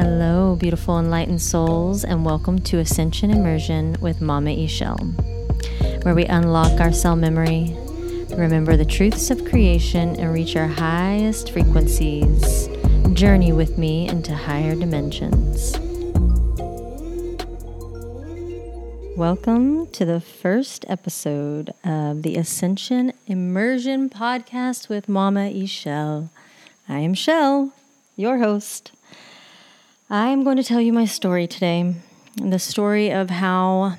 Hello, 0.00 0.54
beautiful 0.54 1.00
enlightened 1.00 1.42
souls, 1.42 2.04
and 2.04 2.24
welcome 2.24 2.60
to 2.60 2.78
Ascension 2.78 3.32
Immersion 3.32 3.96
with 4.00 4.20
Mama 4.20 4.68
Chel, 4.68 4.96
where 6.02 6.14
we 6.14 6.24
unlock 6.26 6.80
our 6.80 6.92
cell 6.92 7.16
memory, 7.16 7.76
remember 8.30 8.76
the 8.76 8.84
truths 8.84 9.32
of 9.32 9.44
creation, 9.44 10.14
and 10.14 10.32
reach 10.32 10.54
our 10.54 10.68
highest 10.68 11.50
frequencies. 11.50 12.68
Journey 13.12 13.50
with 13.50 13.76
me 13.76 14.08
into 14.08 14.36
higher 14.36 14.76
dimensions. 14.76 15.76
Welcome 19.16 19.88
to 19.88 20.04
the 20.04 20.20
first 20.20 20.84
episode 20.86 21.74
of 21.82 22.22
the 22.22 22.36
Ascension 22.36 23.14
Immersion 23.26 24.10
podcast 24.10 24.88
with 24.88 25.08
Mama 25.08 25.66
Chel. 25.66 26.30
I 26.88 27.00
am 27.00 27.14
Chel, 27.14 27.72
your 28.14 28.38
host. 28.38 28.92
I 30.10 30.28
am 30.28 30.42
going 30.42 30.56
to 30.56 30.64
tell 30.64 30.80
you 30.80 30.94
my 30.94 31.04
story 31.04 31.46
today. 31.46 31.94
The 32.36 32.58
story 32.58 33.10
of 33.12 33.28
how 33.28 33.98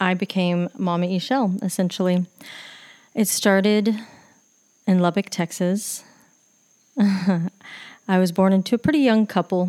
I 0.00 0.14
became 0.14 0.70
Mama 0.78 1.20
Chel, 1.20 1.54
essentially. 1.60 2.24
It 3.14 3.28
started 3.28 4.00
in 4.86 5.00
Lubbock, 5.00 5.28
Texas. 5.28 6.04
I 6.98 7.50
was 8.08 8.32
born 8.32 8.54
into 8.54 8.74
a 8.76 8.78
pretty 8.78 9.00
young 9.00 9.26
couple, 9.26 9.68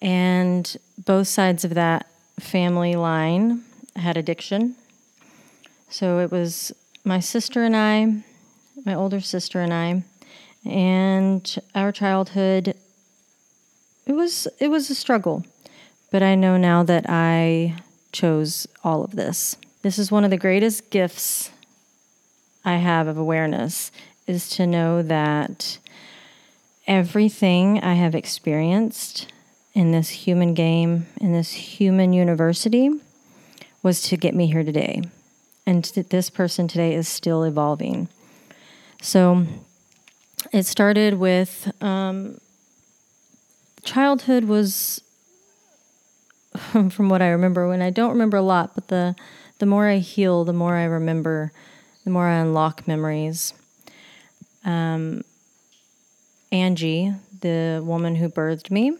and 0.00 0.78
both 0.96 1.28
sides 1.28 1.62
of 1.66 1.74
that 1.74 2.06
family 2.40 2.96
line 2.96 3.62
had 3.96 4.16
addiction. 4.16 4.76
So 5.90 6.20
it 6.20 6.30
was 6.30 6.72
my 7.04 7.20
sister 7.20 7.64
and 7.64 7.76
I, 7.76 8.22
my 8.86 8.94
older 8.94 9.20
sister 9.20 9.60
and 9.60 9.74
I, 9.74 10.04
and 10.64 11.58
our 11.74 11.92
childhood 11.92 12.74
it 14.06 14.12
was 14.12 14.48
it 14.58 14.68
was 14.68 14.90
a 14.90 14.94
struggle, 14.94 15.44
but 16.10 16.22
I 16.22 16.34
know 16.34 16.56
now 16.56 16.82
that 16.82 17.06
I 17.08 17.76
chose 18.12 18.66
all 18.84 19.04
of 19.04 19.12
this. 19.12 19.56
This 19.82 19.98
is 19.98 20.12
one 20.12 20.24
of 20.24 20.30
the 20.30 20.36
greatest 20.36 20.90
gifts 20.90 21.50
I 22.64 22.76
have 22.76 23.06
of 23.08 23.16
awareness 23.16 23.90
is 24.26 24.48
to 24.50 24.66
know 24.66 25.02
that 25.02 25.78
everything 26.86 27.82
I 27.82 27.94
have 27.94 28.14
experienced 28.14 29.32
in 29.74 29.92
this 29.92 30.10
human 30.10 30.54
game, 30.54 31.06
in 31.20 31.32
this 31.32 31.52
human 31.52 32.12
university, 32.12 32.90
was 33.82 34.02
to 34.02 34.16
get 34.16 34.34
me 34.34 34.46
here 34.46 34.62
today. 34.62 35.02
And 35.66 35.84
this 35.84 36.30
person 36.30 36.68
today 36.68 36.94
is 36.94 37.08
still 37.08 37.44
evolving. 37.44 38.08
So 39.00 39.46
it 40.52 40.64
started 40.64 41.14
with 41.14 41.72
um, 41.82 42.38
childhood 43.84 44.44
was 44.44 45.02
from 46.90 47.08
what 47.08 47.22
I 47.22 47.28
remember 47.28 47.68
when 47.68 47.82
I 47.82 47.90
don't 47.90 48.10
remember 48.10 48.36
a 48.36 48.42
lot, 48.42 48.74
but 48.74 48.88
the 48.88 49.14
the 49.58 49.66
more 49.66 49.86
I 49.86 49.98
heal, 49.98 50.44
the 50.44 50.52
more 50.52 50.74
I 50.74 50.84
remember, 50.84 51.52
the 52.04 52.10
more 52.10 52.26
I 52.26 52.38
unlock 52.38 52.88
memories. 52.88 53.54
Um, 54.64 55.22
Angie, 56.50 57.14
the 57.40 57.80
woman 57.84 58.16
who 58.16 58.28
birthed 58.28 58.72
me, 58.72 58.96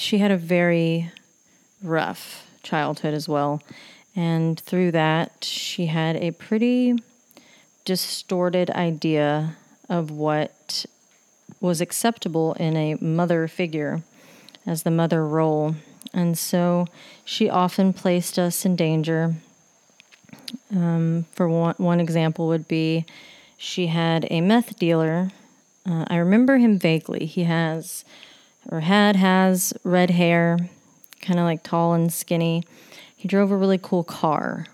she 0.00 0.18
had 0.18 0.32
a 0.32 0.36
very 0.36 1.12
rough 1.82 2.44
childhood 2.64 3.14
as 3.14 3.28
well. 3.28 3.62
And 4.16 4.58
through 4.58 4.90
that, 4.92 5.44
she 5.44 5.86
had 5.86 6.16
a 6.16 6.32
pretty 6.32 6.98
distorted 7.84 8.68
idea 8.70 9.56
of 9.88 10.10
what 10.10 10.86
was 11.60 11.80
acceptable 11.80 12.54
in 12.54 12.76
a 12.76 12.94
mother 12.96 13.48
figure 13.48 14.02
as 14.66 14.82
the 14.82 14.90
mother 14.90 15.26
role. 15.26 15.74
And 16.12 16.38
so 16.38 16.86
she 17.24 17.50
often 17.50 17.92
placed 17.92 18.38
us 18.38 18.64
in 18.64 18.76
danger. 18.76 19.34
Um, 20.74 21.26
for 21.32 21.48
one, 21.48 21.74
one 21.78 22.00
example, 22.00 22.48
would 22.48 22.68
be 22.68 23.04
she 23.56 23.88
had 23.88 24.26
a 24.30 24.40
meth 24.40 24.78
dealer. 24.78 25.30
Uh, 25.84 26.04
I 26.08 26.16
remember 26.16 26.58
him 26.58 26.78
vaguely. 26.78 27.26
He 27.26 27.44
has, 27.44 28.04
or 28.70 28.80
had, 28.80 29.16
has 29.16 29.72
red 29.84 30.10
hair, 30.10 30.58
kind 31.20 31.38
of 31.38 31.44
like 31.44 31.62
tall 31.62 31.94
and 31.94 32.12
skinny. 32.12 32.62
He 33.16 33.26
drove 33.26 33.50
a 33.50 33.56
really 33.56 33.78
cool 33.78 34.04
car. 34.04 34.66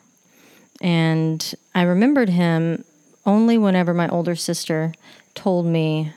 And 0.80 1.54
I 1.74 1.82
remembered 1.82 2.28
him 2.28 2.84
only 3.24 3.56
whenever 3.56 3.94
my 3.94 4.08
older 4.08 4.36
sister 4.36 4.92
told 5.34 5.66
me 5.66 6.12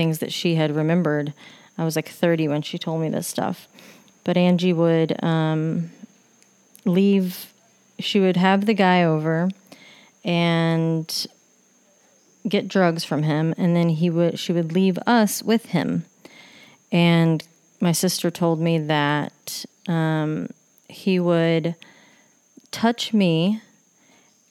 things 0.00 0.20
that 0.20 0.32
she 0.32 0.54
had 0.54 0.74
remembered. 0.74 1.34
I 1.76 1.84
was 1.84 1.94
like 1.94 2.08
30 2.08 2.48
when 2.48 2.62
she 2.62 2.78
told 2.78 3.02
me 3.02 3.10
this 3.10 3.26
stuff. 3.26 3.68
But 4.24 4.38
Angie 4.38 4.72
would 4.72 5.22
um, 5.22 5.90
leave, 6.86 7.52
she 7.98 8.18
would 8.18 8.38
have 8.38 8.64
the 8.64 8.72
guy 8.72 9.04
over 9.04 9.50
and 10.24 11.26
get 12.48 12.66
drugs 12.66 13.04
from 13.04 13.24
him 13.24 13.54
and 13.58 13.76
then 13.76 13.90
he 13.90 14.08
would 14.08 14.38
she 14.38 14.54
would 14.54 14.72
leave 14.72 14.98
us 15.06 15.42
with 15.42 15.66
him 15.66 16.06
and 16.90 17.46
my 17.80 17.92
sister 17.92 18.30
told 18.30 18.58
me 18.58 18.78
that 18.78 19.66
um, 19.86 20.48
he 20.88 21.20
would 21.20 21.74
touch 22.70 23.12
me 23.12 23.60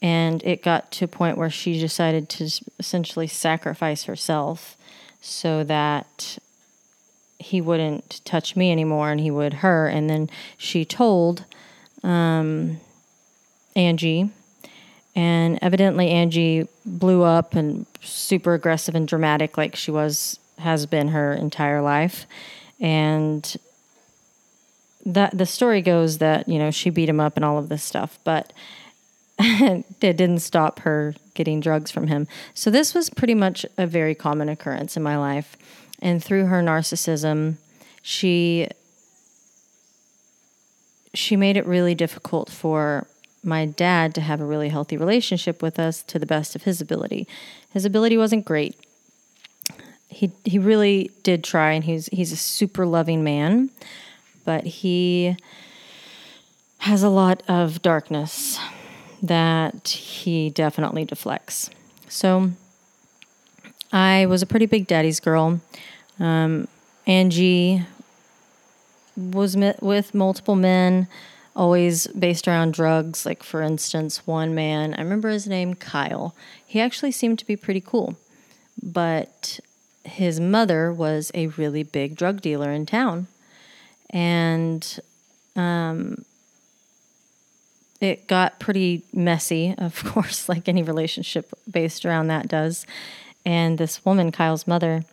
and 0.03 0.43
it 0.43 0.61
got 0.61 0.91
to 0.91 1.05
a 1.05 1.07
point 1.07 1.35
where 1.35 1.49
she 1.49 1.79
decided 1.79 2.29
to 2.29 2.47
essentially 2.77 3.25
sacrifice 3.25 4.03
herself 4.03 4.77
so 5.21 5.63
that 5.63 6.37
he 7.39 7.61
wouldn't 7.61 8.21
touch 8.25 8.55
me 8.55 8.71
anymore 8.71 9.11
and 9.11 9.19
he 9.21 9.31
would 9.31 9.55
her. 9.55 9.87
And 9.87 10.09
then 10.09 10.29
she 10.57 10.83
told 10.83 11.45
um, 12.03 12.79
Angie, 13.75 14.29
and 15.15 15.57
evidently 15.61 16.09
Angie 16.09 16.67
blew 16.85 17.23
up 17.23 17.55
and 17.55 17.85
super 18.01 18.53
aggressive 18.53 18.95
and 18.95 19.07
dramatic, 19.07 19.57
like 19.57 19.75
she 19.75 19.91
was 19.91 20.39
has 20.59 20.85
been 20.85 21.09
her 21.09 21.33
entire 21.33 21.81
life. 21.81 22.25
And 22.79 23.57
that 25.05 25.37
the 25.37 25.45
story 25.45 25.81
goes 25.81 26.17
that 26.19 26.47
you 26.47 26.59
know 26.59 26.71
she 26.71 26.89
beat 26.89 27.09
him 27.09 27.19
up 27.19 27.35
and 27.35 27.45
all 27.45 27.57
of 27.57 27.69
this 27.69 27.83
stuff, 27.83 28.19
but 28.23 28.53
it 29.41 30.17
didn't 30.17 30.39
stop 30.39 30.79
her 30.79 31.15
getting 31.33 31.61
drugs 31.61 31.89
from 31.91 32.07
him. 32.07 32.27
So 32.53 32.69
this 32.69 32.93
was 32.93 33.09
pretty 33.09 33.33
much 33.33 33.65
a 33.77 33.87
very 33.87 34.13
common 34.13 34.49
occurrence 34.49 34.97
in 34.97 35.03
my 35.03 35.17
life. 35.17 35.55
And 36.01 36.21
through 36.21 36.47
her 36.47 36.61
narcissism, 36.61 37.55
she 38.01 38.67
she 41.13 41.37
made 41.37 41.57
it 41.57 41.65
really 41.65 41.95
difficult 41.95 42.49
for 42.49 43.07
my 43.41 43.65
dad 43.65 44.13
to 44.13 44.21
have 44.21 44.41
a 44.41 44.45
really 44.45 44.69
healthy 44.69 44.97
relationship 44.97 45.61
with 45.61 45.79
us 45.79 46.03
to 46.03 46.19
the 46.19 46.25
best 46.25 46.55
of 46.55 46.63
his 46.63 46.81
ability. 46.81 47.25
His 47.71 47.85
ability 47.85 48.17
wasn't 48.17 48.43
great. 48.43 48.75
He 50.09 50.31
he 50.43 50.59
really 50.59 51.11
did 51.23 51.45
try 51.45 51.71
and 51.71 51.85
he's 51.85 52.07
he's 52.07 52.33
a 52.33 52.37
super 52.37 52.85
loving 52.85 53.23
man, 53.23 53.69
but 54.43 54.65
he 54.65 55.37
has 56.79 57.03
a 57.03 57.09
lot 57.09 57.41
of 57.47 57.81
darkness 57.81 58.59
that 59.21 59.87
he 59.87 60.49
definitely 60.49 61.05
deflects. 61.05 61.69
So 62.07 62.51
I 63.91 64.25
was 64.25 64.41
a 64.41 64.45
pretty 64.45 64.65
big 64.65 64.87
daddy's 64.87 65.19
girl. 65.19 65.61
Um, 66.19 66.67
Angie 67.07 67.85
was 69.15 69.57
with 69.81 70.13
multiple 70.13 70.55
men, 70.55 71.07
always 71.55 72.07
based 72.07 72.47
around 72.47 72.73
drugs. 72.73 73.25
Like, 73.25 73.43
for 73.43 73.61
instance, 73.61 74.25
one 74.25 74.53
man, 74.55 74.93
I 74.93 75.01
remember 75.01 75.29
his 75.29 75.47
name, 75.47 75.73
Kyle. 75.73 76.35
He 76.65 76.79
actually 76.79 77.11
seemed 77.11 77.39
to 77.39 77.45
be 77.45 77.55
pretty 77.55 77.81
cool, 77.81 78.15
but 78.81 79.59
his 80.03 80.39
mother 80.39 80.93
was 80.93 81.31
a 81.33 81.47
really 81.47 81.83
big 81.83 82.15
drug 82.15 82.41
dealer 82.41 82.71
in 82.71 82.85
town. 82.85 83.27
And 84.11 84.99
um, 85.55 86.25
it 88.01 88.27
got 88.27 88.59
pretty 88.59 89.03
messy, 89.13 89.75
of 89.77 90.03
course, 90.05 90.49
like 90.49 90.67
any 90.67 90.83
relationship 90.83 91.51
based 91.69 92.05
around 92.05 92.27
that 92.27 92.47
does. 92.47 92.85
And 93.45 93.77
this 93.77 94.03
woman, 94.05 94.31
Kyle's 94.31 94.67
mother, 94.67 95.03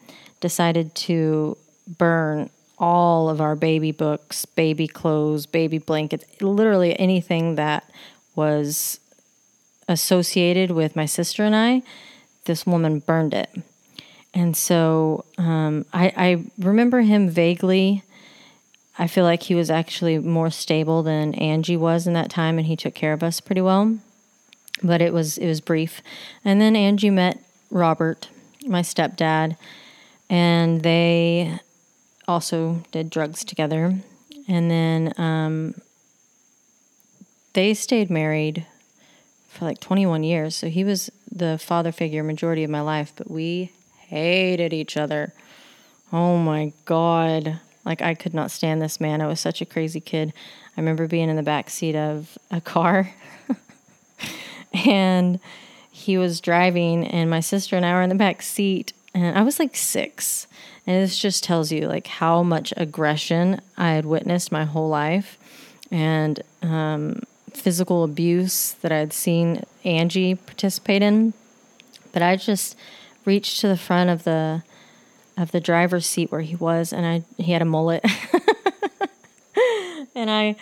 decided 0.41 0.95
to 0.95 1.57
burn 1.99 2.51
all 2.79 3.31
of 3.31 3.41
our 3.41 3.57
baby 3.57 3.93
books, 3.93 4.45
baby 4.45 4.87
clothes, 4.87 5.47
baby 5.47 5.79
blankets, 5.79 6.25
literally 6.41 6.99
anything 6.99 7.55
that 7.55 7.89
was 8.35 9.01
associated 9.89 10.71
with 10.71 10.95
my 10.95 11.07
sister 11.07 11.43
and 11.45 11.57
I. 11.57 11.83
This 12.45 12.67
woman 12.67 12.99
burned 13.01 13.35
it. 13.35 13.51
And 14.35 14.57
so 14.57 15.25
um, 15.39 15.87
I, 15.93 16.13
I 16.17 16.45
remember 16.59 17.01
him 17.01 17.31
vaguely 17.31 18.03
I 18.99 19.07
feel 19.07 19.25
like 19.25 19.45
he 19.45 19.55
was 19.55 19.71
actually 19.71 20.19
more 20.19 20.51
stable 20.51 21.03
than 21.03 21.35
Angie 21.35 21.77
was 21.77 22.07
in 22.07 22.15
that 22.15 22.31
time, 22.31 22.59
and 22.59 22.67
he 22.67 22.77
took 22.77 22.95
care 22.95 23.13
of 23.13 23.23
us 23.23 23.41
pretty 23.41 23.61
well. 23.61 23.99
But 24.83 25.01
it 25.01 25.13
was 25.13 25.39
it 25.39 25.47
was 25.47 25.61
brief, 25.61 26.03
and 26.45 26.61
then 26.61 26.77
Angie 26.77 27.11
met 27.11 27.39
Robert, 27.71 28.29
my 28.67 28.83
stepdad, 28.83 29.57
and 30.29 30.83
they 30.83 31.59
also 32.29 32.83
did 32.93 33.11
drugs 33.11 33.45
together. 33.45 33.99
And 34.49 34.71
then 34.71 35.13
um, 35.19 35.75
they 37.53 37.75
stayed 37.75 38.11
married 38.11 38.67
for 39.49 39.65
like 39.65 39.81
21 39.81 40.23
years. 40.23 40.55
So 40.55 40.69
he 40.69 40.85
was 40.85 41.11
the 41.31 41.59
father 41.59 41.93
figure 41.93 42.23
majority 42.23 42.63
of 42.65 42.71
my 42.71 42.81
life, 42.81 43.13
but 43.17 43.31
we 43.31 43.73
hated 43.99 44.73
each 44.73 44.97
other. 44.97 45.33
Oh 46.13 46.39
my 46.39 46.73
God. 46.85 47.61
Like, 47.87 48.03
I 48.03 48.15
could 48.15 48.35
not 48.35 48.51
stand 48.51 48.83
this 48.83 49.01
man. 49.01 49.23
I 49.23 49.27
was 49.27 49.41
such 49.41 49.63
a 49.63 49.67
crazy 49.67 50.01
kid. 50.01 50.35
I 50.77 50.81
remember 50.81 51.07
being 51.07 51.31
in 51.31 51.37
the 51.37 51.43
back 51.43 51.71
seat 51.71 51.97
of 51.97 52.37
a 52.51 52.61
car 52.61 53.15
and 54.87 55.41
he 55.91 56.19
was 56.19 56.43
driving, 56.43 57.07
and 57.07 57.31
my 57.31 57.41
sister 57.41 57.75
and 57.75 57.87
I 57.87 57.95
were 57.95 58.03
in 58.03 58.11
the 58.11 58.15
back 58.15 58.43
seat, 58.43 58.93
and 59.15 59.39
I 59.39 59.43
was 59.43 59.59
like 59.59 59.75
six. 59.75 60.47
And 60.87 61.03
this 61.03 61.19
just 61.19 61.43
tells 61.43 61.73
you 61.73 61.89
like 61.89 62.07
how 62.07 62.43
much 62.43 62.75
aggression 62.77 63.61
I 63.79 63.93
had 63.93 64.05
witnessed 64.05 64.53
my 64.53 64.65
whole 64.65 64.91
life 64.91 65.39
and 65.91 66.43
um, 66.63 67.23
physical 67.53 68.05
abuse 68.05 68.73
that 68.83 68.93
I 68.93 68.99
had 68.99 69.13
seen 69.13 69.65
Angie 69.85 70.35
participate 70.35 71.03
in. 71.03 71.33
But 72.13 72.23
I 72.23 72.37
just 72.37 72.77
reached 73.25 73.61
to 73.63 73.69
the 73.69 73.77
front 73.77 74.11
of 74.11 74.25
the 74.25 74.63
of 75.37 75.53
the 75.53 75.61
driver's 75.61 76.07
seat 76.07 76.33
where 76.33 76.41
he 76.41 76.57
was, 76.57 76.93
and 76.93 77.07
I 77.07 77.23
he 77.37 77.53
had 77.53 77.63
a 77.63 77.67
mullet, 77.67 78.05
and 80.15 80.31
I 80.31 80.57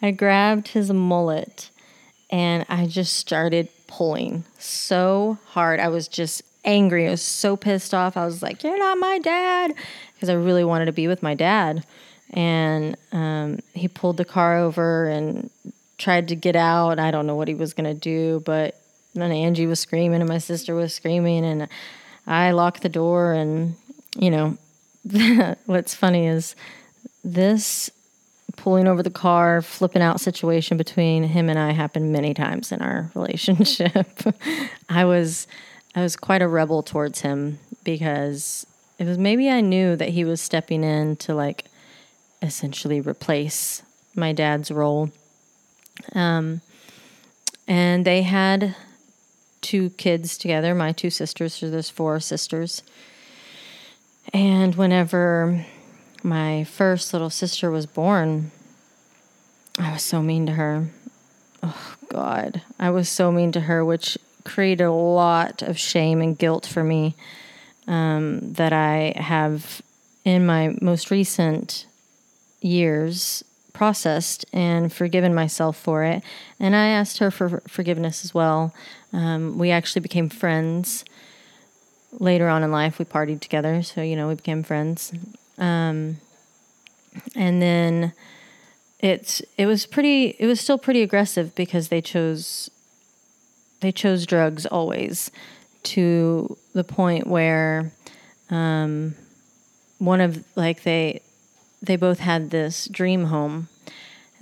I 0.00 0.12
grabbed 0.12 0.68
his 0.68 0.92
mullet, 0.92 1.70
and 2.30 2.64
I 2.68 2.86
just 2.86 3.16
started 3.16 3.68
pulling 3.86 4.44
so 4.58 5.38
hard. 5.48 5.80
I 5.80 5.88
was 5.88 6.06
just 6.06 6.42
angry. 6.64 7.08
I 7.08 7.10
was 7.10 7.22
so 7.22 7.56
pissed 7.56 7.92
off. 7.92 8.16
I 8.16 8.24
was 8.24 8.42
like, 8.42 8.62
"You're 8.62 8.78
not 8.78 8.98
my 8.98 9.18
dad," 9.18 9.74
because 10.14 10.28
I 10.28 10.34
really 10.34 10.64
wanted 10.64 10.86
to 10.86 10.92
be 10.92 11.08
with 11.08 11.22
my 11.22 11.34
dad. 11.34 11.84
And 12.32 12.96
um, 13.10 13.58
he 13.74 13.88
pulled 13.88 14.16
the 14.16 14.24
car 14.24 14.58
over 14.58 15.08
and 15.08 15.50
tried 15.98 16.28
to 16.28 16.36
get 16.36 16.54
out. 16.54 17.00
I 17.00 17.10
don't 17.10 17.26
know 17.26 17.34
what 17.34 17.48
he 17.48 17.54
was 17.54 17.74
gonna 17.74 17.94
do, 17.94 18.40
but 18.46 18.80
then 19.14 19.32
Angie 19.32 19.66
was 19.66 19.80
screaming 19.80 20.20
and 20.20 20.28
my 20.28 20.38
sister 20.38 20.76
was 20.76 20.94
screaming, 20.94 21.44
and 21.44 21.68
I 22.28 22.52
locked 22.52 22.82
the 22.82 22.88
door 22.88 23.32
and 23.32 23.74
you 24.16 24.30
know, 24.30 24.56
what's 25.66 25.94
funny 25.94 26.26
is 26.26 26.54
this 27.24 27.90
pulling 28.56 28.86
over 28.86 29.02
the 29.02 29.10
car, 29.10 29.62
flipping 29.62 30.02
out 30.02 30.20
situation 30.20 30.76
between 30.76 31.24
him 31.24 31.48
and 31.48 31.58
I 31.58 31.72
happened 31.72 32.12
many 32.12 32.34
times 32.34 32.72
in 32.72 32.82
our 32.82 33.10
relationship. 33.14 34.06
I 34.88 35.04
was 35.04 35.46
I 35.94 36.02
was 36.02 36.16
quite 36.16 36.42
a 36.42 36.48
rebel 36.48 36.82
towards 36.82 37.20
him 37.20 37.58
because 37.84 38.66
it 38.98 39.06
was 39.06 39.18
maybe 39.18 39.48
I 39.50 39.60
knew 39.60 39.96
that 39.96 40.10
he 40.10 40.24
was 40.24 40.40
stepping 40.40 40.84
in 40.84 41.16
to 41.16 41.34
like 41.34 41.64
essentially 42.42 43.00
replace 43.00 43.82
my 44.14 44.32
dad's 44.32 44.70
role. 44.70 45.10
Um, 46.14 46.60
and 47.66 48.04
they 48.04 48.22
had 48.22 48.74
two 49.60 49.90
kids 49.90 50.38
together, 50.38 50.74
my 50.74 50.92
two 50.92 51.10
sisters, 51.10 51.54
so 51.54 51.70
there's 51.70 51.90
four 51.90 52.18
sisters. 52.20 52.82
And 54.32 54.74
whenever 54.76 55.66
my 56.22 56.64
first 56.64 57.12
little 57.12 57.30
sister 57.30 57.70
was 57.70 57.86
born, 57.86 58.52
I 59.78 59.92
was 59.92 60.02
so 60.02 60.22
mean 60.22 60.46
to 60.46 60.52
her. 60.52 60.88
Oh, 61.62 61.96
God. 62.08 62.62
I 62.78 62.90
was 62.90 63.08
so 63.08 63.32
mean 63.32 63.52
to 63.52 63.60
her, 63.60 63.84
which 63.84 64.18
created 64.44 64.84
a 64.84 64.92
lot 64.92 65.62
of 65.62 65.78
shame 65.78 66.20
and 66.20 66.38
guilt 66.38 66.66
for 66.66 66.84
me 66.84 67.14
um, 67.86 68.52
that 68.54 68.72
I 68.72 69.14
have 69.16 69.82
in 70.24 70.46
my 70.46 70.76
most 70.80 71.10
recent 71.10 71.86
years 72.60 73.42
processed 73.72 74.44
and 74.52 74.92
forgiven 74.92 75.34
myself 75.34 75.76
for 75.76 76.04
it. 76.04 76.22
And 76.58 76.76
I 76.76 76.88
asked 76.88 77.18
her 77.18 77.30
for 77.30 77.62
forgiveness 77.66 78.24
as 78.24 78.34
well. 78.34 78.74
Um, 79.12 79.58
we 79.58 79.70
actually 79.70 80.02
became 80.02 80.28
friends 80.28 81.04
later 82.12 82.48
on 82.48 82.62
in 82.62 82.70
life, 82.70 82.98
we 82.98 83.04
partied 83.04 83.40
together, 83.40 83.82
so 83.82 84.02
you 84.02 84.16
know 84.16 84.28
we 84.28 84.34
became 84.34 84.62
friends. 84.62 85.12
Um, 85.58 86.18
and 87.34 87.60
then 87.60 88.12
it's 89.00 89.42
it 89.56 89.66
was 89.66 89.86
pretty 89.86 90.36
it 90.38 90.46
was 90.46 90.60
still 90.60 90.78
pretty 90.78 91.02
aggressive 91.02 91.54
because 91.54 91.88
they 91.88 92.00
chose 92.00 92.70
they 93.80 93.92
chose 93.92 94.26
drugs 94.26 94.66
always 94.66 95.30
to 95.82 96.56
the 96.74 96.84
point 96.84 97.26
where 97.26 97.92
um, 98.50 99.14
one 99.98 100.20
of 100.20 100.44
like 100.54 100.82
they 100.82 101.22
they 101.82 101.96
both 101.96 102.18
had 102.18 102.50
this 102.50 102.86
dream 102.88 103.26
home 103.26 103.68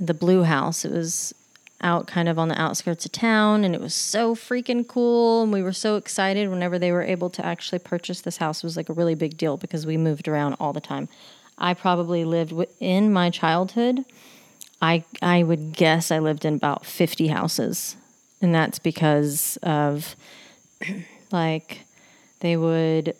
the 0.00 0.14
blue 0.14 0.42
house 0.42 0.84
it 0.84 0.92
was 0.92 1.34
out 1.80 2.06
kind 2.06 2.28
of 2.28 2.38
on 2.38 2.48
the 2.48 2.60
outskirts 2.60 3.04
of 3.04 3.12
town 3.12 3.64
and 3.64 3.74
it 3.74 3.80
was 3.80 3.94
so 3.94 4.34
freaking 4.34 4.86
cool 4.86 5.44
and 5.44 5.52
we 5.52 5.62
were 5.62 5.72
so 5.72 5.96
excited 5.96 6.48
whenever 6.48 6.78
they 6.78 6.90
were 6.90 7.02
able 7.02 7.30
to 7.30 7.44
actually 7.44 7.78
purchase 7.78 8.20
this 8.20 8.38
house. 8.38 8.58
It 8.58 8.64
was 8.64 8.76
like 8.76 8.88
a 8.88 8.92
really 8.92 9.14
big 9.14 9.36
deal 9.36 9.56
because 9.56 9.86
we 9.86 9.96
moved 9.96 10.26
around 10.26 10.54
all 10.54 10.72
the 10.72 10.80
time. 10.80 11.08
I 11.56 11.74
probably 11.74 12.24
lived 12.24 12.52
in 12.80 13.12
my 13.12 13.30
childhood 13.30 14.04
i 14.80 15.04
i 15.22 15.42
would 15.42 15.72
guess 15.72 16.10
i 16.10 16.18
lived 16.18 16.44
in 16.44 16.54
about 16.54 16.86
50 16.86 17.28
houses 17.28 17.96
and 18.40 18.54
that's 18.54 18.78
because 18.78 19.58
of 19.62 20.14
like 21.32 21.80
they 22.40 22.56
would 22.56 23.14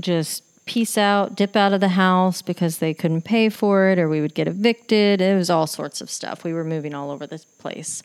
just 0.00 0.43
peace 0.66 0.96
out, 0.96 1.34
dip 1.34 1.56
out 1.56 1.72
of 1.72 1.80
the 1.80 1.90
house 1.90 2.42
because 2.42 2.78
they 2.78 2.94
couldn't 2.94 3.22
pay 3.22 3.48
for 3.48 3.88
it, 3.88 3.98
or 3.98 4.08
we 4.08 4.20
would 4.20 4.34
get 4.34 4.48
evicted. 4.48 5.20
It 5.20 5.36
was 5.36 5.50
all 5.50 5.66
sorts 5.66 6.00
of 6.00 6.10
stuff. 6.10 6.44
We 6.44 6.52
were 6.52 6.64
moving 6.64 6.94
all 6.94 7.10
over 7.10 7.26
the 7.26 7.42
place. 7.58 8.02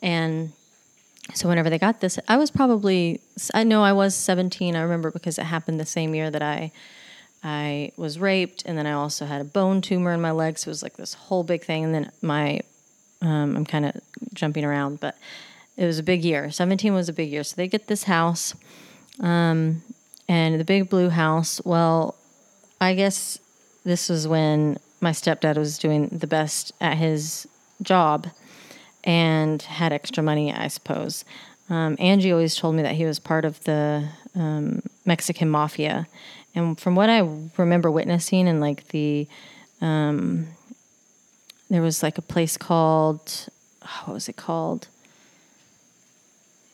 And 0.00 0.52
so 1.34 1.48
whenever 1.48 1.68
they 1.68 1.78
got 1.78 2.00
this, 2.00 2.18
I 2.28 2.36
was 2.36 2.50
probably 2.50 3.20
I 3.52 3.64
know 3.64 3.82
I 3.82 3.92
was 3.92 4.14
17. 4.14 4.76
I 4.76 4.80
remember 4.80 5.10
because 5.10 5.38
it 5.38 5.44
happened 5.44 5.78
the 5.78 5.86
same 5.86 6.14
year 6.14 6.30
that 6.30 6.42
I 6.42 6.72
I 7.42 7.92
was 7.96 8.18
raped, 8.18 8.64
and 8.66 8.76
then 8.76 8.86
I 8.86 8.92
also 8.92 9.24
had 9.26 9.40
a 9.40 9.44
bone 9.44 9.80
tumor 9.80 10.12
in 10.12 10.20
my 10.20 10.32
leg. 10.32 10.58
So 10.58 10.68
it 10.68 10.70
was 10.70 10.82
like 10.82 10.96
this 10.96 11.14
whole 11.14 11.44
big 11.44 11.64
thing. 11.64 11.84
And 11.84 11.94
then 11.94 12.12
my 12.22 12.60
um, 13.20 13.56
I'm 13.56 13.64
kind 13.64 13.86
of 13.86 14.00
jumping 14.34 14.64
around, 14.64 15.00
but 15.00 15.16
it 15.76 15.84
was 15.84 15.98
a 15.98 16.02
big 16.02 16.24
year. 16.24 16.50
17 16.50 16.94
was 16.94 17.08
a 17.08 17.12
big 17.12 17.30
year. 17.30 17.44
So 17.44 17.56
they 17.56 17.68
get 17.68 17.86
this 17.86 18.04
house. 18.04 18.54
Um, 19.20 19.82
and 20.28 20.60
the 20.60 20.64
big 20.64 20.88
blue 20.88 21.08
house, 21.08 21.60
well, 21.64 22.14
I 22.80 22.94
guess 22.94 23.38
this 23.84 24.08
was 24.08 24.28
when 24.28 24.78
my 25.00 25.10
stepdad 25.10 25.56
was 25.56 25.78
doing 25.78 26.08
the 26.08 26.26
best 26.26 26.72
at 26.80 26.96
his 26.96 27.46
job 27.82 28.28
and 29.04 29.62
had 29.62 29.92
extra 29.92 30.22
money, 30.22 30.52
I 30.52 30.68
suppose. 30.68 31.24
Um, 31.70 31.96
Angie 31.98 32.32
always 32.32 32.56
told 32.56 32.74
me 32.74 32.82
that 32.82 32.94
he 32.94 33.04
was 33.04 33.18
part 33.18 33.44
of 33.44 33.62
the 33.64 34.08
um, 34.34 34.82
Mexican 35.04 35.48
mafia. 35.48 36.06
And 36.54 36.78
from 36.78 36.94
what 36.94 37.08
I 37.08 37.20
remember 37.56 37.90
witnessing 37.90 38.48
and 38.48 38.60
like 38.60 38.88
the, 38.88 39.26
um, 39.80 40.48
there 41.70 41.82
was 41.82 42.02
like 42.02 42.18
a 42.18 42.22
place 42.22 42.56
called, 42.56 43.48
what 44.04 44.14
was 44.14 44.28
it 44.28 44.36
called? 44.36 44.88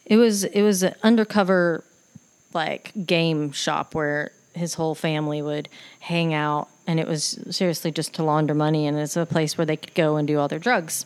It 0.07 0.17
was 0.17 0.45
it 0.45 0.63
was 0.63 0.83
an 0.83 0.95
undercover 1.03 1.83
like 2.55 2.93
game 3.07 3.53
shop 3.53 3.95
where 3.95 4.33
his 4.55 4.75
whole 4.75 4.95
family 4.95 5.43
would 5.43 5.69
hang 6.01 6.33
out 6.33 6.69
and 6.87 7.01
it 7.01 7.09
was 7.09 7.39
seriously 7.51 7.91
just 7.91 8.15
to 8.15 8.23
launder 8.23 8.55
money 8.55 8.87
and 8.87 8.99
it's 8.99 9.17
a 9.17 9.27
place 9.27 9.59
where 9.59 9.67
they 9.67 9.77
could 9.77 9.95
go 9.95 10.17
and 10.17 10.29
do 10.29 10.39
all 10.39 10.49
their 10.49 10.59
drugs. 10.59 11.05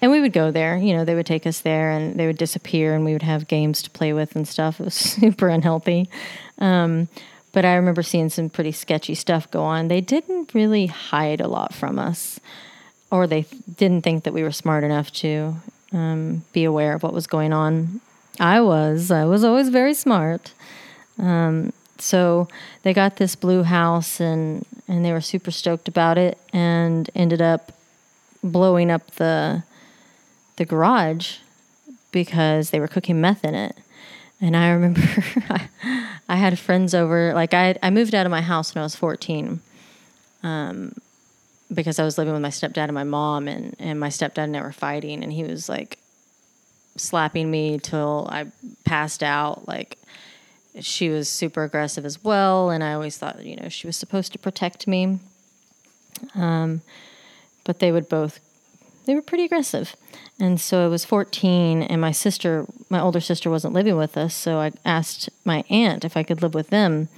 And 0.00 0.10
we 0.10 0.20
would 0.20 0.32
go 0.32 0.50
there 0.50 0.76
you 0.76 0.94
know 0.94 1.04
they 1.04 1.14
would 1.14 1.26
take 1.26 1.46
us 1.46 1.60
there 1.60 1.90
and 1.90 2.18
they 2.18 2.26
would 2.26 2.38
disappear 2.38 2.94
and 2.94 3.04
we 3.04 3.12
would 3.12 3.22
have 3.22 3.48
games 3.48 3.82
to 3.82 3.90
play 3.90 4.12
with 4.12 4.36
and 4.36 4.46
stuff. 4.46 4.80
It 4.80 4.84
was 4.84 4.94
super 4.94 5.48
unhealthy. 5.48 6.08
Um, 6.58 7.08
but 7.52 7.66
i 7.66 7.74
remember 7.74 8.02
seeing 8.02 8.30
some 8.30 8.48
pretty 8.48 8.72
sketchy 8.72 9.14
stuff 9.14 9.50
go 9.50 9.62
on. 9.62 9.88
They 9.88 10.00
didn't 10.00 10.54
really 10.54 10.86
hide 10.86 11.40
a 11.40 11.48
lot 11.48 11.74
from 11.74 11.98
us 11.98 12.40
or 13.10 13.26
they 13.26 13.44
didn't 13.76 14.02
think 14.02 14.24
that 14.24 14.32
we 14.32 14.42
were 14.42 14.52
smart 14.52 14.84
enough 14.84 15.12
to 15.12 15.54
um, 15.92 16.42
be 16.52 16.64
aware 16.64 16.94
of 16.94 17.02
what 17.02 17.12
was 17.12 17.26
going 17.26 17.52
on 17.52 18.00
I 18.40 18.60
was. 18.60 19.10
I 19.10 19.24
was 19.24 19.44
always 19.44 19.68
very 19.68 19.94
smart. 19.94 20.52
Um, 21.18 21.72
so 21.98 22.48
they 22.82 22.92
got 22.92 23.16
this 23.16 23.36
blue 23.36 23.62
house 23.62 24.20
and 24.20 24.66
and 24.88 25.04
they 25.04 25.12
were 25.12 25.20
super 25.20 25.50
stoked 25.50 25.88
about 25.88 26.18
it 26.18 26.38
and 26.52 27.08
ended 27.14 27.40
up 27.40 27.72
blowing 28.42 28.90
up 28.90 29.12
the 29.12 29.62
the 30.56 30.64
garage 30.64 31.38
because 32.10 32.70
they 32.70 32.80
were 32.80 32.88
cooking 32.88 33.20
meth 33.20 33.44
in 33.44 33.54
it. 33.54 33.76
And 34.40 34.56
I 34.56 34.70
remember 34.70 35.00
I, 36.28 36.36
had 36.36 36.58
friends 36.58 36.94
over. 36.94 37.32
Like 37.32 37.54
I, 37.54 37.76
I 37.82 37.90
moved 37.90 38.14
out 38.14 38.26
of 38.26 38.30
my 38.30 38.40
house 38.40 38.74
when 38.74 38.82
I 38.82 38.84
was 38.84 38.96
14, 38.96 39.60
um, 40.42 40.94
because 41.72 42.00
I 42.00 42.04
was 42.04 42.18
living 42.18 42.32
with 42.32 42.42
my 42.42 42.48
stepdad 42.48 42.84
and 42.84 42.94
my 42.94 43.04
mom, 43.04 43.46
and 43.46 43.76
and 43.78 44.00
my 44.00 44.08
stepdad 44.08 44.44
and 44.44 44.56
I 44.56 44.62
were 44.62 44.72
fighting, 44.72 45.22
and 45.22 45.32
he 45.32 45.44
was 45.44 45.68
like 45.68 45.98
slapping 46.96 47.50
me 47.50 47.78
till 47.78 48.28
I 48.30 48.46
passed 48.84 49.22
out. 49.22 49.66
Like 49.68 49.98
she 50.80 51.10
was 51.10 51.28
super 51.28 51.64
aggressive 51.64 52.04
as 52.04 52.22
well, 52.22 52.70
and 52.70 52.82
I 52.82 52.94
always 52.94 53.18
thought, 53.18 53.44
you 53.44 53.56
know, 53.56 53.68
she 53.68 53.86
was 53.86 53.96
supposed 53.96 54.32
to 54.32 54.38
protect 54.38 54.86
me. 54.86 55.18
Um, 56.34 56.82
but 57.64 57.78
they 57.78 57.92
would 57.92 58.08
both, 58.08 58.40
they 59.06 59.14
were 59.14 59.22
pretty 59.22 59.44
aggressive. 59.44 59.96
And 60.40 60.60
so 60.60 60.84
I 60.84 60.88
was 60.88 61.04
14, 61.04 61.82
and 61.82 62.00
my 62.00 62.12
sister, 62.12 62.66
my 62.88 63.00
older 63.00 63.20
sister, 63.20 63.50
wasn't 63.50 63.74
living 63.74 63.96
with 63.96 64.16
us. 64.16 64.34
So 64.34 64.58
I 64.58 64.72
asked 64.84 65.28
my 65.44 65.64
aunt 65.68 66.04
if 66.04 66.16
I 66.16 66.22
could 66.22 66.42
live 66.42 66.54
with 66.54 66.70
them. 66.70 67.08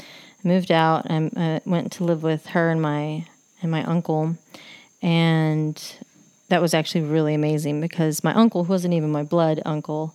I 0.44 0.48
moved 0.48 0.70
out 0.70 1.06
and 1.06 1.32
I 1.36 1.60
went 1.64 1.92
to 1.92 2.04
live 2.04 2.22
with 2.22 2.46
her 2.46 2.70
and 2.70 2.82
my 2.82 3.26
and 3.62 3.70
my 3.70 3.82
uncle, 3.84 4.36
and 5.00 5.82
that 6.48 6.60
was 6.60 6.74
actually 6.74 7.02
really 7.02 7.34
amazing 7.34 7.80
because 7.80 8.22
my 8.22 8.34
uncle, 8.34 8.64
who 8.64 8.72
wasn't 8.72 8.94
even 8.94 9.10
my 9.10 9.22
blood 9.22 9.62
uncle, 9.64 10.14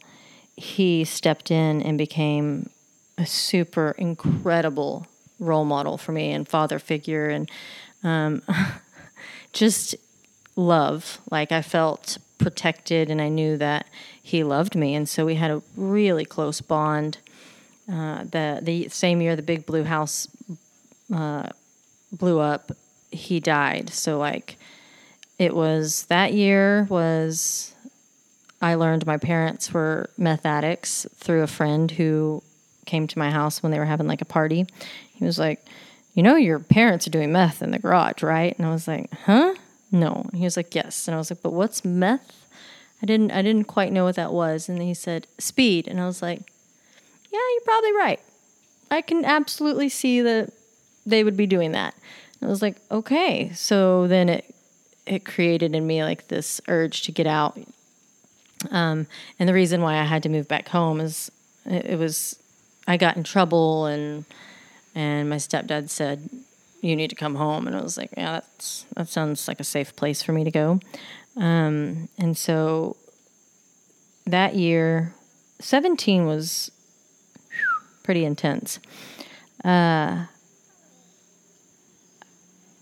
he 0.56 1.04
stepped 1.04 1.52
in 1.52 1.82
and 1.82 1.98
became 1.98 2.70
a 3.18 3.26
super 3.26 3.96
incredible 3.98 5.08
role 5.40 5.66
model 5.66 5.98
for 5.98 6.12
me 6.12 6.32
and 6.32 6.48
father 6.48 6.80
figure 6.80 7.30
and 7.30 7.50
um, 8.04 8.42
just 9.54 9.96
love. 10.56 11.20
Like 11.32 11.52
I 11.52 11.62
felt 11.62 12.18
protected 12.38 13.10
and 13.10 13.22
I 13.22 13.30
knew 13.30 13.58
that 13.58 13.88
he 14.22 14.44
loved 14.44 14.76
me. 14.76 14.96
And 14.96 15.08
so 15.08 15.26
we 15.26 15.36
had 15.36 15.52
a 15.52 15.62
really 15.76 16.26
close 16.26 16.62
bond. 16.62 17.18
Uh, 17.92 18.24
the, 18.24 18.60
the 18.62 18.88
same 18.90 19.22
year 19.22 19.36
the 19.36 19.42
big 19.42 19.66
blue 19.66 19.84
house 19.84 20.28
uh, 21.14 21.50
blew 22.12 22.40
up, 22.40 22.72
he 23.12 23.40
died. 23.40 23.90
So, 23.90 24.18
like, 24.18 24.58
it 25.40 25.56
was 25.56 26.06
that 26.06 26.34
year 26.34 26.86
was 26.90 27.74
I 28.62 28.76
learned 28.76 29.08
my 29.08 29.18
parents 29.18 29.74
were 29.74 30.10
meth 30.18 30.46
addicts 30.46 31.08
through 31.16 31.42
a 31.44 31.48
friend 31.48 31.90
who 31.90 32.44
came 32.86 33.08
to 33.08 33.18
my 33.18 33.32
house 33.32 33.64
when 33.64 33.72
they 33.72 33.80
were 33.80 33.86
having 33.86 34.08
like 34.08 34.22
a 34.22 34.26
party. 34.26 34.66
He 35.14 35.24
was 35.26 35.40
like, 35.40 35.66
You 36.14 36.24
know, 36.24 36.36
your 36.36 36.60
parents 36.60 37.08
are 37.08 37.12
doing 37.12 37.32
meth 37.32 37.62
in 37.62 37.72
the 37.72 37.80
garage, 37.80 38.22
right? 38.22 38.56
And 38.58 38.68
I 38.68 38.72
was 38.72 38.88
like, 38.88 39.12
Huh? 39.26 39.56
No. 39.92 40.30
He 40.34 40.44
was 40.44 40.58
like, 40.58 40.76
Yes. 40.76 41.08
And 41.08 41.16
I 41.16 41.18
was 41.18 41.32
like, 41.32 41.42
But 41.42 41.54
what's 41.54 41.86
meth? 41.86 42.36
I 43.02 43.06
didn't 43.06 43.32
I 43.32 43.42
didn't 43.42 43.66
quite 43.66 43.94
know 43.94 44.04
what 44.04 44.18
that 44.18 44.34
was. 44.34 44.68
And 44.68 44.82
he 44.82 44.94
said, 44.94 45.26
Speed. 45.38 45.88
And 45.88 46.02
I 46.02 46.06
was 46.06 46.22
like, 46.22 46.42
Yeah, 47.32 47.40
you're 47.40 47.66
probably 47.66 47.94
right. 47.94 48.20
I 48.92 49.02
can 49.02 49.24
absolutely 49.24 49.88
see 49.88 50.22
that 50.22 50.52
they 51.06 51.24
would 51.24 51.38
be 51.38 51.48
doing 51.48 51.72
that. 51.72 51.96
And 52.42 52.50
I 52.50 52.52
was 52.52 52.62
like, 52.62 52.78
okay. 52.90 53.52
So 53.54 54.08
then 54.08 54.30
it 54.30 54.56
it 55.10 55.26
created 55.26 55.76
in 55.76 55.86
me 55.86 56.04
like 56.04 56.28
this 56.28 56.62
urge 56.68 57.02
to 57.02 57.12
get 57.12 57.28
out. 57.28 57.60
Um, 58.72 59.08
and 59.40 59.50
the 59.50 59.54
reason 59.54 59.82
why 59.82 59.98
I 59.98 60.04
had 60.04 60.24
to 60.24 60.30
move 60.30 60.48
back 60.48 60.70
home 60.70 61.02
is 61.02 61.32
it, 61.66 61.86
it 61.86 62.00
was 62.00 62.38
I 62.88 62.98
got 62.98 63.18
in 63.18 63.24
trouble 63.24 63.86
and 63.86 64.26
and 64.96 65.30
my 65.30 65.38
stepdad 65.38 65.90
said 65.90 66.30
you 66.82 66.96
need 66.96 67.10
to 67.10 67.16
come 67.16 67.36
home. 67.36 67.68
And 67.68 67.76
I 67.76 67.82
was 67.82 67.98
like 67.98 68.12
yeah 68.16 68.34
that's 68.34 68.86
that 68.96 69.08
sounds 69.10 69.48
like 69.48 69.60
a 69.60 69.64
safe 69.64 69.96
place 69.96 70.22
for 70.22 70.32
me 70.32 70.44
to 70.44 70.52
go. 70.52 70.80
Um, 71.36 72.10
and 72.18 72.38
so 72.38 72.96
that 74.28 74.56
year 74.56 75.16
17 75.60 76.26
was 76.26 76.70
pretty 78.04 78.26
intense. 78.26 78.80
Uh, 79.64 80.26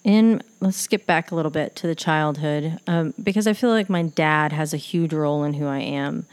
in 0.07 0.41
let's 0.61 0.77
skip 0.77 1.05
back 1.05 1.31
a 1.31 1.35
little 1.35 1.51
bit 1.51 1.75
to 1.75 1.85
the 1.85 1.93
childhood 1.93 2.79
um, 2.87 3.13
because 3.21 3.45
I 3.45 3.51
feel 3.51 3.69
like 3.69 3.89
my 3.89 4.03
dad 4.03 4.53
has 4.53 4.73
a 4.73 4.77
huge 4.77 5.13
role 5.13 5.43
in 5.43 5.55
who 5.55 5.67
I 5.67 5.79
am. 5.79 6.25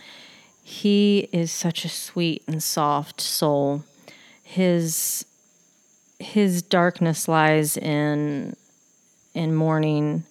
He 0.63 1.29
is 1.33 1.51
such 1.51 1.85
a 1.85 1.89
sweet 1.89 2.45
and 2.47 2.63
soft 2.63 3.21
soul. 3.21 3.83
His 4.45 5.27
his 6.21 6.63
darkness 6.63 7.27
lies 7.27 7.77
in 7.77 8.55
in 9.35 9.57
mourning 9.57 10.23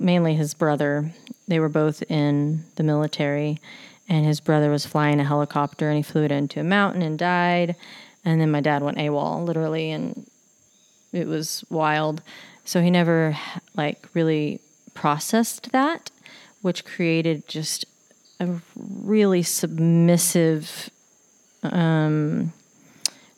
mainly 0.00 0.34
his 0.34 0.54
brother. 0.54 1.12
They 1.46 1.60
were 1.60 1.68
both 1.68 2.02
in 2.08 2.64
the 2.76 2.82
military 2.82 3.58
and 4.08 4.24
his 4.24 4.40
brother 4.40 4.70
was 4.70 4.86
flying 4.86 5.20
a 5.20 5.24
helicopter 5.24 5.90
and 5.90 5.98
he 5.98 6.02
flew 6.02 6.24
it 6.24 6.32
into 6.32 6.60
a 6.60 6.64
mountain 6.64 7.02
and 7.02 7.18
died. 7.18 7.76
And 8.24 8.40
then 8.40 8.50
my 8.50 8.62
dad 8.62 8.82
went 8.82 8.96
AWOL 8.96 9.44
literally 9.44 9.90
and 9.90 10.26
it 11.14 11.26
was 11.28 11.64
wild. 11.70 12.22
So 12.64 12.82
he 12.82 12.90
never 12.90 13.36
like 13.76 14.08
really 14.14 14.60
processed 14.94 15.72
that, 15.72 16.10
which 16.62 16.84
created 16.84 17.46
just 17.48 17.84
a 18.40 18.48
really 18.76 19.42
submissive, 19.42 20.90
um, 21.62 22.52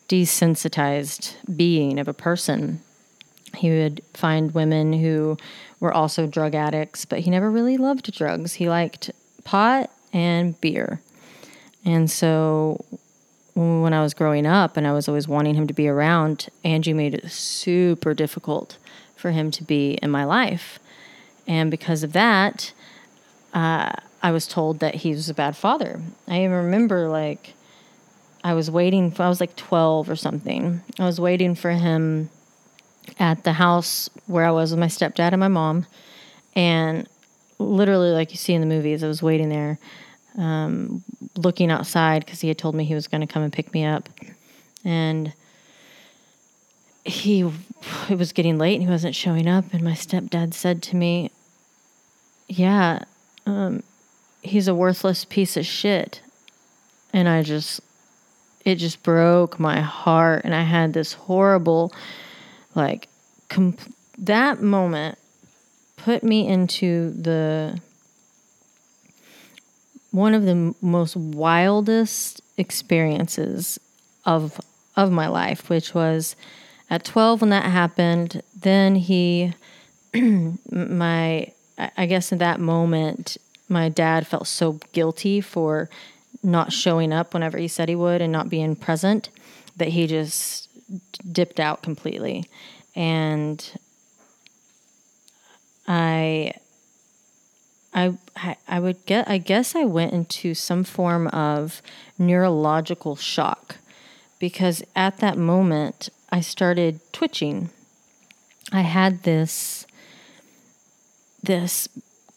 desensitized 0.08 1.34
being 1.56 1.98
of 1.98 2.08
a 2.08 2.14
person. 2.14 2.80
He 3.54 3.70
would 3.70 4.02
find 4.14 4.54
women 4.54 4.92
who 4.92 5.36
were 5.80 5.92
also 5.92 6.26
drug 6.26 6.54
addicts, 6.54 7.04
but 7.04 7.20
he 7.20 7.30
never 7.30 7.50
really 7.50 7.76
loved 7.76 8.12
drugs. 8.12 8.54
He 8.54 8.68
liked 8.68 9.10
pot 9.44 9.90
and 10.12 10.58
beer. 10.60 11.00
And 11.84 12.10
so 12.10 12.84
when 13.56 13.94
I 13.94 14.02
was 14.02 14.12
growing 14.12 14.46
up 14.46 14.76
and 14.76 14.86
I 14.86 14.92
was 14.92 15.08
always 15.08 15.26
wanting 15.26 15.54
him 15.54 15.66
to 15.66 15.72
be 15.72 15.88
around, 15.88 16.48
Angie 16.62 16.92
made 16.92 17.14
it 17.14 17.30
super 17.30 18.12
difficult 18.12 18.76
for 19.16 19.30
him 19.30 19.50
to 19.52 19.64
be 19.64 19.92
in 20.02 20.10
my 20.10 20.24
life. 20.24 20.78
And 21.46 21.70
because 21.70 22.02
of 22.02 22.12
that, 22.12 22.74
uh, 23.54 23.92
I 24.22 24.30
was 24.30 24.46
told 24.46 24.80
that 24.80 24.96
he 24.96 25.12
was 25.12 25.30
a 25.30 25.34
bad 25.34 25.56
father. 25.56 26.02
I 26.28 26.40
even 26.40 26.52
remember 26.52 27.08
like 27.08 27.54
I 28.44 28.52
was 28.52 28.70
waiting 28.70 29.10
for, 29.10 29.22
I 29.22 29.28
was 29.28 29.40
like 29.40 29.56
12 29.56 30.10
or 30.10 30.16
something. 30.16 30.82
I 30.98 31.06
was 31.06 31.18
waiting 31.18 31.54
for 31.54 31.70
him 31.70 32.28
at 33.18 33.44
the 33.44 33.54
house 33.54 34.10
where 34.26 34.44
I 34.44 34.50
was 34.50 34.70
with 34.70 34.80
my 34.80 34.88
stepdad 34.88 35.32
and 35.32 35.40
my 35.40 35.48
mom. 35.48 35.86
And 36.54 37.08
literally, 37.58 38.10
like 38.10 38.32
you 38.32 38.36
see 38.36 38.52
in 38.52 38.60
the 38.60 38.66
movies, 38.66 39.02
I 39.02 39.08
was 39.08 39.22
waiting 39.22 39.48
there 39.48 39.78
um, 40.36 41.02
looking 41.36 41.70
outside 41.70 42.24
because 42.24 42.40
he 42.40 42.48
had 42.48 42.58
told 42.58 42.74
me 42.74 42.84
he 42.84 42.94
was 42.94 43.08
going 43.08 43.20
to 43.20 43.26
come 43.26 43.42
and 43.42 43.52
pick 43.52 43.72
me 43.72 43.84
up. 43.84 44.08
And 44.84 45.32
he, 47.04 47.40
it 48.08 48.18
was 48.18 48.32
getting 48.32 48.58
late 48.58 48.74
and 48.74 48.82
he 48.82 48.88
wasn't 48.88 49.14
showing 49.14 49.48
up. 49.48 49.72
And 49.72 49.82
my 49.82 49.92
stepdad 49.92 50.54
said 50.54 50.82
to 50.84 50.96
me, 50.96 51.30
Yeah, 52.48 53.04
um, 53.46 53.82
he's 54.42 54.68
a 54.68 54.74
worthless 54.74 55.24
piece 55.24 55.56
of 55.56 55.66
shit. 55.66 56.20
And 57.12 57.28
I 57.28 57.42
just, 57.42 57.80
it 58.64 58.76
just 58.76 59.02
broke 59.02 59.58
my 59.58 59.80
heart. 59.80 60.42
And 60.44 60.54
I 60.54 60.62
had 60.62 60.92
this 60.92 61.12
horrible, 61.14 61.92
like, 62.74 63.08
that 64.18 64.62
moment 64.62 65.18
put 65.96 66.22
me 66.22 66.46
into 66.46 67.10
the 67.12 67.80
one 70.10 70.34
of 70.34 70.44
the 70.44 70.74
most 70.80 71.16
wildest 71.16 72.40
experiences 72.56 73.78
of 74.24 74.60
of 74.96 75.12
my 75.12 75.28
life, 75.28 75.68
which 75.68 75.94
was 75.94 76.34
at 76.90 77.04
12 77.04 77.42
when 77.42 77.50
that 77.50 77.64
happened. 77.64 78.42
Then 78.58 78.96
he, 78.96 79.52
my, 80.14 81.52
I 81.96 82.06
guess 82.06 82.32
in 82.32 82.38
that 82.38 82.60
moment, 82.60 83.36
my 83.68 83.88
dad 83.88 84.26
felt 84.26 84.46
so 84.46 84.80
guilty 84.92 85.40
for 85.40 85.90
not 86.42 86.72
showing 86.72 87.12
up 87.12 87.34
whenever 87.34 87.58
he 87.58 87.68
said 87.68 87.88
he 87.88 87.96
would 87.96 88.22
and 88.22 88.32
not 88.32 88.48
being 88.48 88.76
present 88.76 89.28
that 89.76 89.88
he 89.88 90.06
just 90.06 90.68
dipped 91.32 91.60
out 91.60 91.82
completely. 91.82 92.48
And 92.94 93.62
I 95.86 96.52
I, 97.96 98.56
I 98.68 98.78
would 98.78 99.04
get 99.06 99.28
I 99.28 99.38
guess 99.38 99.74
I 99.74 99.84
went 99.84 100.12
into 100.12 100.54
some 100.54 100.84
form 100.84 101.28
of 101.28 101.80
neurological 102.18 103.16
shock 103.16 103.76
because 104.38 104.82
at 104.94 105.18
that 105.18 105.38
moment 105.38 106.10
I 106.30 106.42
started 106.42 107.00
twitching. 107.12 107.70
I 108.70 108.82
had 108.82 109.22
this 109.22 109.86
this 111.42 111.88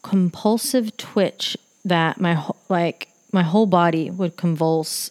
compulsive 0.02 0.96
twitch 0.96 1.58
that 1.84 2.18
my 2.18 2.42
like 2.70 3.08
my 3.30 3.42
whole 3.42 3.66
body 3.66 4.10
would 4.10 4.36
convulse 4.36 5.10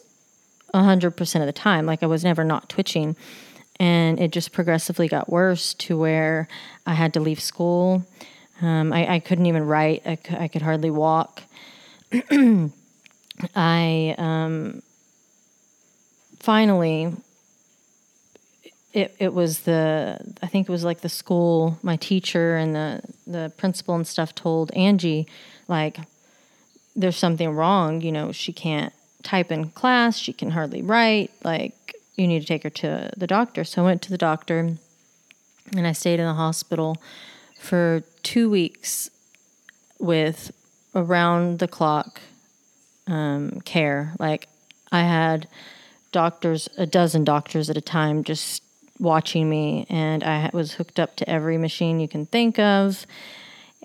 100% 0.74 1.40
of 1.40 1.46
the 1.46 1.54
time. 1.54 1.86
Like 1.86 2.02
I 2.02 2.08
was 2.08 2.24
never 2.24 2.44
not 2.44 2.70
twitching. 2.70 3.16
And 3.80 4.20
it 4.20 4.32
just 4.32 4.52
progressively 4.52 5.08
got 5.08 5.30
worse 5.30 5.74
to 5.76 5.98
where 5.98 6.50
I 6.86 6.96
had 6.96 7.14
to 7.14 7.22
leave 7.22 7.40
school 7.40 8.06
um, 8.62 8.92
I, 8.94 9.16
I, 9.16 9.20
couldn't 9.20 9.46
even 9.46 9.66
write. 9.66 10.04
I, 10.06 10.18
I 10.38 10.48
could 10.48 10.62
hardly 10.62 10.92
walk. 10.92 11.44
I 13.56 14.16
um, 14.18 14.82
finally, 16.40 17.14
it, 18.94 19.16
it 19.20 19.34
was 19.34 19.60
the, 19.60 20.20
I 20.42 20.48
think 20.48 20.68
it 20.68 20.72
was 20.72 20.84
like 20.84 21.02
the 21.02 21.10
school, 21.10 21.78
my 21.84 21.96
teacher 21.96 22.58
and 22.58 22.76
the, 22.76 23.02
the 23.26 23.54
principal 23.58 23.96
and 23.96 24.06
stuff 24.06 24.36
told 24.36 24.72
Angie, 24.72 25.28
like, 25.68 26.00
there's 26.96 27.16
something 27.16 27.52
wrong. 27.52 28.02
You 28.02 28.12
know, 28.12 28.32
she 28.32 28.52
can't, 28.52 28.94
type 29.24 29.52
in 29.52 29.70
class. 29.70 30.18
She 30.18 30.34
can 30.34 30.52
hardly 30.52 30.82
write. 30.82 31.32
Like, 31.44 31.96
you 32.16 32.28
need 32.28 32.40
to 32.42 32.46
take 32.46 32.64
her 32.64 32.70
to 32.70 33.12
the 33.16 33.28
doctor. 33.28 33.64
So 33.64 33.82
I 33.82 33.86
went 33.86 34.02
to 34.04 34.10
the 34.10 34.18
doctor 34.18 34.76
and 35.76 35.88
I 35.88 35.92
stayed 35.92 36.20
in 36.20 36.26
the 36.26 36.34
hospital 36.34 36.98
for 37.60 38.04
two 38.24 38.50
weeks 38.50 39.12
with 40.00 40.52
around 40.96 41.60
the 41.60 41.68
clock 41.68 42.22
um, 43.06 43.62
care. 43.62 44.14
Like, 44.18 44.48
I 44.92 45.02
had 45.02 45.48
doctors, 46.12 46.70
a 46.78 46.86
dozen 46.86 47.24
doctors 47.24 47.70
at 47.70 47.78
a 47.78 47.82
time, 47.82 48.24
just 48.24 48.64
watching 48.98 49.50
me, 49.50 49.86
and 49.90 50.24
I 50.24 50.50
was 50.54 50.74
hooked 50.74 51.00
up 51.00 51.16
to 51.18 51.30
every 51.30 51.58
machine 51.58 52.00
you 52.00 52.08
can 52.08 52.26
think 52.26 52.58
of 52.58 53.06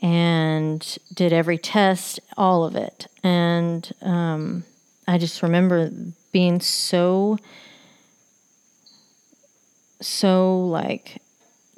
and 0.00 0.98
did 1.12 1.32
every 1.32 1.58
test, 1.58 2.20
all 2.36 2.64
of 2.64 2.76
it. 2.76 3.06
And 3.22 3.90
um, 4.02 4.64
I 5.06 5.18
just 5.18 5.42
remember 5.42 5.90
being 6.32 6.60
so, 6.60 7.38
so 10.00 10.60
like 10.66 11.20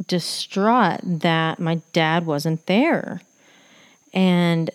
distraught 0.06 1.00
that 1.02 1.58
my 1.58 1.80
dad 1.92 2.26
wasn't 2.26 2.66
there. 2.66 3.20
And 4.12 4.70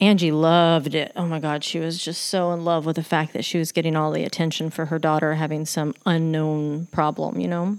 Angie 0.00 0.32
loved 0.32 0.94
it. 0.94 1.12
Oh 1.16 1.26
my 1.26 1.40
God, 1.40 1.64
she 1.64 1.78
was 1.78 2.02
just 2.02 2.26
so 2.26 2.52
in 2.52 2.64
love 2.64 2.84
with 2.84 2.96
the 2.96 3.02
fact 3.02 3.32
that 3.32 3.44
she 3.44 3.58
was 3.58 3.72
getting 3.72 3.96
all 3.96 4.12
the 4.12 4.24
attention 4.24 4.70
for 4.70 4.86
her 4.86 4.98
daughter 4.98 5.34
having 5.34 5.64
some 5.64 5.94
unknown 6.04 6.86
problem, 6.86 7.40
you 7.40 7.48
know? 7.48 7.78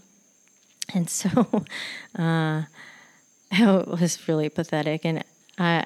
And 0.94 1.10
so 1.10 1.64
uh, 2.18 2.64
it 3.52 3.88
was 3.88 4.28
really 4.28 4.50
pathetic. 4.50 5.06
And 5.06 5.24
I, 5.58 5.86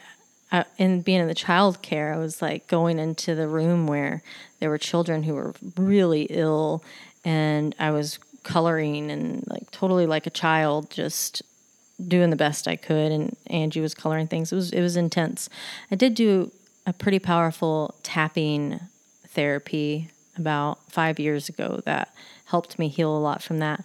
I, 0.52 0.66
in 0.78 1.02
being 1.02 1.20
in 1.20 1.28
the 1.28 1.34
child 1.34 1.82
care, 1.82 2.14
I 2.14 2.18
was 2.18 2.42
like 2.42 2.68
going 2.68 3.00
into 3.00 3.36
the 3.36 3.48
room 3.48 3.88
where 3.88 4.24
there 4.60 4.70
were 4.70 4.78
children 4.78 5.24
who 5.24 5.36
were 5.36 5.54
really 5.78 6.24
ill, 6.30 6.84
and 7.24 7.76
I 7.80 7.92
was 7.92 8.20
coloring 8.44 9.12
and 9.12 9.44
like 9.48 9.70
totally 9.72 10.06
like 10.06 10.28
a 10.28 10.32
child, 10.32 10.90
just 10.90 11.42
doing 12.08 12.30
the 12.30 12.36
best 12.36 12.68
I 12.68 12.76
could, 12.76 13.12
and 13.12 13.36
Angie 13.48 13.82
was 13.82 13.94
coloring 13.94 14.28
things. 14.28 14.52
It 14.52 14.56
was 14.56 14.72
it 14.72 14.82
was 14.82 14.96
intense. 14.96 15.50
I 15.92 15.96
did 15.96 16.16
do 16.16 16.52
a 16.86 16.94
pretty 16.94 17.20
powerful 17.20 17.96
tapping 18.04 18.80
therapy 19.28 20.10
about 20.38 20.80
five 20.92 21.20
years 21.20 21.50
ago 21.50 21.82
that 21.86 22.14
helped 22.46 22.80
me 22.80 22.88
heal 22.88 23.16
a 23.16 23.20
lot 23.20 23.44
from 23.44 23.60
that. 23.60 23.84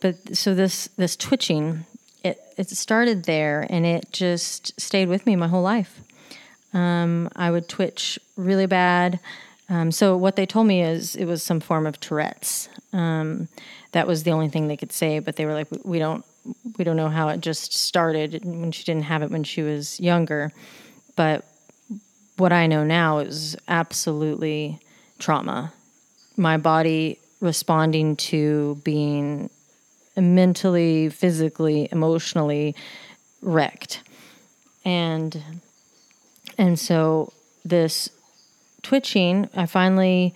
But 0.00 0.36
so 0.36 0.54
this 0.54 0.88
this 0.96 1.16
twitching, 1.16 1.84
it 2.22 2.40
it 2.56 2.68
started 2.70 3.24
there, 3.24 3.66
and 3.68 3.84
it 3.84 4.06
just 4.12 4.78
stayed 4.80 5.08
with 5.08 5.26
me 5.26 5.36
my 5.36 5.48
whole 5.48 5.62
life. 5.62 6.00
Um, 6.72 7.30
I 7.34 7.50
would 7.50 7.68
twitch 7.68 8.18
really 8.36 8.66
bad. 8.66 9.18
Um, 9.68 9.90
so 9.90 10.16
what 10.16 10.36
they 10.36 10.46
told 10.46 10.66
me 10.66 10.82
is 10.82 11.16
it 11.16 11.24
was 11.24 11.42
some 11.42 11.58
form 11.58 11.86
of 11.86 11.98
Tourette's. 11.98 12.68
Um, 12.92 13.48
that 13.96 14.06
was 14.06 14.24
the 14.24 14.30
only 14.30 14.50
thing 14.50 14.68
they 14.68 14.76
could 14.76 14.92
say, 14.92 15.20
but 15.20 15.36
they 15.36 15.46
were 15.46 15.54
like, 15.54 15.68
we 15.82 15.98
don't 15.98 16.22
we 16.76 16.84
don't 16.84 16.96
know 16.96 17.08
how 17.08 17.28
it 17.28 17.40
just 17.40 17.72
started 17.72 18.44
when 18.44 18.70
she 18.70 18.84
didn't 18.84 19.04
have 19.04 19.22
it 19.22 19.30
when 19.30 19.42
she 19.42 19.62
was 19.62 19.98
younger. 19.98 20.52
But 21.16 21.46
what 22.36 22.52
I 22.52 22.66
know 22.66 22.84
now 22.84 23.18
is 23.18 23.56
absolutely 23.68 24.80
trauma. 25.18 25.72
My 26.36 26.58
body 26.58 27.18
responding 27.40 28.16
to 28.16 28.78
being 28.84 29.48
mentally, 30.14 31.08
physically, 31.08 31.88
emotionally 31.90 32.76
wrecked. 33.40 34.02
And 34.84 35.42
and 36.58 36.78
so 36.78 37.32
this 37.64 38.10
twitching, 38.82 39.48
I 39.56 39.64
finally 39.64 40.34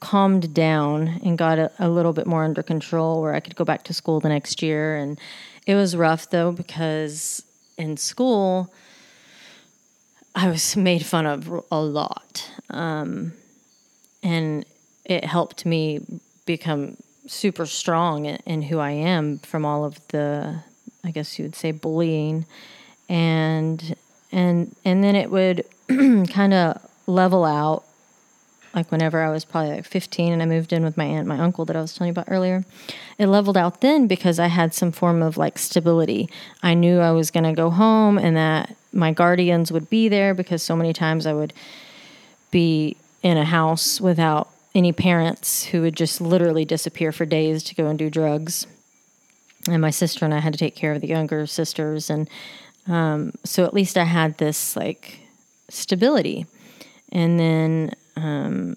calmed 0.00 0.54
down 0.54 1.20
and 1.22 1.36
got 1.36 1.58
a, 1.58 1.70
a, 1.78 1.88
little 1.88 2.12
bit 2.12 2.26
more 2.26 2.42
under 2.42 2.62
control 2.62 3.20
where 3.20 3.34
I 3.34 3.40
could 3.40 3.54
go 3.54 3.64
back 3.64 3.84
to 3.84 3.94
school 3.94 4.18
the 4.18 4.30
next 4.30 4.62
year. 4.62 4.96
And 4.96 5.20
it 5.66 5.74
was 5.74 5.94
rough 5.94 6.30
though, 6.30 6.52
because 6.52 7.44
in 7.76 7.96
school, 7.96 8.72
I 10.34 10.48
was 10.48 10.76
made 10.88 11.04
fun 11.04 11.26
of 11.26 11.48
a 11.70 11.80
lot. 11.80 12.50
Um, 12.70 13.34
and 14.22 14.64
it 15.04 15.24
helped 15.24 15.66
me 15.66 16.00
become 16.46 16.96
super 17.26 17.66
strong 17.66 18.24
in, 18.24 18.36
in 18.46 18.62
who 18.62 18.78
I 18.78 18.90
am 18.90 19.38
from 19.38 19.64
all 19.64 19.84
of 19.84 20.00
the, 20.08 20.62
I 21.04 21.10
guess 21.10 21.38
you 21.38 21.44
would 21.44 21.54
say, 21.54 21.72
bullying. 21.72 22.46
And, 23.08 23.96
and, 24.32 24.74
and 24.84 25.04
then 25.04 25.14
it 25.14 25.30
would 25.30 25.64
kind 25.88 26.54
of 26.54 26.80
level 27.06 27.44
out 27.44 27.84
like 28.74 28.92
whenever 28.92 29.22
I 29.22 29.30
was 29.30 29.44
probably 29.44 29.72
like 29.72 29.84
15 29.84 30.32
and 30.32 30.42
I 30.42 30.46
moved 30.46 30.72
in 30.72 30.84
with 30.84 30.96
my 30.96 31.04
aunt, 31.04 31.26
my 31.26 31.38
uncle 31.38 31.64
that 31.64 31.76
I 31.76 31.80
was 31.80 31.94
telling 31.94 32.08
you 32.08 32.12
about 32.12 32.30
earlier, 32.30 32.64
it 33.18 33.26
leveled 33.26 33.56
out 33.56 33.80
then 33.80 34.06
because 34.06 34.38
I 34.38 34.46
had 34.46 34.74
some 34.74 34.92
form 34.92 35.22
of 35.22 35.36
like 35.36 35.58
stability. 35.58 36.28
I 36.62 36.74
knew 36.74 37.00
I 37.00 37.10
was 37.10 37.30
going 37.30 37.44
to 37.44 37.52
go 37.52 37.70
home 37.70 38.16
and 38.16 38.36
that 38.36 38.76
my 38.92 39.12
guardians 39.12 39.72
would 39.72 39.90
be 39.90 40.08
there 40.08 40.34
because 40.34 40.62
so 40.62 40.76
many 40.76 40.92
times 40.92 41.26
I 41.26 41.32
would 41.32 41.52
be 42.50 42.96
in 43.22 43.36
a 43.36 43.44
house 43.44 44.00
without 44.00 44.48
any 44.74 44.92
parents 44.92 45.64
who 45.64 45.82
would 45.82 45.96
just 45.96 46.20
literally 46.20 46.64
disappear 46.64 47.10
for 47.10 47.26
days 47.26 47.62
to 47.64 47.74
go 47.74 47.86
and 47.86 47.98
do 47.98 48.08
drugs. 48.08 48.66
And 49.68 49.82
my 49.82 49.90
sister 49.90 50.24
and 50.24 50.32
I 50.32 50.38
had 50.38 50.52
to 50.52 50.58
take 50.58 50.76
care 50.76 50.92
of 50.92 51.00
the 51.00 51.08
younger 51.08 51.46
sisters. 51.46 52.08
And 52.08 52.28
um, 52.86 53.32
so 53.44 53.64
at 53.64 53.74
least 53.74 53.98
I 53.98 54.04
had 54.04 54.38
this 54.38 54.76
like 54.76 55.20
stability. 55.68 56.46
And 57.12 57.38
then 57.38 57.94
um, 58.20 58.76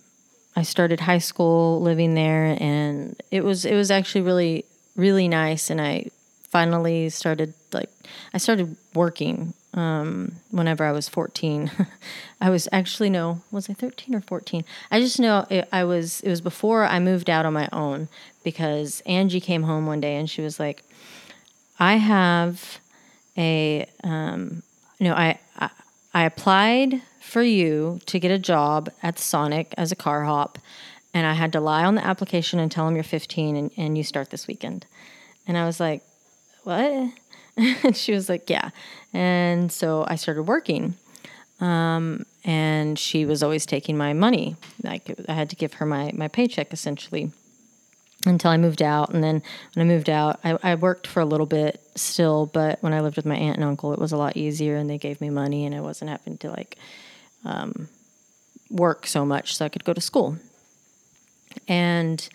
I 0.56 0.64
started 0.64 1.00
high 1.02 1.20
school 1.20 1.82
living 1.82 2.16
there, 2.16 2.58
and 2.60 3.22
it 3.32 3.44
was 3.44 3.66
it 3.66 3.76
was 3.76 3.92
actually 3.92 4.22
really 4.22 4.66
really 4.96 5.28
nice. 5.28 5.70
And 5.70 5.82
I 5.82 6.08
finally 6.44 7.10
started 7.10 7.54
like 7.72 7.90
I 8.34 8.38
started 8.38 8.76
working 8.94 9.54
um, 9.74 10.34
whenever 10.52 10.84
I 10.84 10.92
was 10.92 11.10
14. 11.10 11.72
I 12.42 12.50
was 12.50 12.68
actually 12.72 13.10
no, 13.10 13.42
was 13.52 13.70
I 13.70 13.74
13 13.74 14.14
or 14.14 14.22
14? 14.22 14.64
I 14.92 15.00
just 15.00 15.20
know 15.20 15.46
it, 15.50 15.68
I 15.72 15.84
was. 15.84 16.22
It 16.22 16.30
was 16.30 16.42
before 16.42 16.84
I 16.86 17.00
moved 17.00 17.30
out 17.30 17.46
on 17.46 17.54
my 17.54 17.68
own 17.72 18.08
because 18.44 19.02
Angie 19.06 19.42
came 19.42 19.64
home 19.64 19.86
one 19.86 20.02
day 20.02 20.16
and 20.16 20.30
she 20.30 20.42
was 20.42 20.60
like, 20.60 20.84
"I 21.80 21.96
have 21.96 22.80
a 23.38 23.88
um, 24.04 24.62
you 25.00 25.08
know 25.08 25.16
I, 25.16 25.40
I 25.58 25.70
I 26.14 26.26
applied 26.26 27.02
for 27.34 27.42
you 27.42 28.00
to 28.06 28.20
get 28.20 28.30
a 28.30 28.38
job 28.38 28.92
at 29.02 29.18
Sonic 29.18 29.74
as 29.76 29.92
a 29.92 29.96
car 29.96 30.24
hop. 30.24 30.60
And 31.16 31.26
I 31.26 31.34
had 31.34 31.52
to 31.54 31.60
lie 31.60 31.84
on 31.84 31.96
the 31.96 32.06
application 32.06 32.60
and 32.60 32.72
tell 32.72 32.86
them 32.86 32.94
you're 32.94 33.04
15 33.04 33.56
and, 33.56 33.72
and 33.76 33.98
you 33.98 34.04
start 34.04 34.30
this 34.30 34.46
weekend. 34.46 34.86
And 35.48 35.58
I 35.58 35.66
was 35.66 35.80
like, 35.80 36.04
what? 36.64 37.12
and 37.58 37.96
she 37.98 38.14
was 38.14 38.30
like, 38.30 38.52
yeah. 38.52 38.70
And 39.14 39.72
so 39.72 40.06
I 40.08 40.16
started 40.16 40.44
working. 40.44 40.94
Um, 41.60 42.28
and 42.46 43.00
she 43.00 43.26
was 43.26 43.42
always 43.42 43.66
taking 43.66 43.98
my 43.98 44.14
money. 44.14 44.56
Like 44.84 45.16
I 45.28 45.34
had 45.34 45.50
to 45.50 45.56
give 45.56 45.74
her 45.74 45.88
my, 45.88 46.12
my 46.14 46.28
paycheck 46.28 46.72
essentially 46.72 47.32
until 48.28 48.52
I 48.52 48.58
moved 48.58 48.84
out. 48.84 49.12
And 49.12 49.24
then 49.24 49.42
when 49.74 49.88
I 49.88 49.90
moved 49.90 50.10
out, 50.10 50.40
I, 50.44 50.60
I, 50.62 50.76
worked 50.76 51.08
for 51.08 51.20
a 51.20 51.26
little 51.26 51.46
bit 51.46 51.82
still, 51.96 52.46
but 52.46 52.82
when 52.82 52.94
I 52.94 53.02
lived 53.02 53.16
with 53.16 53.26
my 53.26 53.36
aunt 53.36 53.58
and 53.58 53.66
uncle, 53.66 53.92
it 53.92 54.00
was 54.00 54.12
a 54.12 54.18
lot 54.18 54.38
easier 54.38 54.78
and 54.78 54.88
they 54.88 54.98
gave 55.00 55.20
me 55.20 55.30
money 55.30 55.66
and 55.66 55.74
I 55.74 55.82
wasn't 55.82 56.12
having 56.12 56.38
to 56.40 56.52
like 56.52 56.78
um, 57.46 57.90
work 58.70 59.06
so 59.06 59.26
much 59.26 59.56
so 59.56 59.66
I 59.66 59.70
could 59.70 59.84
go 59.84 59.94
to 59.94 60.02
school. 60.02 60.38
And 61.68 62.28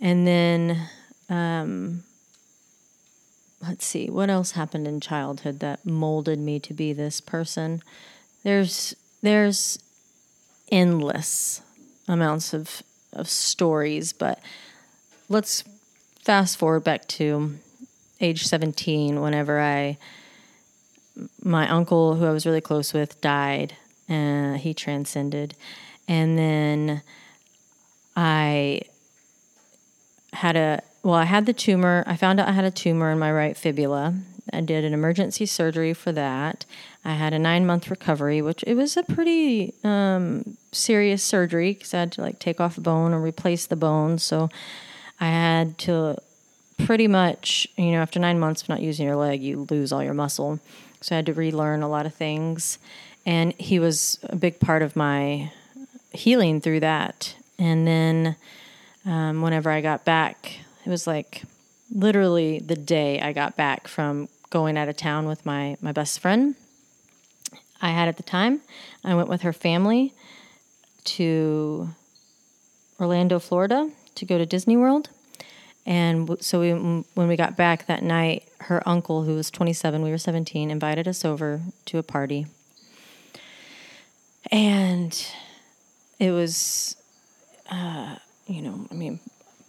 and 0.00 0.26
then 0.26 0.88
um, 1.30 2.04
let's 3.66 3.86
see 3.86 4.10
what 4.10 4.30
else 4.30 4.52
happened 4.52 4.86
in 4.86 5.00
childhood 5.00 5.60
that 5.60 5.86
molded 5.86 6.38
me 6.38 6.60
to 6.60 6.74
be 6.74 6.92
this 6.92 7.20
person. 7.20 7.82
There's 8.42 8.94
there's 9.22 9.78
endless 10.70 11.62
amounts 12.06 12.52
of 12.52 12.82
of 13.12 13.28
stories, 13.28 14.12
but 14.12 14.40
let's 15.28 15.64
fast 16.22 16.58
forward 16.58 16.84
back 16.84 17.06
to 17.08 17.56
age 18.20 18.46
17 18.46 19.20
whenever 19.20 19.60
I 19.60 19.98
my 21.42 21.68
uncle 21.68 22.16
who 22.16 22.26
I 22.26 22.30
was 22.30 22.44
really 22.44 22.60
close 22.60 22.92
with 22.92 23.20
died 23.20 23.76
uh, 24.08 24.54
he 24.54 24.74
transcended. 24.74 25.54
And 26.08 26.38
then 26.38 27.02
I 28.14 28.82
had 30.32 30.56
a, 30.56 30.82
well, 31.02 31.14
I 31.14 31.24
had 31.24 31.46
the 31.46 31.52
tumor. 31.52 32.04
I 32.06 32.16
found 32.16 32.40
out 32.40 32.48
I 32.48 32.52
had 32.52 32.64
a 32.64 32.70
tumor 32.70 33.10
in 33.10 33.18
my 33.18 33.32
right 33.32 33.56
fibula. 33.56 34.14
I 34.52 34.60
did 34.60 34.84
an 34.84 34.94
emergency 34.94 35.46
surgery 35.46 35.92
for 35.92 36.12
that. 36.12 36.64
I 37.04 37.14
had 37.14 37.32
a 37.32 37.38
nine 37.38 37.66
month 37.66 37.90
recovery, 37.90 38.42
which 38.42 38.62
it 38.66 38.74
was 38.74 38.96
a 38.96 39.02
pretty 39.02 39.74
um, 39.82 40.56
serious 40.72 41.22
surgery 41.22 41.72
because 41.72 41.94
I 41.94 42.00
had 42.00 42.12
to 42.12 42.20
like 42.20 42.38
take 42.38 42.60
off 42.60 42.78
a 42.78 42.80
bone 42.80 43.12
or 43.12 43.20
replace 43.20 43.66
the 43.66 43.76
bone. 43.76 44.18
So 44.18 44.48
I 45.20 45.26
had 45.26 45.78
to 45.78 46.16
pretty 46.84 47.08
much, 47.08 47.66
you 47.76 47.92
know, 47.92 47.98
after 47.98 48.20
nine 48.20 48.38
months 48.38 48.62
of 48.62 48.68
not 48.68 48.80
using 48.80 49.06
your 49.06 49.16
leg, 49.16 49.42
you 49.42 49.66
lose 49.70 49.92
all 49.92 50.02
your 50.02 50.14
muscle. 50.14 50.60
So 51.00 51.14
I 51.14 51.16
had 51.16 51.26
to 51.26 51.32
relearn 51.32 51.82
a 51.82 51.88
lot 51.88 52.06
of 52.06 52.14
things 52.14 52.78
and 53.26 53.52
he 53.54 53.80
was 53.80 54.18
a 54.22 54.36
big 54.36 54.60
part 54.60 54.82
of 54.82 54.94
my 54.94 55.50
healing 56.12 56.60
through 56.60 56.80
that. 56.80 57.34
And 57.58 57.86
then 57.86 58.36
um, 59.04 59.42
whenever 59.42 59.68
I 59.68 59.80
got 59.80 60.04
back, 60.04 60.60
it 60.84 60.88
was 60.88 61.06
like 61.06 61.42
literally 61.90 62.60
the 62.60 62.76
day 62.76 63.20
I 63.20 63.32
got 63.32 63.56
back 63.56 63.88
from 63.88 64.28
going 64.50 64.78
out 64.78 64.88
of 64.88 64.96
town 64.96 65.26
with 65.26 65.44
my, 65.44 65.76
my 65.80 65.90
best 65.90 66.20
friend 66.20 66.54
I 67.82 67.90
had 67.90 68.08
at 68.08 68.16
the 68.16 68.22
time. 68.22 68.60
I 69.04 69.16
went 69.16 69.28
with 69.28 69.42
her 69.42 69.52
family 69.52 70.14
to 71.04 71.88
Orlando, 73.00 73.40
Florida 73.40 73.90
to 74.14 74.24
go 74.24 74.38
to 74.38 74.46
Disney 74.46 74.76
World. 74.76 75.10
And 75.84 76.36
so 76.40 76.60
we, 76.60 76.72
when 76.72 77.28
we 77.28 77.36
got 77.36 77.56
back 77.56 77.86
that 77.86 78.02
night, 78.02 78.48
her 78.60 78.82
uncle, 78.88 79.24
who 79.24 79.34
was 79.34 79.50
27, 79.50 80.02
we 80.02 80.10
were 80.10 80.18
17, 80.18 80.70
invited 80.70 81.06
us 81.06 81.24
over 81.24 81.60
to 81.86 81.98
a 81.98 82.02
party. 82.02 82.46
And 84.50 85.26
it 86.18 86.30
was, 86.30 86.96
uh, 87.70 88.16
you 88.46 88.62
know, 88.62 88.86
I 88.90 88.94
mean, 88.94 89.20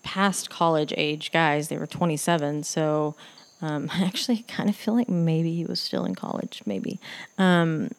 past 0.03 0.49
college 0.49 0.93
age 0.95 1.31
guys. 1.31 1.67
They 1.67 1.77
were 1.77 1.87
27. 1.87 2.63
So 2.63 3.15
um, 3.61 3.89
I 3.93 4.03
actually 4.03 4.43
kind 4.43 4.69
of 4.69 4.75
feel 4.75 4.95
like 4.95 5.09
maybe 5.09 5.55
he 5.55 5.65
was 5.65 5.79
still 5.79 6.05
in 6.05 6.15
college, 6.15 6.61
maybe. 6.65 6.99
Um, 7.37 7.91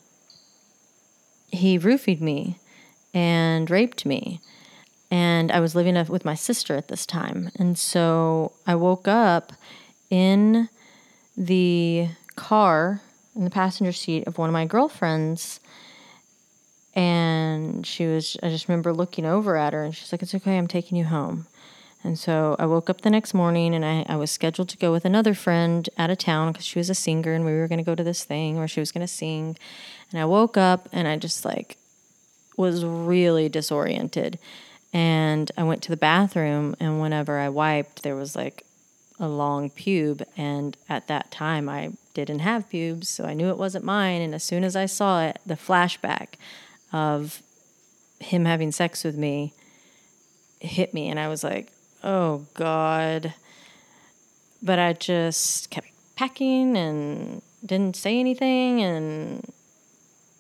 he 1.49 1.79
roofied 1.79 2.21
me 2.21 2.59
and 3.15 3.71
raped 3.71 4.05
me. 4.07 4.41
And 5.11 5.51
I 5.51 5.61
was 5.61 5.75
living 5.75 5.95
with 6.09 6.25
my 6.25 6.35
sister 6.35 6.77
at 6.77 6.89
this 6.89 7.07
time. 7.07 7.51
And 7.57 7.79
so 7.79 8.53
I 8.67 8.75
woke 8.75 9.09
up 9.09 9.53
in 10.11 10.69
the 11.37 12.09
car 12.37 13.01
in 13.35 13.45
the 13.45 13.51
passenger 13.51 13.93
seat 13.93 14.27
of 14.27 14.37
one 14.37 14.51
of 14.51 14.53
my 14.53 14.67
girlfriends. 14.67 15.61
And 16.99 17.87
she 17.87 18.07
was, 18.07 18.37
I 18.43 18.49
just 18.49 18.67
remember 18.67 18.93
looking 18.93 19.25
over 19.25 19.57
at 19.57 19.73
her 19.73 19.85
and 19.85 19.95
she's 19.95 20.11
like, 20.11 20.21
It's 20.21 20.35
okay, 20.35 20.59
I'm 20.59 20.67
taking 20.67 20.99
you 20.99 21.05
home. 21.05 21.47
And 22.03 22.19
so 22.19 22.57
I 22.59 22.67
woke 22.67 22.91
up 22.91 23.03
the 23.03 23.11
next 23.11 23.35
morning 23.35 23.73
and 23.73 23.85
I, 23.85 24.05
I 24.09 24.17
was 24.17 24.33
scheduled 24.33 24.69
to 24.71 24.77
go 24.77 24.91
with 24.91 25.05
another 25.05 25.33
friend 25.33 25.89
out 25.97 26.11
of 26.11 26.19
town 26.19 26.51
because 26.51 26.67
she 26.67 26.81
was 26.81 26.91
a 26.91 26.97
singer 26.97 27.35
and 27.35 27.45
we 27.45 27.53
were 27.53 27.69
going 27.69 27.79
to 27.79 27.85
go 27.85 27.95
to 27.95 28.03
this 28.03 28.25
thing 28.25 28.57
where 28.57 28.67
she 28.67 28.81
was 28.81 28.91
going 28.91 29.07
to 29.07 29.13
sing. 29.13 29.57
And 30.11 30.21
I 30.21 30.25
woke 30.25 30.57
up 30.57 30.89
and 30.91 31.07
I 31.07 31.17
just 31.17 31.45
like 31.45 31.77
was 32.57 32.85
really 32.85 33.49
disoriented. 33.49 34.41
And 34.93 35.53
I 35.57 35.63
went 35.63 35.85
to 35.85 35.91
the 35.91 35.97
bathroom 35.97 36.75
and 36.81 37.01
whenever 37.01 37.39
I 37.39 37.49
wiped, 37.49 38.03
there 38.03 38.17
was 38.17 38.35
like 38.35 38.65
a 39.21 39.29
long 39.29 39.71
pube. 39.71 40.25
And 40.37 40.77
at 40.89 41.07
that 41.07 41.31
time, 41.31 41.69
I 41.69 41.93
didn't 42.15 42.41
have 42.41 42.69
pubes, 42.69 43.09
so 43.09 43.25
I 43.25 43.35
knew 43.35 43.51
it 43.51 43.59
wasn't 43.59 43.85
mine. 43.85 44.21
And 44.21 44.35
as 44.35 44.43
soon 44.43 44.65
as 44.65 44.75
I 44.75 44.87
saw 44.87 45.23
it, 45.23 45.39
the 45.47 45.55
flashback 45.55 46.31
of 46.93 47.43
him 48.21 48.45
having 48.45 48.73
sex 48.73 49.05
with 49.05 49.17
me 49.17 49.53
hit 50.61 50.95
me. 50.95 51.09
And 51.09 51.19
I 51.19 51.29
was 51.29 51.45
like, 51.45 51.73
oh 52.03 52.47
God. 52.55 53.35
But 54.63 54.79
I 54.79 54.93
just 54.93 55.71
kept 55.71 55.89
packing 56.17 56.77
and 56.77 57.43
didn't 57.65 57.97
say 57.97 58.19
anything 58.19 58.83
and 58.83 59.53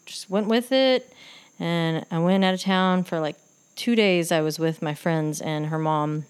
just 0.07 0.29
went 0.29 0.49
with 0.49 0.73
it. 0.73 1.13
And 1.61 2.05
I 2.11 2.19
went 2.19 2.45
out 2.45 2.55
of 2.55 2.61
town 2.61 3.05
for 3.05 3.21
like 3.21 3.37
two 3.77 3.95
days. 3.95 4.33
I 4.33 4.41
was 4.41 4.59
with 4.59 4.83
my 4.83 4.95
friends 4.95 5.41
and 5.41 5.67
her 5.67 5.79
mom. 5.79 6.25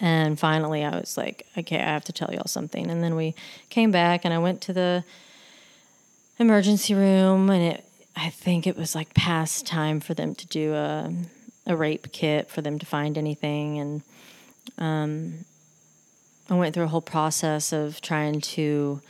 And 0.00 0.38
finally, 0.38 0.84
I 0.84 0.98
was 0.98 1.16
like, 1.16 1.46
okay, 1.56 1.76
I 1.76 1.90
have 1.90 2.04
to 2.04 2.12
tell 2.12 2.32
y'all 2.32 2.46
something. 2.46 2.90
And 2.90 3.02
then 3.02 3.14
we 3.14 3.34
came 3.68 3.90
back 3.90 4.24
and 4.24 4.32
I 4.32 4.38
went 4.38 4.60
to 4.62 4.72
the 4.72 5.04
emergency 6.38 6.94
room 6.94 7.50
and 7.50 7.74
it, 7.74 7.84
I 8.14 8.30
think 8.30 8.66
it 8.66 8.76
was 8.76 8.94
like 8.94 9.14
past 9.14 9.66
time 9.66 10.00
for 10.00 10.14
them 10.14 10.34
to 10.34 10.46
do 10.46 10.74
a, 10.74 11.12
a 11.66 11.76
rape 11.76 12.12
kit 12.12 12.50
for 12.50 12.60
them 12.60 12.78
to 12.78 12.86
find 12.86 13.16
anything. 13.16 13.78
And 13.78 14.02
um, 14.78 15.44
I 16.50 16.54
went 16.54 16.74
through 16.74 16.84
a 16.84 16.88
whole 16.88 17.00
process 17.00 17.72
of 17.72 18.00
trying 18.00 18.40
to 18.40 19.00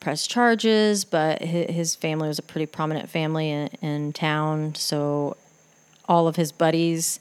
press 0.00 0.26
charges, 0.26 1.04
but 1.04 1.42
his 1.42 1.94
family 1.94 2.28
was 2.28 2.38
a 2.38 2.42
pretty 2.42 2.66
prominent 2.66 3.08
family 3.08 3.50
in, 3.50 3.68
in 3.80 4.12
town, 4.12 4.74
so 4.74 5.36
all 6.06 6.28
of 6.28 6.36
his 6.36 6.52
buddies 6.52 7.18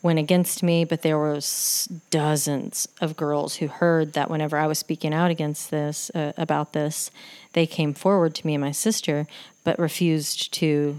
went 0.00 0.18
against 0.18 0.62
me, 0.62 0.84
but 0.84 1.02
there 1.02 1.18
was 1.18 1.86
dozens 2.10 2.88
of 3.00 3.16
girls 3.16 3.56
who 3.56 3.66
heard 3.66 4.14
that 4.14 4.30
whenever 4.30 4.56
I 4.56 4.66
was 4.66 4.78
speaking 4.78 5.12
out 5.12 5.30
against 5.30 5.70
this, 5.70 6.10
uh, 6.14 6.32
about 6.36 6.72
this, 6.72 7.10
they 7.52 7.66
came 7.66 7.92
forward 7.92 8.34
to 8.36 8.46
me 8.46 8.54
and 8.54 8.62
my 8.62 8.70
sister, 8.70 9.26
but 9.68 9.78
refused 9.78 10.50
to 10.54 10.96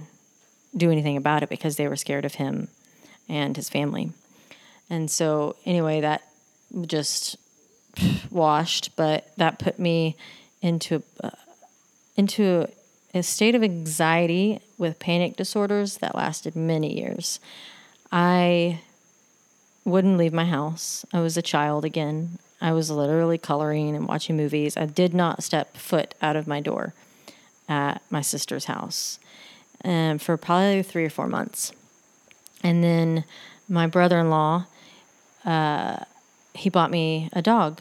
do 0.78 0.92
anything 0.92 1.18
about 1.18 1.42
it 1.42 1.50
because 1.50 1.76
they 1.76 1.88
were 1.88 1.96
scared 1.96 2.24
of 2.24 2.36
him 2.36 2.68
and 3.28 3.56
his 3.56 3.68
family. 3.68 4.12
And 4.92 5.10
so, 5.10 5.56
anyway, 5.66 6.02
that 6.02 6.22
just 6.86 7.36
washed, 8.30 8.96
but 8.96 9.36
that 9.38 9.58
put 9.58 9.80
me 9.80 10.16
into 10.62 11.02
uh, 11.24 11.32
into 12.16 12.68
a 13.16 13.24
state 13.24 13.56
of 13.56 13.64
anxiety 13.64 14.60
with 14.78 15.00
panic 15.00 15.36
disorders 15.36 15.98
that 15.98 16.14
lasted 16.14 16.56
many 16.56 16.96
years. 16.96 17.40
I 18.12 18.82
wouldn't 19.84 20.20
leave 20.20 20.32
my 20.32 20.46
house. 20.46 21.08
I 21.12 21.22
was 21.22 21.38
a 21.38 21.42
child 21.42 21.86
again. 21.86 22.38
I 22.62 22.74
was 22.74 22.92
literally 22.92 23.40
coloring 23.40 23.96
and 23.96 24.08
watching 24.08 24.38
movies. 24.38 24.78
I 24.78 24.86
did 24.86 25.16
not 25.16 25.42
step 25.42 25.76
foot 25.76 26.14
out 26.22 26.36
of 26.36 26.46
my 26.46 26.62
door 26.62 26.94
at 27.70 28.02
my 28.10 28.20
sister's 28.20 28.66
house 28.66 29.20
um, 29.86 30.18
for 30.18 30.36
probably 30.36 30.84
three 30.84 31.06
or 31.06 31.10
four 31.10 31.28
months. 31.28 31.72
And 32.64 32.84
then 32.84 33.24
my 33.70 33.88
brother 33.88 34.20
in 34.20 34.30
law 34.30 34.66
uh, 35.46 36.04
he 36.54 36.70
bought 36.70 36.92
me 36.92 37.30
a 37.34 37.42
dog. 37.42 37.80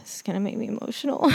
This 0.00 0.16
is 0.16 0.22
going 0.22 0.34
to 0.34 0.40
make 0.40 0.56
me 0.56 0.68
emotional. 0.68 1.30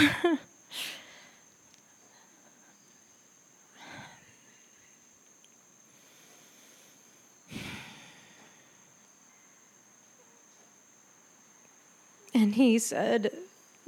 and 12.33 12.55
he 12.55 12.79
said 12.79 13.31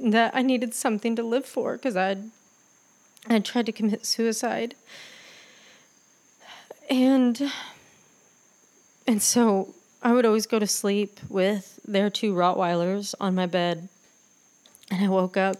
that 0.02 0.34
I 0.34 0.42
needed 0.42 0.74
something 0.74 1.16
to 1.16 1.22
live 1.22 1.46
for 1.46 1.74
because 1.76 1.96
I'd 1.96 2.30
I 3.28 3.38
tried 3.38 3.66
to 3.66 3.72
commit 3.72 4.04
suicide. 4.04 4.74
And 6.90 7.50
and 9.06 9.22
so 9.22 9.74
I 10.02 10.12
would 10.12 10.26
always 10.26 10.46
go 10.46 10.58
to 10.58 10.66
sleep 10.66 11.20
with 11.28 11.78
their 11.86 12.10
two 12.10 12.34
Rottweilers 12.34 13.14
on 13.20 13.34
my 13.34 13.46
bed. 13.46 13.88
And 14.90 15.04
I 15.04 15.08
woke 15.08 15.36
up 15.36 15.56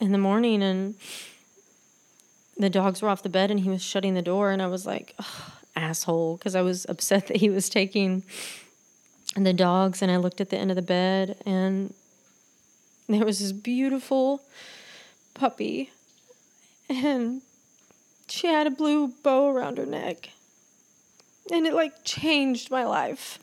in 0.00 0.12
the 0.12 0.18
morning 0.18 0.62
and 0.62 0.94
the 2.56 2.70
dogs 2.70 3.02
were 3.02 3.08
off 3.08 3.22
the 3.22 3.28
bed 3.28 3.50
and 3.50 3.60
he 3.60 3.68
was 3.68 3.82
shutting 3.82 4.14
the 4.14 4.22
door. 4.22 4.50
And 4.50 4.62
I 4.62 4.66
was 4.66 4.86
like, 4.86 5.14
asshole, 5.76 6.36
because 6.36 6.54
I 6.54 6.62
was 6.62 6.86
upset 6.88 7.26
that 7.28 7.36
he 7.36 7.50
was 7.50 7.68
taking 7.68 8.24
the 9.36 9.52
dogs. 9.52 10.02
And 10.02 10.10
I 10.10 10.16
looked 10.16 10.40
at 10.40 10.50
the 10.50 10.56
end 10.56 10.70
of 10.70 10.76
the 10.76 10.82
bed 10.82 11.36
and 11.44 11.94
there 13.14 13.24
was 13.24 13.38
this 13.40 13.52
beautiful 13.52 14.42
puppy. 15.34 15.90
And 16.88 17.42
she 18.28 18.46
had 18.46 18.66
a 18.66 18.70
blue 18.70 19.08
bow 19.22 19.48
around 19.48 19.78
her 19.78 19.86
neck 19.86 20.30
and 21.50 21.66
it 21.66 21.74
like 21.74 22.04
changed 22.04 22.70
my 22.70 22.84
life. 22.84 23.38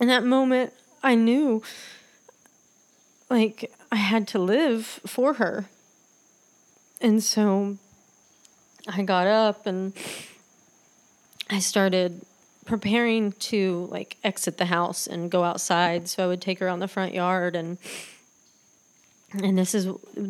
In 0.00 0.08
that 0.08 0.24
moment, 0.24 0.72
I 1.02 1.14
knew 1.14 1.62
like 3.30 3.72
I 3.90 3.96
had 3.96 4.28
to 4.28 4.38
live 4.38 4.86
for 5.06 5.34
her. 5.34 5.66
And 7.00 7.22
so 7.22 7.78
I 8.88 9.02
got 9.02 9.26
up 9.26 9.66
and 9.66 9.92
I 11.50 11.58
started 11.58 12.24
preparing 12.64 13.32
to 13.32 13.88
like 13.90 14.16
exit 14.24 14.56
the 14.56 14.64
house 14.66 15.06
and 15.06 15.30
go 15.30 15.44
outside 15.44 16.08
so 16.08 16.24
I 16.24 16.26
would 16.26 16.40
take 16.40 16.58
her 16.60 16.68
on 16.68 16.78
the 16.78 16.88
front 16.88 17.12
yard 17.12 17.54
and 17.54 17.78
and 19.42 19.58
this 19.58 19.74
is 19.74 19.88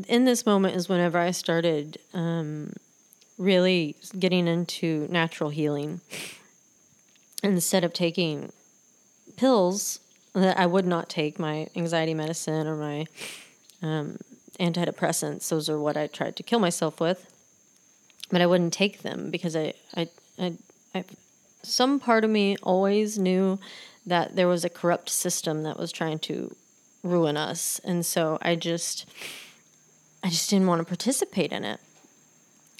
in 0.08 0.24
this 0.24 0.46
moment 0.46 0.76
is 0.76 0.88
whenever 0.88 1.18
I 1.18 1.30
started 1.30 1.98
um, 2.14 2.72
really 3.38 3.96
getting 4.18 4.46
into 4.46 5.06
natural 5.10 5.50
healing 5.50 6.00
instead 7.42 7.84
of 7.84 7.92
taking 7.92 8.52
pills 9.36 10.00
that 10.34 10.58
I 10.58 10.66
would 10.66 10.86
not 10.86 11.08
take, 11.08 11.38
my 11.38 11.68
anxiety 11.76 12.14
medicine 12.14 12.66
or 12.66 12.76
my 12.76 13.06
um, 13.82 14.18
antidepressants, 14.58 15.48
those 15.48 15.68
are 15.68 15.78
what 15.78 15.96
I 15.96 16.06
tried 16.06 16.36
to 16.36 16.42
kill 16.42 16.58
myself 16.58 17.00
with. 17.00 17.30
But 18.30 18.40
I 18.40 18.46
wouldn't 18.46 18.72
take 18.72 19.02
them 19.02 19.30
because 19.30 19.54
I, 19.54 19.74
I, 19.94 20.08
I, 20.38 20.54
I, 20.94 21.04
some 21.62 22.00
part 22.00 22.24
of 22.24 22.30
me 22.30 22.56
always 22.62 23.18
knew 23.18 23.58
that 24.06 24.34
there 24.34 24.48
was 24.48 24.64
a 24.64 24.70
corrupt 24.70 25.10
system 25.10 25.62
that 25.64 25.78
was 25.78 25.92
trying 25.92 26.18
to 26.20 26.54
ruin 27.04 27.36
us, 27.36 27.80
and 27.84 28.04
so 28.04 28.38
I 28.42 28.56
just, 28.56 29.06
I 30.24 30.30
just 30.30 30.50
didn't 30.50 30.66
want 30.66 30.80
to 30.80 30.84
participate 30.84 31.52
in 31.52 31.64
it. 31.64 31.78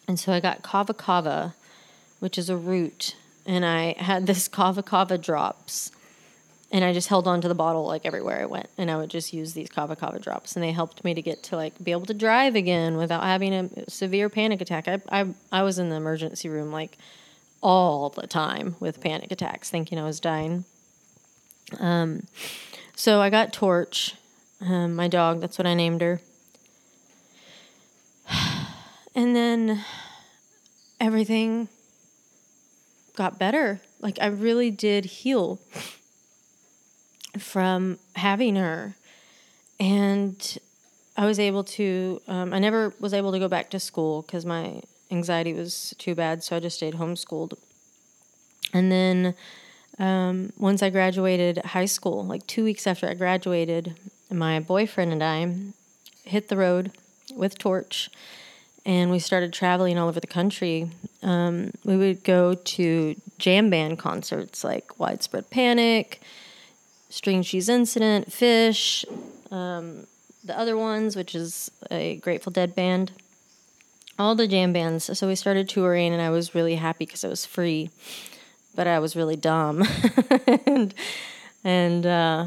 And 0.08 0.18
so 0.18 0.32
I 0.32 0.40
got 0.40 0.62
kava 0.62 0.94
kava, 0.94 1.54
which 2.18 2.38
is 2.38 2.50
a 2.50 2.56
root, 2.56 3.14
and 3.46 3.64
I 3.64 3.94
had 3.98 4.26
this 4.28 4.48
kava 4.48 4.82
kava 4.82 5.18
drops. 5.18 5.92
And 6.72 6.84
I 6.84 6.92
just 6.92 7.06
held 7.06 7.28
on 7.28 7.40
to 7.42 7.46
the 7.46 7.54
bottle 7.54 7.86
like 7.86 8.04
everywhere 8.04 8.40
I 8.40 8.46
went, 8.46 8.68
and 8.76 8.90
I 8.90 8.96
would 8.96 9.10
just 9.10 9.32
use 9.32 9.52
these 9.52 9.68
kava 9.68 9.94
kava 9.94 10.18
drops, 10.18 10.56
and 10.56 10.62
they 10.62 10.72
helped 10.72 11.04
me 11.04 11.14
to 11.14 11.22
get 11.22 11.44
to 11.44 11.56
like 11.56 11.82
be 11.84 11.92
able 11.92 12.06
to 12.06 12.14
drive 12.14 12.56
again 12.56 12.96
without 12.96 13.22
having 13.22 13.52
a 13.54 13.88
severe 13.88 14.28
panic 14.28 14.60
attack. 14.60 14.88
I 14.88 15.00
I, 15.08 15.26
I 15.52 15.62
was 15.62 15.78
in 15.78 15.90
the 15.90 15.96
emergency 15.96 16.48
room 16.48 16.72
like 16.72 16.98
all 17.62 18.10
the 18.10 18.26
time 18.26 18.76
with 18.80 19.00
panic 19.00 19.30
attacks, 19.30 19.70
thinking 19.70 19.98
I 19.98 20.04
was 20.04 20.18
dying. 20.18 20.64
Um, 21.78 22.26
so 22.96 23.20
I 23.20 23.30
got 23.30 23.52
Torch, 23.52 24.14
um, 24.60 24.94
my 24.94 25.08
dog. 25.08 25.40
That's 25.40 25.58
what 25.58 25.66
I 25.66 25.74
named 25.74 26.00
her. 26.00 26.20
And 29.16 29.36
then 29.36 29.84
everything 31.00 31.68
got 33.14 33.38
better. 33.38 33.80
Like 34.00 34.18
I 34.20 34.26
really 34.26 34.72
did 34.72 35.04
heal 35.04 35.60
from 37.38 37.98
having 38.16 38.56
her. 38.56 38.96
And 39.78 40.58
I 41.16 41.26
was 41.26 41.38
able 41.38 41.64
to, 41.64 42.20
um, 42.26 42.52
I 42.52 42.58
never 42.58 42.92
was 43.00 43.14
able 43.14 43.32
to 43.32 43.38
go 43.38 43.48
back 43.48 43.70
to 43.70 43.80
school 43.80 44.22
because 44.22 44.44
my 44.44 44.82
anxiety 45.10 45.52
was 45.52 45.94
too 45.98 46.14
bad. 46.14 46.42
So 46.42 46.56
I 46.56 46.60
just 46.60 46.76
stayed 46.76 46.94
homeschooled. 46.94 47.54
And 48.72 48.90
then 48.90 49.34
um, 49.98 50.52
once 50.58 50.82
I 50.82 50.90
graduated 50.90 51.58
high 51.58 51.84
school, 51.84 52.24
like 52.24 52.46
two 52.46 52.64
weeks 52.64 52.86
after 52.86 53.08
I 53.08 53.14
graduated, 53.14 53.96
my 54.30 54.60
boyfriend 54.60 55.12
and 55.12 55.22
I 55.22 56.28
hit 56.28 56.48
the 56.48 56.56
road 56.56 56.90
with 57.34 57.58
Torch 57.58 58.10
and 58.86 59.10
we 59.10 59.18
started 59.18 59.52
traveling 59.52 59.98
all 59.98 60.08
over 60.08 60.20
the 60.20 60.26
country. 60.26 60.90
Um, 61.22 61.70
we 61.84 61.96
would 61.96 62.22
go 62.22 62.54
to 62.54 63.14
jam 63.38 63.70
band 63.70 63.98
concerts 63.98 64.62
like 64.62 64.98
Widespread 64.98 65.50
Panic, 65.50 66.20
String 67.08 67.42
Cheese 67.42 67.68
Incident, 67.68 68.28
Phish, 68.30 69.04
um, 69.50 70.06
the 70.44 70.58
other 70.58 70.76
ones, 70.76 71.16
which 71.16 71.34
is 71.34 71.70
a 71.90 72.16
Grateful 72.16 72.52
Dead 72.52 72.74
band. 72.74 73.12
All 74.18 74.34
the 74.34 74.46
jam 74.46 74.72
bands. 74.72 75.18
So 75.18 75.26
we 75.26 75.34
started 75.34 75.68
touring, 75.68 76.12
and 76.12 76.22
I 76.22 76.30
was 76.30 76.54
really 76.54 76.76
happy 76.76 77.06
because 77.06 77.24
it 77.24 77.28
was 77.28 77.46
free, 77.46 77.90
but 78.74 78.86
I 78.86 78.98
was 78.98 79.16
really 79.16 79.36
dumb, 79.36 79.84
and 80.66 80.94
and 81.62 82.06
uh, 82.06 82.46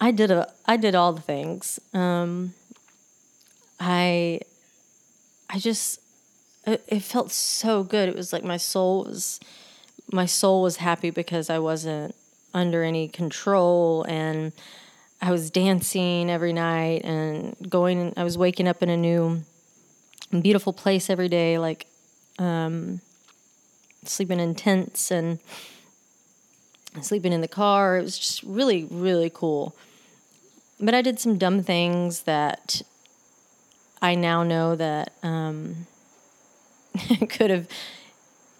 I 0.00 0.10
did 0.10 0.30
a 0.30 0.52
I 0.66 0.76
did 0.76 0.94
all 0.94 1.12
the 1.12 1.22
things. 1.22 1.80
Um, 1.92 2.54
I 3.80 4.40
I 5.50 5.58
just 5.58 6.00
it, 6.66 6.82
it 6.88 7.00
felt 7.02 7.30
so 7.30 7.82
good. 7.82 8.08
It 8.08 8.16
was 8.16 8.32
like 8.32 8.44
my 8.44 8.56
soul 8.56 9.04
was 9.04 9.40
my 10.12 10.26
soul 10.26 10.62
was 10.62 10.76
happy 10.76 11.10
because 11.10 11.50
I 11.50 11.58
wasn't 11.58 12.14
under 12.52 12.82
any 12.82 13.08
control 13.08 14.04
and 14.08 14.52
I 15.20 15.30
was 15.30 15.50
dancing 15.50 16.30
every 16.30 16.52
night 16.52 17.04
and 17.04 17.56
going 17.68 18.12
I 18.16 18.24
was 18.24 18.38
waking 18.38 18.68
up 18.68 18.82
in 18.82 18.90
a 18.90 18.96
new 18.96 19.42
beautiful 20.40 20.72
place 20.72 21.10
every 21.10 21.28
day 21.28 21.58
like 21.58 21.86
um, 22.38 23.00
sleeping 24.08 24.40
in 24.40 24.54
tents 24.54 25.10
and 25.10 25.38
sleeping 27.00 27.32
in 27.32 27.40
the 27.40 27.48
car. 27.48 27.98
It 27.98 28.02
was 28.02 28.18
just 28.18 28.42
really 28.42 28.86
really 28.90 29.30
cool. 29.32 29.74
But 30.80 30.94
I 30.94 31.02
did 31.02 31.20
some 31.20 31.38
dumb 31.38 31.62
things 31.62 32.22
that 32.22 32.82
I 34.02 34.14
now 34.14 34.42
know 34.42 34.76
that 34.76 35.12
um, 35.22 35.86
could 37.28 37.50
have 37.50 37.68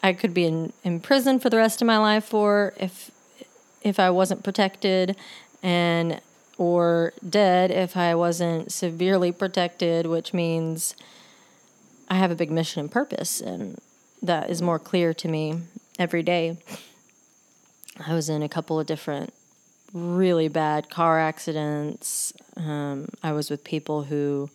I 0.03 0.13
could 0.13 0.35
be 0.35 0.45
in, 0.45 0.73
in 0.85 1.01
prison 1.01 1.39
for 1.39 1.49
the 1.49 1.57
rest 1.57 1.81
of 1.81 1.87
my 1.87 1.99
life 1.99 2.25
for 2.25 2.75
if 2.79 3.11
if 3.83 3.99
I 3.99 4.11
wasn't 4.11 4.43
protected 4.45 5.17
and 5.63 6.21
or 6.57 7.13
dead 7.29 7.71
if 7.71 7.97
I 7.97 8.15
wasn't 8.15 8.71
severely 8.71 9.33
protected, 9.33 10.07
which 10.07 10.33
means 10.33 10.95
I 12.09 12.15
have 12.17 12.31
a 12.31 12.37
big 12.37 12.51
mission 12.51 12.81
and 12.81 12.91
purpose 12.91 13.41
and 13.41 13.79
that 14.25 14.51
is 14.51 14.63
more 14.63 14.79
clear 14.79 15.13
to 15.15 15.29
me 15.29 15.61
every 15.99 16.23
day. 16.23 16.57
I 18.05 18.15
was 18.15 18.29
in 18.29 18.43
a 18.43 18.49
couple 18.49 18.81
of 18.81 18.87
different 18.87 19.33
really 19.93 20.49
bad 20.49 20.91
car 20.91 21.21
accidents. 21.21 22.33
Um, 22.57 23.09
I 23.23 23.33
was 23.33 23.51
with 23.51 23.63
people 23.63 24.05
who 24.05 24.51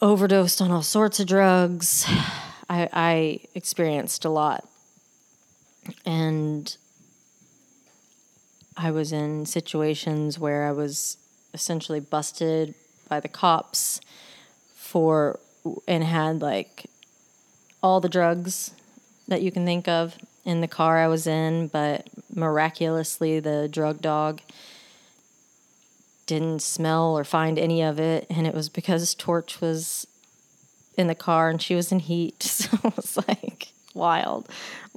overdosed 0.00 0.60
on 0.60 0.70
all 0.70 0.82
sorts 0.82 1.20
of 1.20 1.26
drugs. 1.26 2.04
I, 2.68 2.88
I 2.92 3.40
experienced 3.54 4.24
a 4.24 4.30
lot. 4.30 4.66
And 6.06 6.74
I 8.76 8.90
was 8.90 9.12
in 9.12 9.44
situations 9.46 10.38
where 10.38 10.66
I 10.66 10.72
was 10.72 11.18
essentially 11.52 12.00
busted 12.00 12.74
by 13.08 13.20
the 13.20 13.28
cops 13.28 14.00
for 14.74 15.38
and 15.86 16.02
had 16.02 16.40
like 16.40 16.86
all 17.82 18.00
the 18.00 18.08
drugs 18.08 18.72
that 19.28 19.42
you 19.42 19.50
can 19.50 19.64
think 19.64 19.88
of 19.88 20.16
in 20.44 20.60
the 20.60 20.68
car 20.68 20.98
I 20.98 21.08
was 21.08 21.26
in, 21.26 21.68
but 21.68 22.08
miraculously 22.34 23.40
the 23.40 23.68
drug 23.68 24.00
dog 24.00 24.40
didn't 26.26 26.62
smell 26.62 27.16
or 27.16 27.24
find 27.24 27.58
any 27.58 27.82
of 27.82 27.98
it. 27.98 28.26
And 28.30 28.46
it 28.46 28.54
was 28.54 28.68
because 28.68 29.14
Torch 29.14 29.60
was 29.60 30.06
in 30.96 31.06
the 31.06 31.14
car 31.14 31.50
and 31.50 31.60
she 31.60 31.74
was 31.74 31.92
in 31.92 32.00
heat. 32.00 32.42
So 32.42 32.78
it 32.84 32.96
was 32.96 33.18
like 33.28 33.72
wild, 33.94 34.48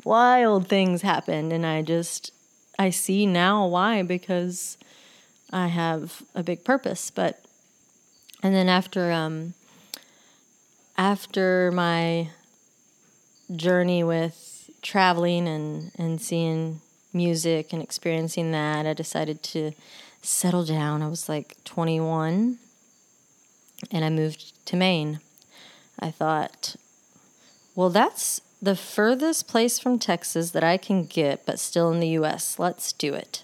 wild 0.04 0.68
things 0.68 1.02
happened. 1.02 1.52
And 1.52 1.66
I 1.66 1.82
just, 1.82 2.32
I 2.78 2.90
see 2.90 3.26
now 3.26 3.68
why, 3.68 4.02
because 4.04 4.78
I 5.52 5.68
have 5.68 6.22
a 6.34 6.44
big 6.44 6.64
purpose. 6.64 7.12
But, 7.12 7.44
and 8.42 8.54
then 8.54 8.70
after, 8.70 9.12
um, 9.12 9.54
after 10.98 11.72
my 11.72 12.30
journey 13.54 14.04
with 14.04 14.70
traveling 14.82 15.48
and, 15.48 15.92
and 15.98 16.22
seeing 16.22 16.82
music 17.14 17.74
and 17.74 17.82
experiencing 17.82 18.52
that, 18.52 18.86
I 18.86 18.94
decided 18.94 19.42
to 19.44 19.72
settle 20.22 20.66
down. 20.66 21.02
I 21.02 21.08
was 21.08 21.30
like 21.30 21.56
21 21.64 22.58
and 23.92 24.06
I 24.06 24.10
moved 24.10 24.66
to 24.68 24.76
Maine. 24.76 25.20
I 26.00 26.12
thought, 26.12 26.76
well, 27.76 27.90
that's 27.90 28.42
the 28.62 28.76
furthest 28.76 29.48
place 29.48 29.80
from 29.80 30.00
Texas 30.00 30.52
that 30.52 30.64
I 30.64 30.78
can 30.78 31.06
get, 31.06 31.46
but 31.46 31.60
still 31.60 31.92
in 31.92 32.00
the 32.00 32.10
US. 32.10 32.60
Let's 32.60 32.92
do 32.94 33.14
it. 33.14 33.44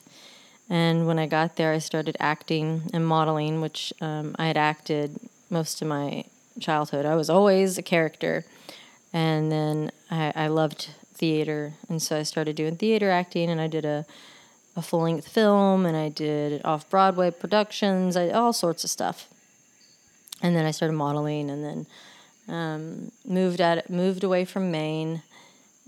And 0.70 1.06
when 1.06 1.20
I 1.20 1.28
got 1.28 1.58
there, 1.58 1.74
I 1.74 1.80
started 1.80 2.16
acting 2.20 2.84
and 2.94 3.06
modeling, 3.06 3.62
which 3.62 3.94
um, 4.00 4.36
I 4.40 4.48
had 4.48 4.58
acted 4.58 5.20
most 5.50 5.82
of 5.82 5.88
my 5.88 6.24
childhood. 6.60 7.06
I 7.06 7.16
was 7.16 7.30
always 7.30 7.78
a 7.78 7.82
character. 7.84 8.46
And 9.14 9.52
then 9.52 9.92
I, 10.10 10.32
I 10.36 10.48
loved 10.48 10.90
theater. 11.14 11.74
And 11.90 12.02
so 12.02 12.18
I 12.18 12.24
started 12.24 12.56
doing 12.56 12.78
theater 12.78 13.10
acting, 13.10 13.50
and 13.50 13.60
I 13.60 13.68
did 13.68 13.86
a 13.86 14.06
a 14.76 14.82
full 14.82 15.02
length 15.02 15.28
film 15.28 15.86
and 15.86 15.98
I 15.98 16.10
did 16.10 16.62
off 16.64 16.90
Broadway 16.90 17.32
productions, 17.32 18.16
I 18.16 18.30
all 18.30 18.54
sorts 18.54 18.84
of 18.84 18.90
stuff. 18.90 19.28
And 20.42 20.56
then 20.56 20.66
I 20.66 20.72
started 20.72 20.94
modeling 20.94 21.50
and 21.50 21.64
then 21.64 21.88
um, 22.48 23.12
moved 23.26 23.62
at 23.62 23.90
moved 23.90 24.24
away 24.24 24.46
from 24.46 24.72
Maine 24.72 25.22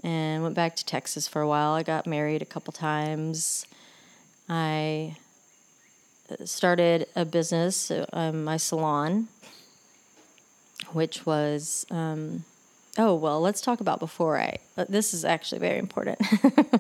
and 0.04 0.44
went 0.44 0.56
back 0.56 0.76
to 0.76 0.86
Texas 0.86 1.28
for 1.28 1.42
a 1.42 1.48
while. 1.48 1.72
I 1.72 1.84
got 1.84 2.06
married 2.06 2.42
a 2.42 2.46
couple 2.46 2.74
times. 2.74 3.66
I 4.50 5.16
uh, 6.30 6.46
started 6.46 7.08
a 7.16 7.26
business, 7.26 7.90
uh, 7.90 8.32
my 8.34 8.58
salon, 8.58 9.30
which 10.92 11.26
was 11.26 11.86
um, 11.90 12.44
oh 12.98 13.16
well. 13.16 13.42
Let's 13.42 13.62
talk 13.62 13.82
about 13.82 14.00
before 14.00 14.40
I. 14.40 14.58
Uh, 14.78 14.86
this 14.90 15.14
is 15.14 15.26
actually 15.26 15.60
very 15.60 15.80
important. 15.80 16.20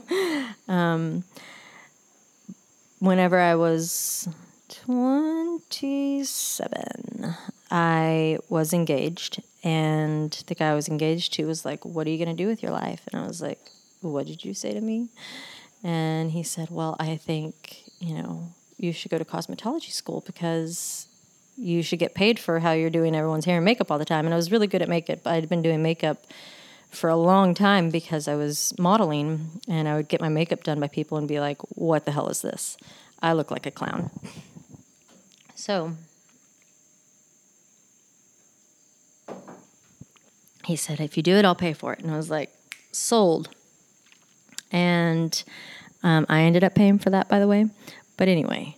um, 0.67 1.23
whenever 2.99 3.39
I 3.39 3.56
was 3.56 4.28
27, 4.69 7.36
I 7.69 8.38
was 8.49 8.73
engaged, 8.73 9.41
and 9.63 10.32
the 10.47 10.56
guy 10.56 10.71
I 10.71 10.76
was 10.76 10.88
engaged 10.88 11.34
to 11.34 11.45
was 11.45 11.65
like, 11.65 11.86
What 11.86 12.08
are 12.08 12.10
you 12.10 12.23
going 12.23 12.36
to 12.36 12.43
do 12.43 12.47
with 12.47 12.63
your 12.63 12.71
life? 12.71 13.02
And 13.12 13.21
I 13.21 13.28
was 13.28 13.41
like, 13.41 13.60
What 14.02 14.26
did 14.26 14.45
you 14.45 14.54
say 14.54 14.73
to 14.73 14.82
me? 14.82 15.10
And 15.84 16.32
he 16.32 16.43
said, 16.43 16.69
Well, 16.69 16.95
I 16.99 17.17
think, 17.17 17.84
you 17.99 18.13
know, 18.15 18.54
you 18.78 18.93
should 18.93 19.12
go 19.12 19.17
to 19.17 19.26
cosmetology 19.26 19.91
school 19.91 20.23
because 20.26 21.08
you 21.56 21.84
should 21.84 22.00
get 22.00 22.13
paid 22.13 22.39
for 22.39 22.60
how 22.60 22.72
you're 22.72 22.89
doing 22.89 23.16
everyone's 23.16 23.46
hair 23.46 23.58
and 23.58 23.66
makeup 23.66 23.92
all 23.92 24.00
the 24.00 24.06
time. 24.06 24.26
And 24.26 24.34
I 24.34 24.38
was 24.38 24.52
really 24.52 24.68
good 24.68 24.82
at 24.82 24.89
makeup. 24.89 25.26
I'd 25.26 25.50
been 25.50 25.62
doing 25.62 25.84
makeup 25.84 26.26
for 26.89 27.10
a 27.10 27.16
long 27.16 27.54
time 27.54 27.89
because 27.89 28.28
I 28.28 28.36
was 28.36 28.74
modeling 28.78 29.62
and 29.68 29.88
I 29.88 29.96
would 29.96 30.08
get 30.08 30.22
my 30.22 30.30
makeup 30.30 30.63
done 30.63 30.80
by 30.80 30.88
people 30.88 31.18
and 31.18 31.28
be 31.28 31.39
like, 31.39 31.58
what 31.70 32.06
the 32.06 32.12
hell 32.12 32.30
is 32.30 32.42
this? 32.42 32.78
I 33.22 33.34
look 33.34 33.52
like 33.52 33.66
a 33.66 33.72
clown. 33.72 34.12
So 35.56 35.94
he 40.66 40.76
said, 40.76 41.00
if 41.00 41.18
you 41.18 41.24
do 41.24 41.36
it, 41.36 41.46
I'll 41.46 41.56
pay 41.56 41.74
for 41.74 41.94
it. 41.94 42.00
And 42.00 42.12
I 42.12 42.18
was 42.18 42.30
like, 42.30 42.52
sold. 42.92 43.50
And 44.72 45.44
um, 46.04 46.26
I 46.30 46.42
ended 46.42 46.63
up 46.63 46.76
paying 46.76 47.00
for 47.00 47.10
that, 47.12 47.30
by 47.30 47.39
the 47.39 47.48
way. 47.48 47.70
But 48.18 48.28
anyway, 48.28 48.78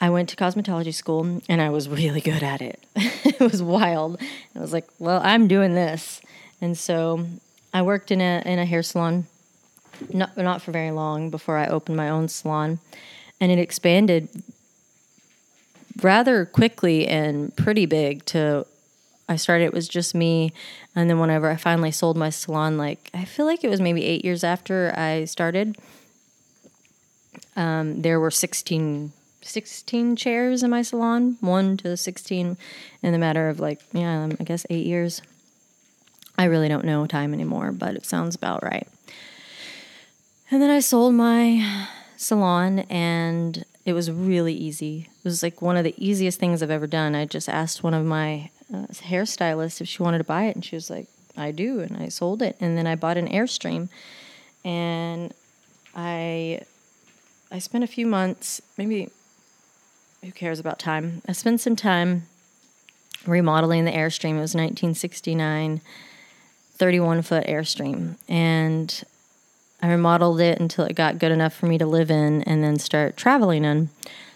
I 0.00 0.10
went 0.10 0.30
to 0.30 0.36
cosmetology 0.36 0.94
school 0.94 1.40
and 1.48 1.60
I 1.60 1.70
was 1.70 1.88
really 1.88 2.20
good 2.20 2.42
at 2.42 2.62
it. 2.62 2.82
it 2.96 3.40
was 3.40 3.62
wild. 3.62 4.20
I 4.56 4.58
was 4.58 4.72
like, 4.72 4.88
well, 4.98 5.20
I'm 5.22 5.46
doing 5.46 5.74
this. 5.74 6.22
And 6.60 6.76
so 6.76 7.26
I 7.72 7.82
worked 7.82 8.10
in 8.10 8.20
a 8.20 8.42
in 8.44 8.58
a 8.58 8.64
hair 8.64 8.82
salon, 8.82 9.26
not 10.12 10.36
not 10.36 10.62
for 10.62 10.72
very 10.72 10.90
long 10.90 11.30
before 11.30 11.56
I 11.56 11.66
opened 11.66 11.96
my 11.96 12.08
own 12.08 12.28
salon, 12.28 12.80
and 13.40 13.52
it 13.52 13.58
expanded 13.58 14.28
rather 16.02 16.44
quickly 16.44 17.06
and 17.06 17.54
pretty 17.56 17.86
big. 17.86 18.24
To 18.26 18.66
I 19.28 19.36
started 19.36 19.64
it 19.64 19.72
was 19.72 19.88
just 19.88 20.14
me, 20.14 20.52
and 20.94 21.08
then 21.08 21.18
whenever 21.18 21.48
I 21.48 21.56
finally 21.56 21.92
sold 21.92 22.16
my 22.16 22.30
salon, 22.30 22.76
like 22.76 23.10
I 23.14 23.24
feel 23.24 23.46
like 23.46 23.64
it 23.64 23.68
was 23.68 23.80
maybe 23.80 24.04
eight 24.04 24.24
years 24.24 24.44
after 24.44 24.92
I 24.96 25.24
started, 25.24 25.78
um, 27.56 28.02
there 28.02 28.18
were 28.18 28.30
16, 28.30 29.12
16 29.42 30.16
chairs 30.16 30.62
in 30.62 30.70
my 30.70 30.82
salon, 30.82 31.36
one 31.40 31.76
to 31.78 31.96
sixteen, 31.96 32.56
in 33.02 33.12
the 33.12 33.18
matter 33.18 33.48
of 33.48 33.60
like 33.60 33.80
yeah, 33.92 34.28
I 34.38 34.44
guess 34.44 34.66
eight 34.70 34.86
years. 34.86 35.22
I 36.38 36.44
really 36.44 36.68
don't 36.68 36.84
know 36.84 37.06
time 37.06 37.34
anymore, 37.34 37.70
but 37.72 37.94
it 37.96 38.06
sounds 38.06 38.34
about 38.34 38.62
right. 38.62 38.88
And 40.50 40.60
then 40.60 40.70
I 40.70 40.80
sold 40.80 41.14
my 41.14 41.86
salon 42.16 42.80
and 42.90 43.64
it 43.84 43.92
was 43.92 44.10
really 44.10 44.54
easy. 44.54 45.08
It 45.18 45.24
was 45.24 45.42
like 45.42 45.62
one 45.62 45.76
of 45.76 45.84
the 45.84 45.94
easiest 45.96 46.40
things 46.40 46.62
I've 46.62 46.70
ever 46.70 46.86
done. 46.86 47.14
I 47.14 47.24
just 47.24 47.48
asked 47.48 47.82
one 47.82 47.94
of 47.94 48.04
my 48.04 48.50
uh, 48.72 48.86
hairstylists 48.88 49.80
if 49.80 49.88
she 49.88 50.02
wanted 50.02 50.18
to 50.18 50.24
buy 50.24 50.44
it 50.44 50.54
and 50.54 50.64
she 50.64 50.76
was 50.76 50.90
like, 50.90 51.08
"I 51.36 51.50
do." 51.50 51.80
And 51.80 51.96
I 51.96 52.08
sold 52.08 52.42
it 52.42 52.56
and 52.60 52.76
then 52.76 52.86
I 52.86 52.94
bought 52.94 53.16
an 53.16 53.28
Airstream 53.28 53.88
and 54.64 55.32
I 55.94 56.62
I 57.50 57.58
spent 57.58 57.84
a 57.84 57.88
few 57.88 58.06
months, 58.06 58.62
maybe 58.76 59.10
who 60.22 60.32
cares 60.32 60.60
about 60.60 60.78
time? 60.78 61.22
I 61.26 61.32
spent 61.32 61.60
some 61.60 61.76
time 61.76 62.24
remodeling 63.26 63.84
the 63.84 63.92
Airstream. 63.92 64.36
It 64.36 64.40
was 64.40 64.54
1969 64.54 65.80
31 66.74 67.20
foot 67.20 67.46
Airstream. 67.46 68.16
And 68.26 69.02
I 69.82 69.90
remodeled 69.90 70.40
it 70.40 70.58
until 70.58 70.86
it 70.86 70.96
got 70.96 71.18
good 71.18 71.30
enough 71.30 71.54
for 71.54 71.66
me 71.66 71.76
to 71.76 71.86
live 71.86 72.10
in 72.10 72.42
and 72.44 72.64
then 72.64 72.78
start 72.78 73.18
traveling 73.18 73.64
in. 73.64 73.90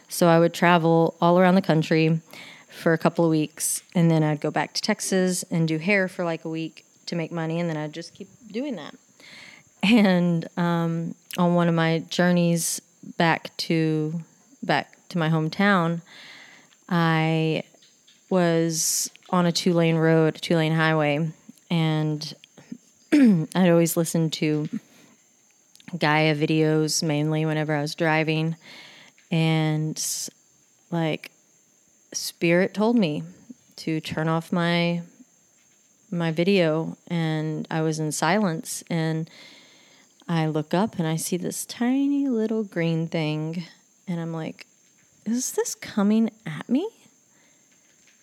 So 0.08 0.28
I 0.28 0.38
would 0.38 0.52
travel 0.52 1.16
all 1.20 1.38
around 1.38 1.54
the 1.54 1.62
country 1.62 2.20
for 2.68 2.92
a 2.92 2.98
couple 2.98 3.24
of 3.24 3.30
weeks 3.30 3.82
and 3.94 4.10
then 4.10 4.22
I'd 4.22 4.40
go 4.40 4.50
back 4.50 4.74
to 4.74 4.82
Texas 4.82 5.42
and 5.50 5.66
do 5.66 5.78
hair 5.78 6.06
for 6.06 6.24
like 6.24 6.44
a 6.44 6.48
week 6.50 6.84
to 7.06 7.16
make 7.16 7.32
money 7.32 7.60
and 7.60 7.70
then 7.70 7.78
I'd 7.78 7.94
just 7.94 8.14
keep 8.14 8.28
doing 8.50 8.76
that. 8.76 8.94
And 9.82 10.46
um, 10.56 11.14
on 11.38 11.54
one 11.54 11.68
of 11.68 11.74
my 11.74 12.00
journeys 12.08 12.80
back 13.16 13.56
to 13.58 14.20
back 14.62 14.93
to 15.10 15.18
my 15.18 15.28
hometown, 15.28 16.02
I 16.88 17.64
was 18.30 19.10
on 19.30 19.46
a 19.46 19.52
two 19.52 19.72
lane 19.72 19.96
road, 19.96 20.38
two 20.40 20.56
lane 20.56 20.72
highway, 20.72 21.30
and 21.70 22.34
I'd 23.12 23.70
always 23.70 23.96
listen 23.96 24.30
to 24.30 24.68
Gaia 25.96 26.34
videos 26.34 27.02
mainly 27.02 27.46
whenever 27.46 27.74
I 27.74 27.80
was 27.80 27.94
driving. 27.94 28.56
And 29.30 30.02
like 30.90 31.30
spirit 32.12 32.74
told 32.74 32.96
me 32.96 33.22
to 33.76 34.00
turn 34.00 34.28
off 34.28 34.52
my 34.52 35.02
my 36.10 36.30
video 36.30 36.96
and 37.08 37.66
I 37.70 37.82
was 37.82 37.98
in 37.98 38.12
silence 38.12 38.84
and 38.88 39.28
I 40.28 40.46
look 40.46 40.72
up 40.72 40.98
and 40.98 41.08
I 41.08 41.16
see 41.16 41.36
this 41.36 41.66
tiny 41.66 42.28
little 42.28 42.62
green 42.62 43.08
thing 43.08 43.64
and 44.06 44.20
I'm 44.20 44.32
like 44.32 44.66
is 45.26 45.52
this 45.52 45.74
coming 45.74 46.30
at 46.46 46.68
me? 46.68 46.88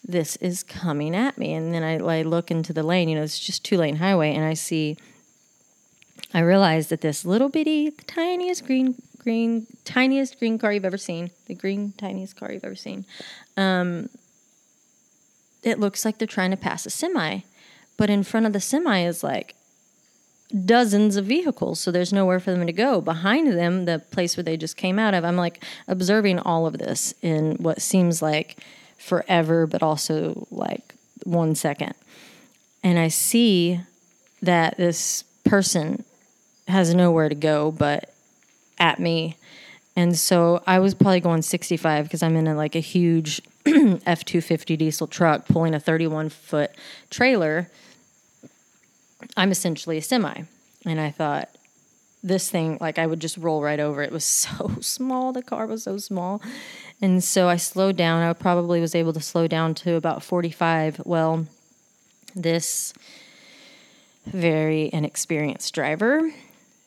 this 0.04 0.36
is 0.38 0.64
coming 0.64 1.16
at 1.16 1.38
me. 1.38 1.54
And 1.54 1.74
then 1.74 1.84
I, 1.84 2.20
I 2.20 2.22
look 2.24 2.52
into 2.52 2.74
the 2.74 2.84
lane, 2.84 3.10
you 3.10 3.16
know, 3.16 3.24
it's 3.24 3.40
just 3.40 3.64
two 3.64 3.78
lane 3.78 3.98
highway, 3.98 4.34
and 4.34 4.44
I 4.44 4.54
see, 4.54 4.98
I 6.34 6.40
realize 6.40 6.88
that 6.90 7.02
this 7.02 7.26
little 7.26 7.50
bitty, 7.50 7.90
the 7.90 8.04
tiniest 8.04 8.66
green, 8.66 8.96
green, 9.18 9.68
tiniest 9.86 10.40
green 10.40 10.58
car 10.58 10.74
you've 10.74 10.86
ever 10.86 10.98
seen, 10.98 11.32
the 11.48 11.56
green, 11.56 11.94
tiniest 11.98 12.36
car 12.36 12.52
you've 12.52 12.66
ever 12.66 12.76
seen, 12.76 13.06
um, 13.58 14.10
it 15.64 15.80
looks 15.80 16.06
like 16.06 16.18
they're 16.18 16.28
trying 16.28 16.52
to 16.52 16.58
pass 16.58 16.86
a 16.86 16.90
semi. 16.90 17.42
But 17.98 18.10
in 18.10 18.24
front 18.24 18.48
of 18.48 18.54
the 18.54 18.60
semi 18.60 19.06
is 19.06 19.24
like 19.24 19.56
dozens 20.66 21.16
of 21.16 21.26
vehicles, 21.26 21.80
so 21.80 21.92
there's 21.92 22.14
nowhere 22.14 22.40
for 22.40 22.52
them 22.52 22.66
to 22.66 22.74
go. 22.74 23.02
Behind 23.02 23.52
them, 23.54 23.86
the 23.86 24.00
place 24.12 24.38
where 24.38 24.44
they 24.44 24.58
just 24.58 24.78
came 24.78 25.00
out 25.00 25.14
of, 25.14 25.24
I'm 25.24 25.38
like 25.38 25.64
observing 25.88 26.40
all 26.40 26.66
of 26.66 26.78
this 26.78 27.14
in 27.22 27.56
what 27.56 27.82
seems 27.82 28.22
like 28.22 28.58
forever, 28.98 29.68
but 29.68 29.82
also 29.82 30.48
like 30.52 30.96
one 31.24 31.56
second. 31.56 31.94
And 32.84 32.98
I 32.98 33.08
see 33.10 33.80
that 34.42 34.78
this 34.78 35.24
person 35.44 36.04
has 36.68 36.94
nowhere 36.94 37.30
to 37.30 37.36
go 37.36 37.72
but 37.72 38.14
at 38.80 39.00
me. 39.00 39.38
And 39.96 40.18
so 40.18 40.64
I 40.66 40.80
was 40.80 40.94
probably 40.94 41.20
going 41.20 41.42
65 41.42 42.06
because 42.06 42.24
I'm 42.24 42.36
in 42.36 42.48
a, 42.48 42.56
like 42.56 42.76
a 42.76 42.80
huge 42.80 43.42
F 43.66 44.26
250 44.26 44.78
diesel 44.78 45.08
truck 45.08 45.46
pulling 45.46 45.74
a 45.74 45.80
31 45.80 46.30
foot 46.30 46.72
trailer. 47.10 47.70
I'm 49.36 49.52
essentially 49.52 49.98
a 49.98 50.02
semi. 50.02 50.44
And 50.86 51.00
I 51.00 51.12
thought, 51.12 51.50
this 52.24 52.52
thing, 52.52 52.78
like 52.80 53.00
I 53.00 53.08
would 53.08 53.20
just 53.20 53.38
roll 53.38 53.62
right 53.62 53.80
over. 53.80 54.02
It 54.02 54.12
was 54.12 54.24
so 54.26 54.74
small. 54.82 55.34
The 55.34 55.42
car 55.42 55.66
was 55.66 55.84
so 55.84 55.98
small. 55.98 56.42
And 57.02 57.24
so 57.24 57.48
I 57.48 57.58
slowed 57.58 57.98
down. 57.98 58.22
I 58.22 58.34
probably 58.34 58.80
was 58.80 58.94
able 58.94 59.14
to 59.14 59.22
slow 59.22 59.48
down 59.48 59.74
to 59.76 59.96
about 59.96 60.24
45. 60.24 61.02
Well, 61.06 61.48
this 62.36 62.94
very 64.26 64.90
inexperienced 64.94 65.74
driver 65.74 66.32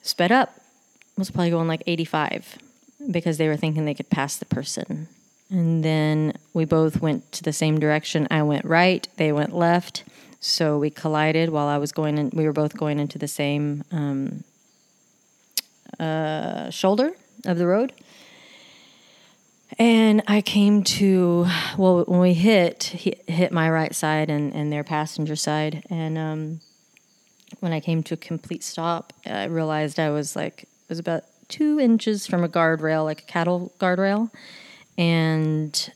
sped 0.02 0.30
up, 0.30 0.60
was 1.16 1.30
probably 1.30 1.50
going 1.50 1.68
like 1.68 1.82
85 1.86 2.58
because 3.10 3.38
they 3.38 3.48
were 3.48 3.56
thinking 3.56 3.84
they 3.84 3.94
could 3.94 4.10
pass 4.10 4.36
the 4.36 4.44
person. 4.44 5.08
And 5.50 5.84
then 5.84 6.36
we 6.52 6.64
both 6.64 7.00
went 7.00 7.30
to 7.32 7.42
the 7.42 7.52
same 7.52 7.78
direction. 7.78 8.28
I 8.30 8.42
went 8.42 8.64
right, 8.64 9.06
they 9.16 9.32
went 9.32 9.54
left. 9.54 10.04
So 10.46 10.76
we 10.76 10.90
collided 10.90 11.48
while 11.48 11.68
I 11.68 11.78
was 11.78 11.90
going 11.90 12.18
in. 12.18 12.30
We 12.34 12.44
were 12.44 12.52
both 12.52 12.76
going 12.76 12.98
into 12.98 13.16
the 13.16 13.26
same 13.26 13.82
um, 13.90 14.44
uh, 15.98 16.68
shoulder 16.68 17.12
of 17.46 17.56
the 17.56 17.66
road. 17.66 17.94
And 19.78 20.22
I 20.28 20.42
came 20.42 20.84
to 20.84 21.46
well 21.78 22.04
when 22.04 22.20
we 22.20 22.34
hit 22.34 22.82
hit 22.84 23.52
my 23.52 23.70
right 23.70 23.94
side 23.94 24.28
and, 24.28 24.54
and 24.54 24.70
their 24.70 24.84
passenger 24.84 25.34
side 25.34 25.82
and 25.88 26.18
um, 26.18 26.60
when 27.60 27.72
I 27.72 27.80
came 27.80 28.02
to 28.02 28.14
a 28.14 28.18
complete 28.18 28.62
stop 28.62 29.14
I 29.24 29.44
realized 29.44 29.98
I 29.98 30.10
was 30.10 30.36
like 30.36 30.64
it 30.64 30.90
was 30.90 30.98
about 30.98 31.24
two 31.48 31.80
inches 31.80 32.26
from 32.26 32.44
a 32.44 32.48
guardrail 32.48 33.04
like 33.04 33.22
a 33.22 33.24
cattle 33.24 33.72
guardrail 33.80 34.30
and 34.98 35.92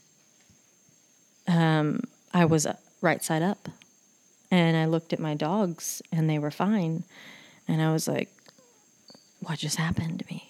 um, 1.47 2.01
I 2.33 2.47
was 2.47 2.67
right 3.03 3.23
side 3.23 3.43
up 3.43 3.69
and 4.51 4.77
I 4.77 4.87
looked 4.87 5.13
at 5.13 5.21
my 5.21 5.35
dogs 5.35 6.03
and 6.13 6.29
they 6.29 6.39
were 6.39 6.51
fine 6.51 7.05
and 7.67 7.83
I 7.83 7.93
was 7.93 8.09
like 8.09 8.31
what 9.41 9.59
just 9.59 9.77
happened 9.77 10.19
to 10.21 10.27
me 10.27 10.49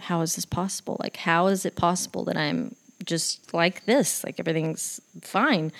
how 0.00 0.22
is 0.22 0.34
this 0.34 0.44
possible? 0.44 0.96
Like, 0.98 1.16
how 1.16 1.46
is 1.48 1.64
it 1.64 1.76
possible 1.76 2.24
that 2.24 2.36
I'm 2.36 2.74
just 3.04 3.54
like 3.54 3.84
this? 3.84 4.24
Like, 4.24 4.40
everything's 4.40 5.00
fine. 5.22 5.72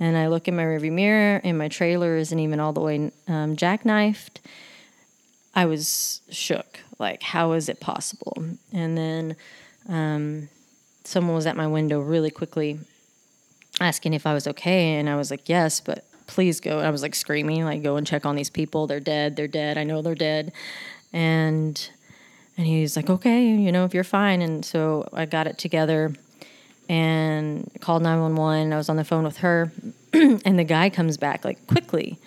And 0.00 0.16
I 0.16 0.28
look 0.28 0.48
in 0.48 0.56
my 0.56 0.64
rearview 0.64 0.92
mirror, 0.92 1.40
and 1.44 1.58
my 1.58 1.68
trailer 1.68 2.16
isn't 2.16 2.38
even 2.38 2.58
all 2.58 2.72
the 2.72 2.80
way 2.80 3.12
um, 3.28 3.56
jackknifed. 3.56 4.40
I 5.54 5.66
was 5.66 6.20
shook. 6.30 6.80
Like, 6.98 7.22
how 7.22 7.52
is 7.52 7.68
it 7.68 7.80
possible? 7.80 8.44
And 8.72 8.96
then 8.96 9.36
um, 9.88 10.48
someone 11.04 11.34
was 11.34 11.46
at 11.46 11.56
my 11.56 11.66
window 11.66 12.00
really 12.00 12.30
quickly 12.30 12.78
asking 13.80 14.14
if 14.14 14.26
I 14.26 14.34
was 14.34 14.46
okay. 14.46 14.94
And 14.94 15.08
I 15.08 15.16
was 15.16 15.30
like, 15.30 15.48
yes, 15.48 15.80
but 15.80 16.04
please 16.26 16.60
go. 16.60 16.78
And 16.78 16.86
I 16.86 16.90
was 16.90 17.02
like 17.02 17.14
screaming, 17.14 17.64
like, 17.64 17.82
go 17.82 17.96
and 17.96 18.06
check 18.06 18.26
on 18.26 18.36
these 18.36 18.50
people. 18.50 18.86
They're 18.86 19.00
dead. 19.00 19.36
They're 19.36 19.48
dead. 19.48 19.78
I 19.78 19.84
know 19.84 20.02
they're 20.02 20.14
dead. 20.14 20.52
And 21.12 21.88
and 22.56 22.66
he's 22.66 22.96
like, 22.96 23.10
okay, 23.10 23.44
you 23.44 23.70
know, 23.70 23.84
if 23.84 23.92
you're 23.92 24.04
fine. 24.04 24.40
And 24.40 24.64
so 24.64 25.08
I 25.12 25.26
got 25.26 25.46
it 25.46 25.58
together 25.58 26.14
and 26.88 27.70
called 27.80 28.02
911. 28.02 28.72
I 28.72 28.76
was 28.76 28.88
on 28.88 28.96
the 28.96 29.04
phone 29.04 29.24
with 29.24 29.38
her, 29.38 29.72
and 30.12 30.58
the 30.58 30.64
guy 30.64 30.88
comes 30.90 31.16
back 31.16 31.44
like 31.44 31.66
quickly. 31.66 32.18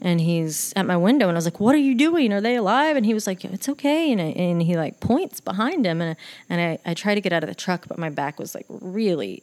And 0.00 0.20
he's 0.20 0.74
at 0.76 0.84
my 0.84 0.96
window, 0.96 1.26
and 1.26 1.36
I 1.36 1.38
was 1.38 1.46
like, 1.46 1.58
"What 1.58 1.74
are 1.74 1.78
you 1.78 1.94
doing? 1.94 2.30
Are 2.30 2.40
they 2.42 2.56
alive?" 2.56 2.96
And 2.96 3.06
he 3.06 3.14
was 3.14 3.26
like, 3.26 3.46
"It's 3.46 3.66
okay." 3.66 4.12
And, 4.12 4.20
I, 4.20 4.24
and 4.24 4.60
he 4.60 4.76
like 4.76 5.00
points 5.00 5.40
behind 5.40 5.86
him, 5.86 6.02
and 6.02 6.18
and 6.50 6.60
I, 6.60 6.90
I 6.90 6.92
tried 6.92 7.14
to 7.14 7.22
get 7.22 7.32
out 7.32 7.42
of 7.42 7.48
the 7.48 7.54
truck, 7.54 7.88
but 7.88 7.96
my 7.96 8.10
back 8.10 8.38
was 8.38 8.54
like 8.54 8.66
really, 8.68 9.42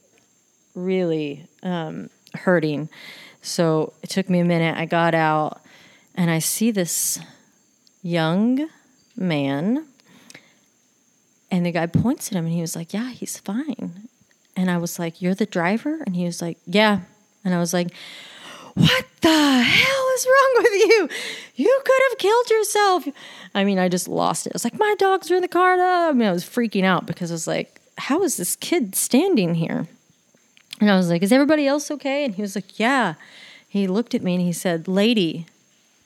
really 0.75 1.47
um, 1.63 2.11
hurting. 2.35 2.87
So 3.43 3.93
it 4.01 4.09
took 4.09 4.29
me 4.29 4.39
a 4.39 4.45
minute. 4.45 4.75
I 4.77 4.85
got 4.85 5.13
out, 5.13 5.61
and 6.15 6.31
I 6.31 6.39
see 6.39 6.71
this 6.71 7.19
young 8.01 8.69
man. 9.15 9.85
And 11.51 11.65
the 11.65 11.71
guy 11.71 11.85
points 11.85 12.29
at 12.29 12.35
him 12.35 12.45
and 12.45 12.53
he 12.53 12.61
was 12.61 12.75
like, 12.75 12.93
Yeah, 12.93 13.11
he's 13.11 13.37
fine. 13.37 14.07
And 14.55 14.71
I 14.71 14.77
was 14.77 14.97
like, 14.97 15.21
You're 15.21 15.35
the 15.35 15.45
driver? 15.45 16.01
And 16.05 16.15
he 16.15 16.25
was 16.25 16.41
like, 16.41 16.57
Yeah. 16.65 17.01
And 17.45 17.53
I 17.53 17.59
was 17.59 17.73
like, 17.73 17.93
What 18.73 19.05
the 19.21 19.29
hell 19.29 20.09
is 20.15 20.25
wrong 20.25 20.53
with 20.57 20.73
you? 20.73 21.09
You 21.55 21.81
could 21.85 22.01
have 22.09 22.17
killed 22.17 22.49
yourself. 22.49 23.07
I 23.53 23.63
mean, 23.63 23.77
I 23.77 23.87
just 23.87 24.07
lost 24.07 24.47
it. 24.47 24.53
I 24.53 24.55
was 24.55 24.63
like, 24.63 24.79
My 24.79 24.95
dogs 24.97 25.29
are 25.29 25.35
in 25.35 25.41
the 25.41 25.47
car. 25.47 25.73
I 25.79 26.11
mean, 26.13 26.27
I 26.27 26.31
was 26.31 26.43
freaking 26.43 26.85
out 26.85 27.05
because 27.05 27.29
I 27.29 27.35
was 27.35 27.47
like, 27.47 27.81
How 27.97 28.23
is 28.23 28.37
this 28.37 28.55
kid 28.55 28.95
standing 28.95 29.53
here? 29.55 29.87
And 30.79 30.89
I 30.89 30.95
was 30.95 31.09
like, 31.09 31.23
Is 31.23 31.31
everybody 31.31 31.67
else 31.67 31.89
okay? 31.91 32.25
And 32.25 32.35
he 32.35 32.41
was 32.41 32.55
like, 32.55 32.79
Yeah. 32.79 33.15
He 33.67 33.87
looked 33.87 34.13
at 34.13 34.21
me 34.21 34.35
and 34.35 34.43
he 34.43 34.53
said, 34.53 34.87
Lady, 34.87 35.47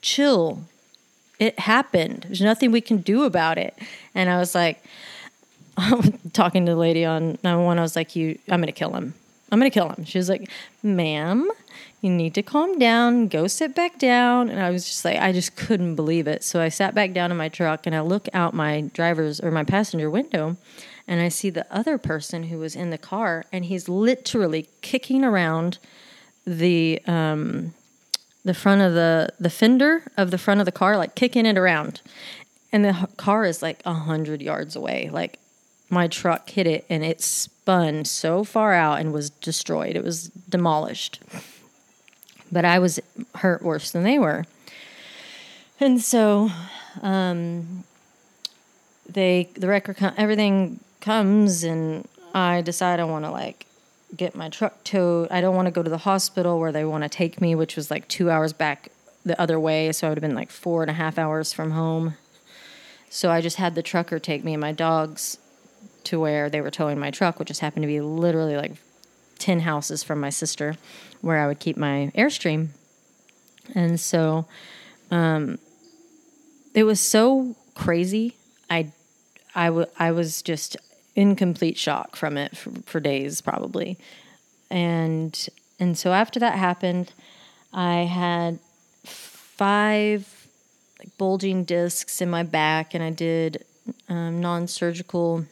chill. 0.02 0.62
It 1.40 1.60
happened. 1.60 2.24
There's 2.28 2.42
nothing 2.42 2.72
we 2.72 2.82
can 2.82 2.98
do 2.98 3.24
about 3.24 3.58
it. 3.58 3.78
And 4.16 4.30
I 4.30 4.38
was 4.38 4.56
like, 4.56 4.84
talking 6.34 6.66
to 6.66 6.72
the 6.72 6.78
lady 6.78 7.06
on 7.06 7.38
911, 7.44 7.80
I 7.80 7.82
was 7.82 7.96
like, 7.96 8.16
"You, 8.16 8.38
I'm 8.50 8.60
gonna 8.60 8.72
kill 8.72 8.94
him. 8.94 9.14
I'm 9.52 9.60
gonna 9.60 9.70
kill 9.70 9.90
him." 9.90 10.06
She 10.06 10.18
was 10.18 10.30
like, 10.30 10.50
"Ma'am, 10.82 11.50
you 12.02 12.10
need 12.10 12.34
to 12.36 12.42
calm 12.42 12.80
down. 12.80 13.28
Go 13.28 13.48
sit 13.48 13.76
back 13.76 14.00
down." 14.00 14.50
And 14.50 14.60
I 14.60 14.70
was 14.72 14.86
just 14.86 15.06
like, 15.06 15.18
I 15.18 15.32
just 15.32 15.56
couldn't 15.56 15.96
believe 15.96 16.28
it. 16.28 16.44
So 16.44 16.62
I 16.62 16.70
sat 16.70 16.96
back 16.96 17.14
down 17.14 17.32
in 17.32 17.38
my 17.38 17.50
truck 17.50 17.86
and 17.86 17.96
I 17.96 18.02
look 18.02 18.28
out 18.34 18.54
my 18.54 18.90
driver's 18.94 19.40
or 19.40 19.52
my 19.52 19.64
passenger 19.64 20.10
window, 20.10 20.58
and 21.08 21.22
I 21.22 21.30
see 21.30 21.50
the 21.50 21.66
other 21.74 21.98
person 21.98 22.44
who 22.44 22.60
was 22.60 22.76
in 22.76 22.90
the 22.90 22.98
car, 22.98 23.46
and 23.52 23.66
he's 23.66 23.88
literally 23.88 24.68
kicking 24.82 25.24
around 25.24 25.80
the 26.46 27.02
um, 27.08 27.74
the 28.44 28.54
front 28.54 28.82
of 28.82 28.94
the 28.94 29.30
the 29.40 29.50
fender 29.50 30.04
of 30.18 30.32
the 30.32 30.38
front 30.38 30.60
of 30.60 30.66
the 30.66 30.72
car, 30.72 30.98
like 30.98 31.16
kicking 31.16 31.46
it 31.46 31.58
around. 31.58 32.02
And 32.72 32.84
the 32.84 33.08
car 33.16 33.46
is 33.46 33.62
like 33.62 33.82
a 33.86 33.94
hundred 33.94 34.42
yards 34.42 34.76
away. 34.76 35.10
Like 35.12 35.40
my 35.90 36.08
truck 36.08 36.50
hit 36.50 36.68
it 36.68 36.86
and 36.90 37.04
it 37.04 37.22
spun 37.22 38.04
so 38.04 38.44
far 38.44 38.74
out 38.74 39.00
and 39.00 39.14
was 39.14 39.30
destroyed. 39.30 39.96
It 39.96 40.04
was 40.04 40.28
demolished. 40.50 41.22
But 42.52 42.66
I 42.66 42.80
was 42.80 43.00
hurt 43.36 43.62
worse 43.62 43.92
than 43.92 44.04
they 44.04 44.20
were. 44.20 44.46
And 45.80 46.02
so 46.02 46.50
um, 47.02 47.84
they 49.08 49.50
the 49.56 49.68
record 49.68 49.98
everything 50.18 50.80
comes 51.08 51.64
and 51.64 52.06
I 52.34 52.62
decide 52.62 53.00
I 53.00 53.06
want 53.06 53.24
to 53.24 53.32
like 53.32 53.66
get 54.14 54.36
my 54.36 54.50
truck 54.50 54.84
towed. 54.84 55.32
I 55.32 55.40
don't 55.40 55.56
want 55.56 55.68
to 55.68 55.72
go 55.72 55.82
to 55.82 55.90
the 55.90 56.00
hospital 56.00 56.60
where 56.60 56.74
they 56.74 56.84
want 56.84 57.04
to 57.04 57.10
take 57.10 57.40
me, 57.40 57.56
which 57.56 57.78
was 57.78 57.90
like 57.90 58.10
two 58.10 58.30
hours 58.30 58.52
back 58.52 58.92
the 59.24 59.40
other 59.40 59.58
way. 59.58 59.90
So 59.94 60.06
I 60.06 60.10
would 60.10 60.18
have 60.18 60.22
been 60.22 60.36
like 60.36 60.52
four 60.52 60.82
and 60.82 60.92
a 60.92 60.94
half 60.94 61.18
hours 61.18 61.54
from 61.54 61.72
home. 61.72 62.16
So 63.10 63.32
I 63.32 63.40
just 63.40 63.56
had 63.56 63.74
the 63.74 63.82
trucker 63.82 64.20
take 64.20 64.44
me 64.44 64.54
and 64.54 64.60
my 64.60 64.74
dogs 64.74 65.38
to 66.04 66.20
where 66.20 66.50
they 66.50 66.60
were 66.60 66.72
towing 66.72 67.00
my 67.00 67.10
truck, 67.10 67.40
which 67.40 67.48
just 67.48 67.62
happened 67.62 67.84
to 67.84 67.88
be 67.88 68.02
literally 68.02 68.58
like 68.58 68.74
10 69.40 69.62
houses 69.62 70.04
from 70.04 70.20
my 70.20 70.30
sister, 70.30 70.76
where 71.22 71.38
I 71.38 71.48
would 71.48 71.60
keep 71.60 71.78
my 71.78 72.12
Airstream. 72.18 72.68
And 73.74 73.98
so 73.98 74.46
um, 75.10 75.58
it 76.74 76.84
was 76.84 77.00
so 77.00 77.56
crazy. 77.76 78.36
I, 78.70 78.92
I, 79.56 79.68
w- 79.68 79.88
I 79.98 80.12
was 80.12 80.42
just 80.42 80.76
in 81.18 81.36
complete 81.36 81.78
shock 81.78 82.16
from 82.16 82.38
it 82.38 82.56
for, 82.56 82.70
for 82.86 83.00
days, 83.00 83.42
probably. 83.42 83.98
And, 84.70 85.50
and 85.80 85.98
so 85.98 86.14
after 86.14 86.40
that 86.40 86.54
happened, 86.54 87.12
I 87.74 88.02
had 88.02 88.60
five 89.04 90.48
like 91.00 91.18
bulging 91.18 91.64
discs 91.64 92.22
in 92.22 92.30
my 92.30 92.44
back, 92.44 92.94
and 92.94 93.04
I 93.04 93.10
did 93.10 93.66
um, 94.08 94.40
non-surgical 94.40 95.46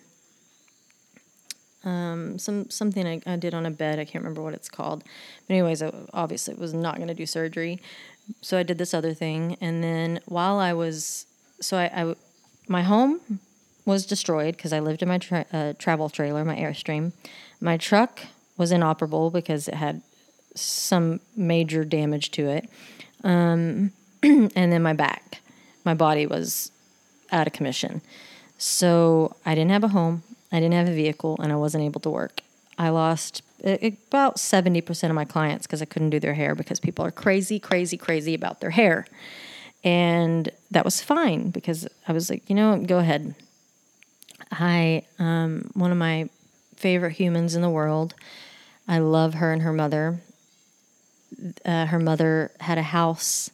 um, 1.83 2.39
some 2.39 2.67
something 2.71 3.05
I, 3.05 3.21
I, 3.27 3.35
did 3.35 3.53
on 3.53 3.67
a 3.67 3.71
bed. 3.71 3.99
I 3.99 4.05
can't 4.05 4.23
remember 4.23 4.41
what 4.41 4.55
it's 4.55 4.69
called. 4.69 5.03
But 5.47 5.53
anyways, 5.53 5.83
I 5.83 5.91
obviously 6.13 6.55
was 6.55 6.73
not 6.73 6.95
going 6.95 7.09
to 7.09 7.13
do 7.13 7.27
surgery, 7.27 7.79
so 8.41 8.57
I 8.57 8.63
did 8.63 8.79
this 8.79 8.93
other 8.93 9.13
thing. 9.13 9.57
And 9.61 9.83
then 9.83 10.19
while 10.25 10.57
I 10.57 10.73
was, 10.73 11.27
so 11.61 11.77
I, 11.77 11.85
I 11.93 12.15
my 12.67 12.81
home 12.81 13.19
was 13.85 14.05
destroyed 14.05 14.57
because 14.57 14.73
I 14.73 14.79
lived 14.79 15.01
in 15.01 15.07
my 15.07 15.17
tra- 15.19 15.45
uh, 15.53 15.73
travel 15.77 16.09
trailer, 16.09 16.43
my 16.43 16.55
Airstream. 16.55 17.13
My 17.61 17.77
truck 17.77 18.21
was 18.57 18.71
inoperable 18.71 19.29
because 19.29 19.67
it 19.67 19.75
had 19.75 20.01
some 20.55 21.19
major 21.35 21.85
damage 21.85 22.31
to 22.31 22.47
it. 22.49 22.69
Um, 23.23 23.91
and 24.23 24.51
then 24.55 24.81
my 24.81 24.93
back, 24.93 25.41
my 25.83 25.93
body 25.93 26.25
was 26.25 26.71
out 27.31 27.47
of 27.47 27.53
commission. 27.53 28.01
So 28.57 29.35
I 29.45 29.55
didn't 29.55 29.71
have 29.71 29.83
a 29.83 29.89
home. 29.89 30.23
I 30.51 30.59
didn't 30.59 30.73
have 30.73 30.87
a 30.87 30.95
vehicle 30.95 31.37
and 31.41 31.51
I 31.51 31.55
wasn't 31.55 31.83
able 31.83 32.01
to 32.01 32.09
work. 32.09 32.41
I 32.77 32.89
lost 32.89 33.41
about 33.63 34.37
70% 34.37 35.09
of 35.09 35.15
my 35.15 35.25
clients 35.25 35.65
because 35.65 35.81
I 35.81 35.85
couldn't 35.85 36.11
do 36.11 36.19
their 36.19 36.33
hair 36.33 36.55
because 36.55 36.79
people 36.79 37.05
are 37.05 37.11
crazy, 37.11 37.59
crazy, 37.59 37.97
crazy 37.97 38.33
about 38.33 38.61
their 38.61 38.69
hair. 38.69 39.07
And 39.83 40.49
that 40.71 40.85
was 40.85 41.01
fine 41.01 41.51
because 41.51 41.87
I 42.07 42.13
was 42.13 42.29
like, 42.29 42.49
you 42.49 42.55
know, 42.55 42.77
go 42.77 42.99
ahead. 42.99 43.35
I, 44.59 45.05
um, 45.19 45.69
one 45.73 45.91
of 45.91 45.97
my 45.97 46.29
favorite 46.75 47.13
humans 47.13 47.55
in 47.55 47.61
the 47.61 47.69
world, 47.69 48.13
I 48.87 48.99
love 48.99 49.35
her 49.35 49.51
and 49.51 49.61
her 49.61 49.73
mother. 49.73 50.21
Uh, 51.65 51.85
her 51.87 51.99
mother 51.99 52.51
had 52.59 52.77
a 52.77 52.83
house 52.83 53.49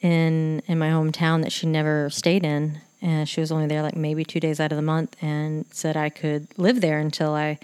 in 0.00 0.62
in 0.66 0.78
my 0.78 0.88
hometown 0.88 1.42
that 1.42 1.52
she 1.52 1.66
never 1.66 2.08
stayed 2.08 2.44
in 2.44 2.80
and 3.02 3.28
she 3.28 3.40
was 3.40 3.52
only 3.52 3.66
there 3.66 3.82
like 3.82 3.96
maybe 3.96 4.24
two 4.24 4.40
days 4.40 4.60
out 4.60 4.72
of 4.72 4.76
the 4.76 4.82
month 4.82 5.16
and 5.22 5.64
said 5.70 5.96
I 5.96 6.08
could 6.08 6.46
live 6.58 6.80
there 6.80 6.98
until 6.98 7.34
I 7.34 7.58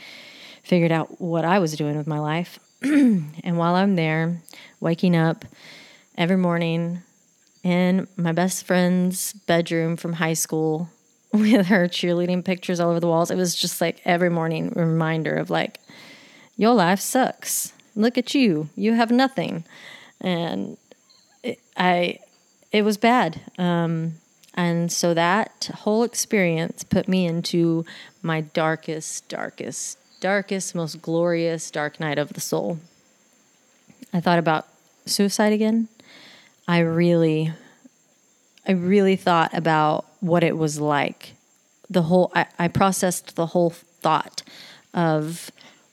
figured 0.63 0.93
out 0.93 1.21
what 1.21 1.45
I 1.45 1.59
was 1.59 1.77
doing 1.77 1.97
with 1.97 2.07
my 2.07 2.19
life. 2.19 2.59
and 2.83 3.59
while 3.59 3.75
I'm 3.75 3.97
there, 3.97 4.43
waking 4.81 5.17
up 5.17 5.45
every 6.17 6.37
morning 6.37 7.03
in 7.63 8.09
my 8.17 8.33
best 8.33 8.67
friend's 8.67 9.33
bedroom 9.33 9.97
from 9.97 10.15
high 10.15 10.35
school 10.35 10.89
with 11.41 11.67
her 11.67 11.89
cheerleading 11.89 12.45
pictures 12.45 12.81
all 12.81 12.91
over 12.91 13.01
the 13.01 13.07
walls, 13.07 13.31
it 13.31 13.37
was 13.37 13.55
just 13.55 13.81
like 13.81 14.01
every 14.05 14.31
morning 14.31 14.73
reminder 14.75 15.35
of 15.35 15.51
like, 15.51 15.81
your 16.57 16.75
life 16.75 17.01
sucks. 17.01 17.73
Look 17.95 18.17
at 18.17 18.35
you. 18.35 18.69
You 18.77 18.95
have 18.95 19.11
nothing. 19.11 19.65
And 20.21 20.77
it, 21.43 21.59
I, 21.77 22.19
it 22.73 22.83
was 22.83 22.97
bad. 22.97 23.41
Um, 23.59 24.15
and 24.55 24.91
so 24.91 25.13
that 25.13 25.71
whole 25.81 26.03
experience 26.03 26.83
put 26.83 27.09
me 27.09 27.27
into 27.27 27.85
my 28.23 28.41
darkest, 28.41 29.29
darkest, 29.29 29.99
darkest, 30.21 30.75
most 30.75 31.03
glorious 31.03 31.71
dark 31.71 32.01
night 32.01 32.19
of 32.19 32.33
the 32.33 32.41
soul. 32.41 32.79
I 34.15 34.21
thought 34.21 34.39
about 34.39 34.67
suicide 35.05 35.53
again. 35.53 35.89
I 36.67 36.79
really, 36.79 37.53
I 38.67 38.73
really 38.73 39.17
thought 39.17 39.53
about 39.53 40.06
what 40.21 40.45
it 40.45 40.57
was 40.57 40.81
like. 40.81 41.35
The 41.89 42.03
whole, 42.03 42.33
I, 42.35 42.47
I 42.59 42.69
processed 42.69 43.37
the 43.37 43.47
whole 43.47 43.71
thought 43.71 44.43
of 44.93 45.51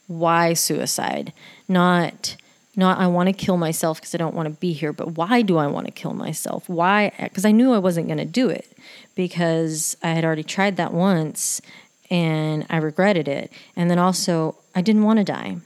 why 0.08 0.54
suicide, 0.54 1.34
not 1.68 2.36
not 2.76 2.98
I 2.98 3.08
want 3.08 3.28
to 3.28 3.34
kill 3.34 3.58
myself 3.58 4.00
because 4.00 4.16
I 4.16 4.18
don't 4.18 4.34
want 4.34 4.48
to 4.48 4.60
be 4.60 4.74
here, 4.74 4.94
but 4.94 5.16
why 5.16 5.42
do 5.44 5.58
I 5.58 5.68
want 5.68 5.86
to 5.86 5.92
kill 5.92 6.14
myself? 6.14 6.68
Why? 6.68 7.12
Because 7.20 7.46
I 7.46 7.52
knew 7.52 7.74
I 7.74 7.78
wasn't 7.78 8.08
going 8.08 8.18
to 8.18 8.26
do 8.26 8.50
it 8.50 8.76
because 9.16 9.96
I 10.02 10.10
had 10.10 10.26
already 10.26 10.44
tried 10.44 10.78
that 10.78 10.94
once 10.94 11.62
and 12.10 12.66
I 12.70 12.78
regretted 12.78 13.28
it. 13.28 13.52
And 13.76 13.92
then 13.92 14.00
also 14.00 14.56
I 14.74 14.82
didn't 14.82 15.04
want 15.04 15.20
to 15.20 15.24
die. 15.24 15.58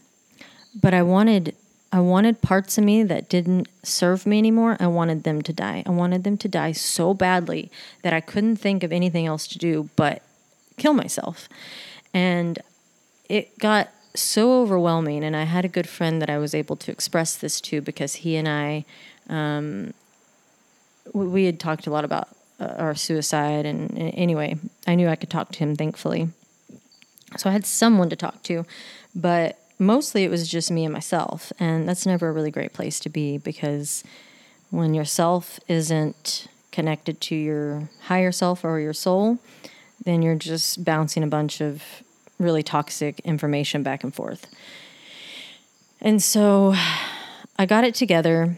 But 0.80 0.94
I 0.94 1.02
wanted 1.02 1.56
I 1.92 2.00
wanted 2.02 2.42
parts 2.42 2.78
of 2.78 2.84
me 2.84 3.04
that 3.04 3.30
didn't 3.30 3.68
serve 3.84 4.26
me 4.26 4.38
anymore. 4.38 4.76
I 4.80 4.88
wanted 4.88 5.24
them 5.24 5.42
to 5.44 5.54
die. 5.54 5.84
I 5.86 5.92
wanted 5.92 6.24
them 6.24 6.38
to 6.40 6.48
die 6.48 6.74
so 6.74 7.14
badly 7.14 7.72
that 8.02 8.14
I 8.14 8.20
couldn't 8.20 8.58
think 8.58 8.84
of 8.84 8.92
anything 8.92 9.26
else 9.26 9.48
to 9.48 9.58
do 9.58 9.90
but 9.96 10.22
kill 10.76 10.94
myself. 10.94 11.48
And 12.14 12.60
it 13.30 13.58
got 13.60 13.90
so 14.16 14.62
overwhelming. 14.62 15.24
And 15.24 15.36
I 15.36 15.44
had 15.44 15.64
a 15.64 15.70
good 15.70 15.88
friend 15.88 16.22
that 16.22 16.30
I 16.30 16.38
was 16.38 16.54
able 16.54 16.76
to 16.78 16.92
express 16.92 17.36
this 17.36 17.62
to 17.62 17.82
because 17.82 18.16
he 18.16 18.36
and 18.36 18.48
I, 18.48 18.86
um, 19.30 19.94
we 21.14 21.46
had 21.46 21.60
talked 21.60 21.88
a 21.88 21.92
lot 21.92 22.04
about 22.04 22.28
uh, 22.60 22.76
our 22.78 22.96
suicide. 22.96 23.66
And, 23.66 23.92
and 23.92 24.14
anyway, 24.14 24.58
I 24.86 24.96
knew 24.96 25.08
I 25.08 25.16
could 25.16 25.30
talk 25.30 25.52
to 25.54 25.60
him, 25.60 25.76
thankfully. 25.76 26.30
So 27.38 27.50
I 27.50 27.54
had 27.54 27.66
someone 27.66 28.10
to 28.10 28.16
talk 28.16 28.44
to, 28.44 28.66
but 29.14 29.60
mostly 29.80 30.24
it 30.24 30.30
was 30.30 30.48
just 30.48 30.72
me 30.72 30.86
and 30.86 30.94
myself. 30.94 31.52
And 31.60 31.88
that's 31.88 32.06
never 32.06 32.30
a 32.30 32.32
really 32.32 32.52
great 32.52 32.74
place 32.74 33.00
to 33.02 33.10
be 33.10 33.38
because 33.38 34.04
when 34.70 34.94
yourself 34.94 35.60
isn't 35.68 36.48
connected 36.72 37.20
to 37.22 37.36
your 37.36 37.90
higher 38.04 38.32
self 38.32 38.64
or 38.64 38.80
your 38.80 38.94
soul, 38.94 39.40
then 40.04 40.22
you're 40.22 40.36
just 40.36 40.84
bouncing 40.84 41.24
a 41.24 41.28
bunch 41.28 41.62
of 41.62 41.84
really 42.40 42.64
toxic 42.64 43.20
information 43.22 43.84
back 43.84 44.04
and 44.04 44.14
forth. 44.14 44.48
And 46.00 46.22
so 46.22 46.76
I 47.58 47.66
got 47.66 47.84
it 47.84 47.96
together. 47.96 48.58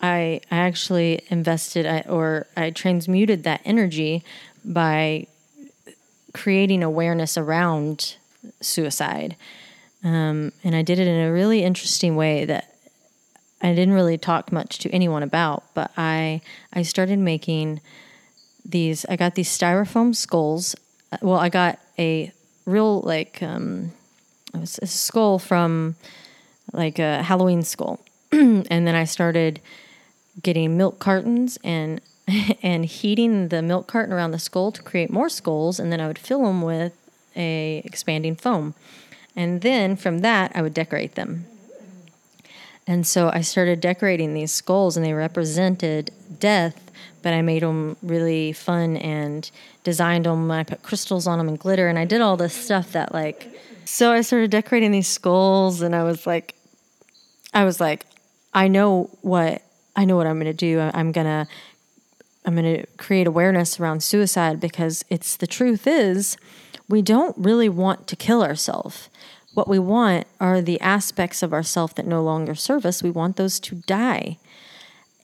I, 0.00 0.40
I 0.50 0.58
actually 0.58 1.22
invested 1.28 2.06
or 2.08 2.46
I 2.56 2.70
transmuted 2.70 3.42
that 3.44 3.60
energy 3.64 4.22
by 4.64 5.26
creating 6.32 6.82
awareness 6.82 7.36
around 7.36 8.16
suicide. 8.60 9.36
Um, 10.04 10.52
and 10.62 10.76
I 10.76 10.82
did 10.82 10.98
it 10.98 11.08
in 11.08 11.26
a 11.26 11.32
really 11.32 11.64
interesting 11.64 12.14
way 12.14 12.44
that 12.44 12.74
I 13.62 13.74
didn't 13.74 13.94
really 13.94 14.18
talk 14.18 14.52
much 14.52 14.78
to 14.80 14.90
anyone 14.90 15.22
about, 15.22 15.64
but 15.72 15.90
I 15.96 16.42
I 16.74 16.82
started 16.82 17.18
making 17.18 17.80
these. 18.64 19.06
I 19.08 19.16
got 19.16 19.34
these 19.34 19.48
styrofoam 19.48 20.14
skulls. 20.14 20.76
Uh, 21.10 21.16
well, 21.22 21.38
I 21.38 21.48
got 21.48 21.78
a 21.98 22.30
real 22.66 23.00
like 23.00 23.42
um, 23.42 23.92
it 24.52 24.60
was 24.60 24.78
a 24.82 24.86
skull 24.86 25.38
from 25.38 25.96
like 26.74 26.98
a 26.98 27.22
Halloween 27.22 27.62
skull, 27.62 28.00
and 28.32 28.66
then 28.68 28.94
I 28.94 29.04
started 29.04 29.60
getting 30.42 30.76
milk 30.76 30.98
cartons 30.98 31.58
and 31.64 32.02
and 32.62 32.84
heating 32.84 33.48
the 33.48 33.62
milk 33.62 33.86
carton 33.86 34.12
around 34.12 34.32
the 34.32 34.38
skull 34.38 34.72
to 34.72 34.82
create 34.82 35.08
more 35.08 35.30
skulls, 35.30 35.80
and 35.80 35.90
then 35.90 36.00
I 36.00 36.06
would 36.06 36.18
fill 36.18 36.44
them 36.44 36.60
with 36.60 36.92
a 37.34 37.80
expanding 37.84 38.36
foam, 38.36 38.74
and 39.36 39.60
then 39.62 39.96
from 39.96 40.18
that 40.20 40.52
I 40.54 40.62
would 40.62 40.74
decorate 40.74 41.14
them. 41.14 41.46
And 42.86 43.06
so 43.06 43.30
I 43.32 43.40
started 43.40 43.80
decorating 43.80 44.34
these 44.34 44.52
skulls, 44.52 44.96
and 44.96 45.04
they 45.04 45.14
represented 45.14 46.10
death, 46.38 46.90
but 47.22 47.32
I 47.32 47.40
made 47.40 47.62
them 47.62 47.96
really 48.02 48.52
fun 48.52 48.98
and 48.98 49.50
designed 49.84 50.26
them. 50.26 50.50
I 50.50 50.64
put 50.64 50.82
crystals 50.82 51.26
on 51.26 51.38
them 51.38 51.48
and 51.48 51.58
glitter, 51.58 51.88
and 51.88 51.98
I 51.98 52.04
did 52.04 52.20
all 52.20 52.36
this 52.36 52.54
stuff 52.54 52.92
that, 52.92 53.14
like, 53.14 53.48
so 53.86 54.12
I 54.12 54.20
started 54.20 54.50
decorating 54.50 54.90
these 54.90 55.08
skulls, 55.08 55.80
and 55.80 55.96
I 55.96 56.02
was 56.04 56.26
like, 56.26 56.54
I 57.54 57.64
was 57.64 57.80
like, 57.80 58.04
I 58.52 58.68
know 58.68 59.10
what 59.22 59.62
I 59.96 60.04
know 60.04 60.16
what 60.16 60.26
I'm 60.26 60.38
going 60.38 60.46
to 60.46 60.52
do. 60.52 60.80
I'm 60.80 61.12
going 61.12 61.26
to 61.26 61.46
I'm 62.44 62.54
going 62.54 62.76
to 62.80 62.86
create 62.96 63.26
awareness 63.26 63.80
around 63.80 64.02
suicide 64.02 64.60
because 64.60 65.04
it's 65.08 65.36
the 65.36 65.46
truth 65.46 65.86
is 65.86 66.36
we 66.88 67.00
don't 67.00 67.36
really 67.38 67.68
want 67.68 68.06
to 68.08 68.16
kill 68.16 68.42
ourselves. 68.42 69.08
What 69.54 69.68
we 69.68 69.78
want 69.78 70.26
are 70.40 70.60
the 70.60 70.80
aspects 70.80 71.42
of 71.42 71.52
ourself 71.52 71.94
that 71.94 72.06
no 72.06 72.22
longer 72.22 72.54
serve 72.54 72.84
us. 72.84 73.02
We 73.02 73.10
want 73.10 73.36
those 73.36 73.60
to 73.60 73.76
die. 73.76 74.38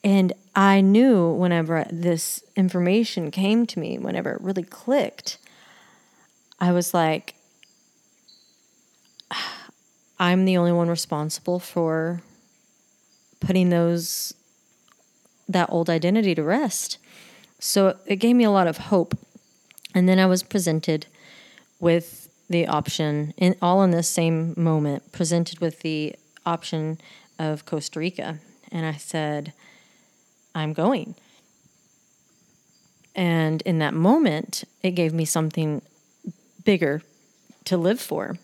And 0.03 0.33
I 0.55 0.81
knew 0.81 1.31
whenever 1.31 1.85
this 1.91 2.43
information 2.55 3.29
came 3.29 3.65
to 3.67 3.79
me, 3.79 3.99
whenever 3.99 4.31
it 4.31 4.41
really 4.41 4.63
clicked, 4.63 5.37
I 6.59 6.71
was 6.71 6.93
like, 6.93 7.35
I'm 10.19 10.45
the 10.45 10.57
only 10.57 10.71
one 10.71 10.87
responsible 10.87 11.59
for 11.59 12.21
putting 13.39 13.69
those 13.69 14.33
that 15.49 15.69
old 15.69 15.89
identity 15.89 16.33
to 16.35 16.43
rest. 16.43 16.97
So 17.59 17.97
it 18.05 18.17
gave 18.17 18.35
me 18.35 18.43
a 18.43 18.51
lot 18.51 18.67
of 18.67 18.77
hope. 18.77 19.17
And 19.93 20.07
then 20.07 20.19
I 20.19 20.25
was 20.25 20.43
presented 20.43 21.07
with 21.79 22.20
the 22.51 22.67
option, 22.67 23.33
in, 23.37 23.55
all 23.61 23.81
in 23.83 23.91
this 23.91 24.07
same 24.07 24.53
moment, 24.57 25.11
presented 25.11 25.59
with 25.59 25.79
the 25.79 26.15
option 26.45 26.99
of 27.39 27.65
Costa 27.65 27.99
Rica. 27.99 28.39
And 28.71 28.85
I 28.85 28.93
said, 28.93 29.53
I'm 30.53 30.73
going. 30.73 31.15
And 33.15 33.61
in 33.63 33.79
that 33.79 33.93
moment, 33.93 34.63
it 34.83 34.91
gave 34.91 35.13
me 35.13 35.25
something 35.25 35.81
bigger 36.63 37.01
to 37.65 37.77
live 37.77 37.99
for. 37.99 38.37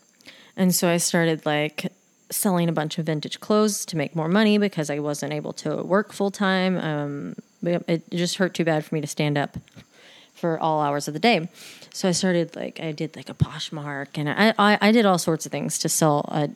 And 0.55 0.73
so 0.73 0.89
I 0.89 0.97
started 0.97 1.45
like 1.45 1.91
selling 2.29 2.67
a 2.67 2.73
bunch 2.73 2.97
of 2.97 3.05
vintage 3.05 3.39
clothes 3.39 3.85
to 3.85 3.95
make 3.97 4.15
more 4.15 4.27
money 4.27 4.57
because 4.57 4.89
I 4.89 4.99
wasn't 4.99 5.33
able 5.33 5.53
to 5.53 5.83
work 5.83 6.11
full 6.11 6.31
time. 6.31 6.77
Um, 6.77 7.35
it 7.63 8.09
just 8.11 8.37
hurt 8.37 8.53
too 8.53 8.65
bad 8.65 8.83
for 8.83 8.95
me 8.95 9.01
to 9.01 9.07
stand 9.07 9.37
up 9.37 9.57
for 10.37 10.59
all 10.59 10.81
hours 10.81 11.07
of 11.07 11.13
the 11.13 11.19
day. 11.19 11.49
So 11.91 12.07
I 12.07 12.11
started 12.11 12.55
like 12.55 12.79
I 12.79 12.91
did 12.91 13.15
like 13.15 13.29
a 13.29 13.33
Poshmark 13.33 14.07
and 14.15 14.29
I, 14.29 14.53
I, 14.57 14.77
I 14.81 14.91
did 14.91 15.05
all 15.05 15.17
sorts 15.17 15.45
of 15.45 15.51
things 15.51 15.79
to 15.79 15.89
sell 15.89 16.25
a 16.31 16.49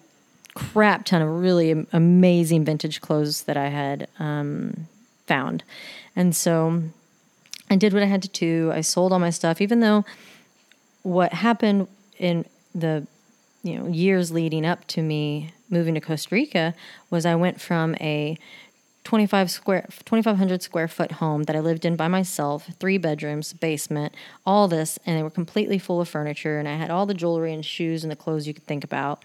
crap 0.53 1.05
ton 1.05 1.21
of 1.21 1.29
really 1.29 1.85
amazing 1.91 2.65
vintage 2.65 3.01
clothes 3.01 3.43
that 3.43 3.57
I 3.57 3.67
had 3.67 4.07
um, 4.19 4.87
found, 5.25 5.63
and 6.15 6.35
so 6.35 6.83
I 7.69 7.75
did 7.75 7.93
what 7.93 8.03
I 8.03 8.07
had 8.07 8.21
to 8.23 8.29
do. 8.29 8.71
I 8.71 8.81
sold 8.81 9.13
all 9.13 9.19
my 9.19 9.29
stuff, 9.29 9.61
even 9.61 9.79
though 9.79 10.05
what 11.03 11.33
happened 11.33 11.87
in 12.19 12.45
the 12.75 13.07
you 13.63 13.79
know 13.79 13.87
years 13.87 14.31
leading 14.31 14.65
up 14.65 14.85
to 14.87 15.01
me 15.01 15.53
moving 15.69 15.93
to 15.95 16.01
Costa 16.01 16.35
Rica 16.35 16.75
was 17.09 17.25
I 17.25 17.35
went 17.35 17.61
from 17.61 17.95
a 17.95 18.37
25 19.03 19.49
square 19.49 19.85
2500 20.05 20.61
square 20.61 20.87
foot 20.87 21.13
home 21.13 21.43
that 21.43 21.55
I 21.55 21.59
lived 21.59 21.85
in 21.85 21.95
by 21.95 22.07
myself, 22.07 22.69
three 22.79 22.97
bedrooms, 22.97 23.53
basement, 23.53 24.13
all 24.45 24.67
this 24.67 24.99
and 25.05 25.17
they 25.17 25.23
were 25.23 25.29
completely 25.29 25.79
full 25.79 26.01
of 26.01 26.07
furniture 26.07 26.59
and 26.59 26.67
I 26.67 26.75
had 26.75 26.91
all 26.91 27.05
the 27.05 27.13
jewelry 27.13 27.53
and 27.53 27.65
shoes 27.65 28.03
and 28.03 28.11
the 28.11 28.15
clothes 28.15 28.47
you 28.47 28.53
could 28.53 28.65
think 28.65 28.83
about 28.83 29.23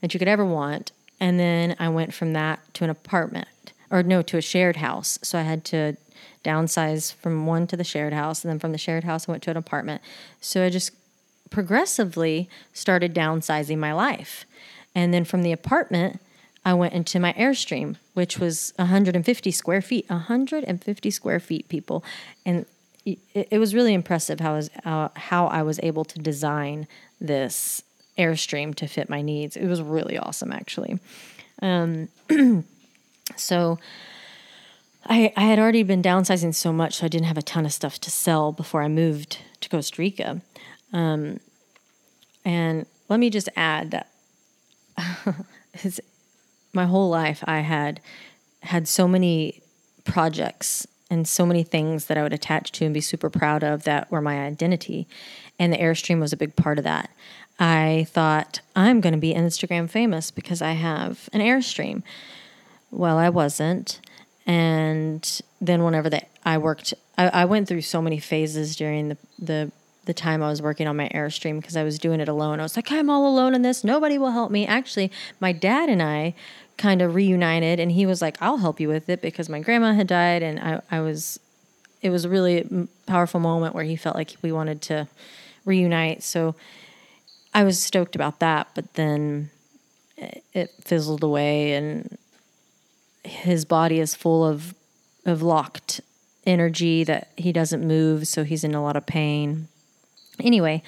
that 0.00 0.14
you 0.14 0.18
could 0.18 0.28
ever 0.28 0.44
want. 0.44 0.92
And 1.18 1.40
then 1.40 1.74
I 1.78 1.88
went 1.88 2.14
from 2.14 2.34
that 2.34 2.60
to 2.74 2.84
an 2.84 2.90
apartment 2.90 3.48
or 3.90 4.02
no, 4.02 4.22
to 4.22 4.36
a 4.36 4.42
shared 4.42 4.76
house. 4.76 5.18
So 5.22 5.38
I 5.38 5.42
had 5.42 5.64
to 5.66 5.96
downsize 6.44 7.12
from 7.14 7.46
one 7.46 7.66
to 7.66 7.76
the 7.76 7.84
shared 7.84 8.12
house 8.12 8.44
and 8.44 8.50
then 8.50 8.58
from 8.58 8.72
the 8.72 8.78
shared 8.78 9.04
house 9.04 9.28
I 9.28 9.32
went 9.32 9.42
to 9.44 9.50
an 9.50 9.56
apartment. 9.56 10.02
So 10.40 10.64
I 10.64 10.70
just 10.70 10.92
progressively 11.50 12.48
started 12.72 13.14
downsizing 13.14 13.78
my 13.78 13.92
life. 13.92 14.44
And 14.94 15.12
then 15.12 15.24
from 15.24 15.42
the 15.42 15.52
apartment, 15.52 16.20
I 16.66 16.74
went 16.74 16.94
into 16.94 17.20
my 17.20 17.32
Airstream, 17.34 17.94
which 18.14 18.40
was 18.40 18.74
150 18.74 19.50
square 19.52 19.80
feet. 19.80 20.04
150 20.10 21.10
square 21.12 21.38
feet, 21.38 21.68
people. 21.68 22.04
And 22.44 22.66
it, 23.04 23.18
it 23.52 23.58
was 23.60 23.72
really 23.72 23.94
impressive 23.94 24.40
how 24.40 24.54
was, 24.56 24.68
uh, 24.84 25.08
how 25.14 25.46
I 25.46 25.62
was 25.62 25.78
able 25.84 26.04
to 26.04 26.18
design 26.18 26.88
this 27.20 27.84
Airstream 28.18 28.74
to 28.74 28.88
fit 28.88 29.08
my 29.08 29.22
needs. 29.22 29.56
It 29.56 29.68
was 29.68 29.80
really 29.80 30.18
awesome, 30.18 30.50
actually. 30.50 30.98
Um, 31.62 32.08
so 33.36 33.78
I, 35.04 35.32
I 35.36 35.42
had 35.42 35.60
already 35.60 35.84
been 35.84 36.02
downsizing 36.02 36.52
so 36.52 36.72
much, 36.72 36.96
so 36.96 37.06
I 37.06 37.08
didn't 37.08 37.26
have 37.26 37.38
a 37.38 37.42
ton 37.42 37.64
of 37.64 37.72
stuff 37.72 38.00
to 38.00 38.10
sell 38.10 38.50
before 38.50 38.82
I 38.82 38.88
moved 38.88 39.38
to 39.60 39.68
Costa 39.68 40.02
Rica. 40.02 40.40
Um, 40.92 41.38
and 42.44 42.86
let 43.08 43.20
me 43.20 43.30
just 43.30 43.48
add 43.54 43.92
that 43.92 44.10
my 46.76 46.86
whole 46.86 47.08
life 47.08 47.42
I 47.46 47.60
had 47.60 48.00
had 48.60 48.86
so 48.86 49.08
many 49.08 49.62
projects 50.04 50.86
and 51.10 51.26
so 51.26 51.46
many 51.46 51.62
things 51.62 52.06
that 52.06 52.16
I 52.18 52.22
would 52.22 52.32
attach 52.32 52.72
to 52.72 52.84
and 52.84 52.94
be 52.94 53.00
super 53.00 53.30
proud 53.30 53.64
of 53.64 53.84
that 53.84 54.10
were 54.10 54.20
my 54.20 54.40
identity. 54.40 55.08
And 55.58 55.72
the 55.72 55.78
Airstream 55.78 56.20
was 56.20 56.32
a 56.32 56.36
big 56.36 56.54
part 56.56 56.78
of 56.78 56.84
that. 56.84 57.10
I 57.58 58.06
thought, 58.10 58.60
I'm 58.74 59.00
going 59.00 59.14
to 59.14 59.18
be 59.18 59.32
Instagram 59.32 59.88
famous 59.88 60.30
because 60.30 60.60
I 60.60 60.72
have 60.72 61.28
an 61.32 61.40
Airstream. 61.40 62.02
Well, 62.90 63.18
I 63.18 63.30
wasn't. 63.30 64.00
And 64.46 65.40
then 65.60 65.82
whenever 65.82 66.10
that 66.10 66.28
I 66.44 66.58
worked, 66.58 66.92
I, 67.16 67.28
I 67.28 67.44
went 67.46 67.66
through 67.66 67.82
so 67.82 68.02
many 68.02 68.18
phases 68.20 68.76
during 68.76 69.08
the, 69.08 69.16
the 69.38 69.72
the 70.06 70.14
time 70.14 70.40
I 70.40 70.48
was 70.48 70.62
working 70.62 70.86
on 70.86 70.96
my 70.96 71.08
Airstream 71.08 71.60
because 71.60 71.76
I 71.76 71.82
was 71.82 71.98
doing 71.98 72.20
it 72.20 72.28
alone. 72.28 72.60
I 72.60 72.62
was 72.62 72.76
like, 72.76 72.90
I'm 72.92 73.10
all 73.10 73.28
alone 73.28 73.54
in 73.54 73.62
this. 73.62 73.82
Nobody 73.82 74.18
will 74.18 74.30
help 74.30 74.52
me. 74.52 74.64
Actually, 74.64 75.10
my 75.40 75.50
dad 75.52 75.88
and 75.88 76.00
I 76.00 76.34
kind 76.76 77.02
of 77.02 77.14
reunited, 77.14 77.80
and 77.80 77.90
he 77.92 78.06
was 78.06 78.20
like, 78.20 78.36
I'll 78.40 78.58
help 78.58 78.80
you 78.80 78.88
with 78.88 79.08
it 79.08 79.22
because 79.22 79.48
my 79.48 79.60
grandma 79.60 79.92
had 79.92 80.06
died, 80.06 80.42
and 80.42 80.60
I, 80.60 80.80
I 80.90 81.00
was, 81.00 81.40
it 82.02 82.10
was 82.10 82.24
a 82.24 82.28
really 82.28 82.88
powerful 83.06 83.40
moment 83.40 83.74
where 83.74 83.84
he 83.84 83.96
felt 83.96 84.16
like 84.16 84.34
we 84.42 84.52
wanted 84.52 84.82
to 84.82 85.08
reunite. 85.64 86.22
So 86.22 86.54
I 87.54 87.64
was 87.64 87.82
stoked 87.82 88.14
about 88.14 88.40
that, 88.40 88.68
but 88.74 88.94
then 88.94 89.50
it 90.52 90.70
fizzled 90.80 91.22
away, 91.22 91.72
and 91.72 92.18
his 93.24 93.64
body 93.64 93.98
is 94.00 94.14
full 94.14 94.44
of 94.44 94.74
of 95.24 95.42
locked 95.42 96.00
energy 96.46 97.02
that 97.02 97.28
he 97.36 97.52
doesn't 97.52 97.86
move, 97.86 98.28
so 98.28 98.44
he's 98.44 98.62
in 98.62 98.74
a 98.74 98.82
lot 98.82 98.96
of 98.96 99.04
pain. 99.04 99.66
Anyway, 100.38 100.82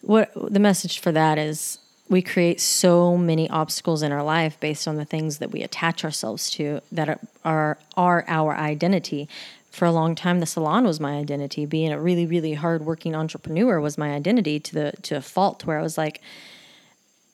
what 0.00 0.32
the 0.34 0.58
message 0.58 0.98
for 0.98 1.12
that 1.12 1.38
is 1.38 1.78
we 2.08 2.22
create 2.22 2.60
so 2.60 3.16
many 3.16 3.48
obstacles 3.50 4.02
in 4.02 4.12
our 4.12 4.22
life 4.22 4.58
based 4.60 4.88
on 4.88 4.96
the 4.96 5.04
things 5.04 5.38
that 5.38 5.50
we 5.50 5.62
attach 5.62 6.04
ourselves 6.04 6.50
to 6.50 6.80
that 6.90 7.08
are 7.08 7.18
are, 7.44 7.78
are 7.96 8.24
our 8.28 8.54
identity. 8.54 9.28
For 9.70 9.84
a 9.84 9.92
long 9.92 10.14
time, 10.14 10.40
the 10.40 10.46
salon 10.46 10.84
was 10.84 10.98
my 10.98 11.18
identity. 11.18 11.66
Being 11.66 11.92
a 11.92 12.00
really, 12.00 12.26
really 12.26 12.54
hardworking 12.54 13.14
entrepreneur 13.14 13.80
was 13.80 13.98
my 13.98 14.12
identity 14.12 14.58
to 14.60 14.74
the 14.74 14.92
to 15.02 15.16
a 15.16 15.20
fault 15.20 15.66
where 15.66 15.78
I 15.78 15.82
was 15.82 15.98
like, 15.98 16.20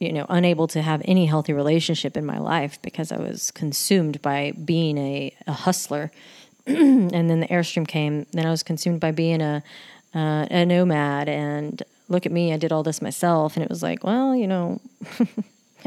you 0.01 0.12
know, 0.12 0.27
unable 0.29 0.66
to 0.68 0.83
have 0.83 1.01
any 1.05 1.27
healthy 1.27 1.53
relationship 1.53 2.16
in 2.16 2.27
my 2.27 2.39
life 2.39 2.83
because 2.83 3.12
I 3.12 3.18
was 3.18 3.51
consumed 3.53 4.20
by 4.20 4.53
being 4.64 4.99
a, 4.99 5.35
a 5.47 5.53
hustler. 5.53 6.11
and 6.66 7.11
then 7.12 7.41
the 7.41 7.49
Airstream 7.49 7.87
came. 7.87 8.27
Then 8.33 8.47
I 8.47 8.51
was 8.51 8.62
consumed 8.62 9.01
by 9.01 9.12
being 9.12 9.41
a 9.41 9.62
uh, 10.14 10.47
a 10.51 10.64
nomad 10.64 11.29
and 11.29 11.83
look 12.09 12.26
at 12.26 12.32
me, 12.32 12.52
I 12.52 12.57
did 12.57 12.72
all 12.72 12.82
this 12.82 13.00
myself. 13.02 13.57
And 13.57 13.64
it 13.64 13.70
was 13.70 13.82
like, 13.82 14.05
well, 14.05 14.34
you 14.34 14.46
know, 14.46 14.80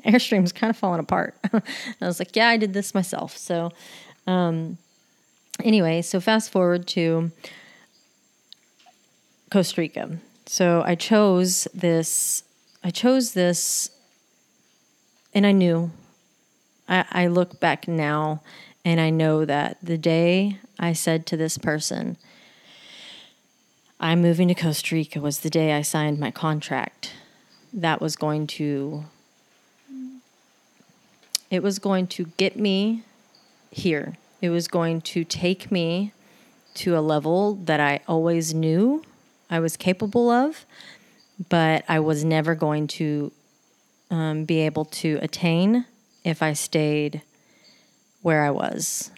Airstream's 0.05 0.51
kind 0.51 0.69
of 0.69 0.77
falling 0.77 0.99
apart. 0.99 1.35
I 1.53 1.61
was 2.01 2.19
like, 2.19 2.35
yeah, 2.35 2.49
I 2.49 2.57
did 2.57 2.73
this 2.73 2.93
myself. 2.93 3.37
So, 3.37 3.71
um, 4.25 4.77
anyway, 5.63 6.01
so 6.01 6.19
fast 6.19 6.51
forward 6.51 6.87
to 6.89 7.31
Costa 9.51 9.81
Rica. 9.81 10.17
So 10.45 10.83
I 10.85 10.95
chose 10.95 11.67
this. 11.73 12.43
I 12.83 12.89
chose 12.89 13.33
this, 13.33 13.91
and 15.33 15.45
I 15.45 15.51
knew. 15.51 15.91
I, 16.87 17.05
I 17.11 17.27
look 17.27 17.59
back 17.59 17.87
now, 17.87 18.41
and 18.85 19.01
I 19.01 19.09
know 19.09 19.43
that 19.43 19.77
the 19.83 19.97
day 19.97 20.59
I 20.79 20.93
said 20.93 21.25
to 21.27 21.37
this 21.37 21.57
person, 21.57 22.17
"I'm 23.99 24.21
moving 24.21 24.47
to 24.49 24.55
Costa 24.55 24.95
Rica," 24.95 25.19
was 25.19 25.39
the 25.39 25.49
day 25.49 25.73
I 25.73 25.81
signed 25.81 26.19
my 26.19 26.31
contract. 26.31 27.13
That 27.73 28.01
was 28.01 28.15
going 28.15 28.47
to. 28.47 29.05
It 31.49 31.63
was 31.63 31.79
going 31.79 32.07
to 32.07 32.25
get 32.37 32.57
me 32.57 33.03
here. 33.71 34.17
It 34.41 34.49
was 34.49 34.67
going 34.67 35.01
to 35.01 35.23
take 35.23 35.71
me 35.71 36.11
to 36.75 36.97
a 36.97 37.01
level 37.01 37.55
that 37.55 37.79
I 37.79 38.01
always 38.07 38.53
knew 38.53 39.03
I 39.49 39.59
was 39.59 39.77
capable 39.77 40.29
of, 40.29 40.65
but 41.49 41.83
I 41.87 41.99
was 41.99 42.23
never 42.23 42.53
going 42.53 42.87
to 42.87 43.31
um, 44.11 44.45
be 44.45 44.59
able 44.59 44.85
to 44.85 45.19
attain 45.21 45.85
if 46.23 46.43
I 46.43 46.53
stayed 46.53 47.21
where 48.21 48.43
I 48.43 48.51
was, 48.51 49.11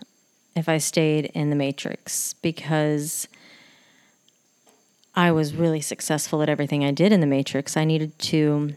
if 0.56 0.70
I 0.70 0.78
stayed 0.78 1.26
in 1.34 1.50
the 1.50 1.56
matrix, 1.56 2.34
because 2.36 3.28
I 5.20 5.32
was 5.34 5.54
really 5.54 5.82
successful 5.82 6.42
at 6.42 6.48
everything 6.48 6.86
I 6.86 6.92
did 6.92 7.12
in 7.12 7.20
the 7.20 7.28
matrix. 7.28 7.76
I 7.76 7.84
needed 7.84 8.18
to. 8.20 8.74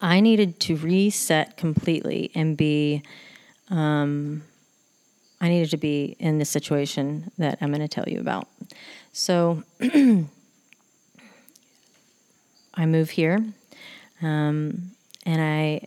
I 0.00 0.18
needed 0.18 0.58
to 0.60 0.74
reset 0.74 1.56
completely 1.56 2.32
and 2.34 2.56
be 2.56 3.04
um, 3.68 4.42
I 5.40 5.48
needed 5.48 5.70
to 5.70 5.76
be 5.76 6.16
in 6.18 6.38
the 6.38 6.44
situation 6.44 7.30
that 7.38 7.58
I'm 7.60 7.68
going 7.68 7.80
to 7.80 7.86
tell 7.86 8.08
you 8.08 8.18
about. 8.18 8.48
So 9.12 9.62
I 9.80 10.26
move 12.86 13.10
here, 13.10 13.44
um, 14.22 14.90
and 15.24 15.40
I 15.40 15.86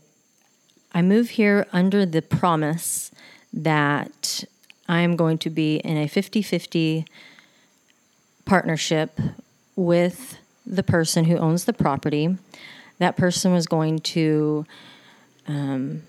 I 0.93 1.01
move 1.01 1.31
here 1.31 1.67
under 1.73 2.05
the 2.05 2.21
promise 2.21 3.11
that 3.51 4.45
I 4.87 5.01
am 5.01 5.17
going 5.17 5.37
to 5.39 5.49
be 5.49 5.79
in 5.79 5.97
a 5.97 6.07
50-50 6.07 7.05
partnership 8.45 9.19
with 9.75 10.37
the 10.65 10.83
person 10.83 11.25
who 11.25 11.37
owns 11.37 11.65
the 11.65 11.73
property. 11.73 12.37
That 12.99 13.17
person 13.17 13.53
was 13.53 13.67
going 13.67 13.99
to 13.99 14.65
um, 15.47 16.03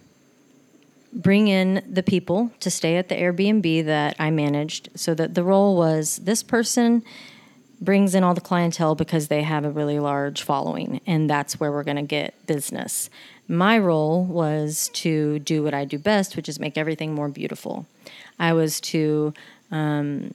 bring 1.12 1.49
in 1.49 1.82
the 1.89 2.03
people 2.03 2.51
to 2.61 2.70
stay 2.70 2.97
at 2.97 3.09
the 3.09 3.14
Airbnb 3.14 3.85
that 3.87 4.16
I 4.18 4.30
managed 4.30 4.91
so 4.95 5.14
that 5.14 5.35
the 5.35 5.45
role 5.45 5.76
was 5.76 6.18
this 6.18 6.43
person 6.43 7.03
brings 7.80 8.14
in 8.14 8.24
all 8.24 8.35
the 8.35 8.41
clientele 8.41 8.95
because 8.95 9.28
they 9.28 9.43
have 9.43 9.64
a 9.64 9.70
really 9.70 9.99
large 9.99 10.43
following 10.43 11.01
and 11.07 11.28
that's 11.28 11.61
where 11.61 11.70
we're 11.70 11.85
going 11.85 11.97
to 11.97 12.03
get 12.03 12.47
business. 12.47 13.11
My 13.47 13.78
role 13.78 14.24
was 14.24 14.91
to 14.95 15.39
do 15.41 15.62
what 15.62 15.74
I 15.74 15.85
do 15.85 15.99
best, 15.99 16.35
which 16.37 16.49
is 16.49 16.59
make 16.59 16.78
everything 16.78 17.14
more 17.14 17.28
beautiful. 17.28 17.87
I 18.39 18.53
was 18.55 18.80
to 18.82 19.35
um, 19.70 20.32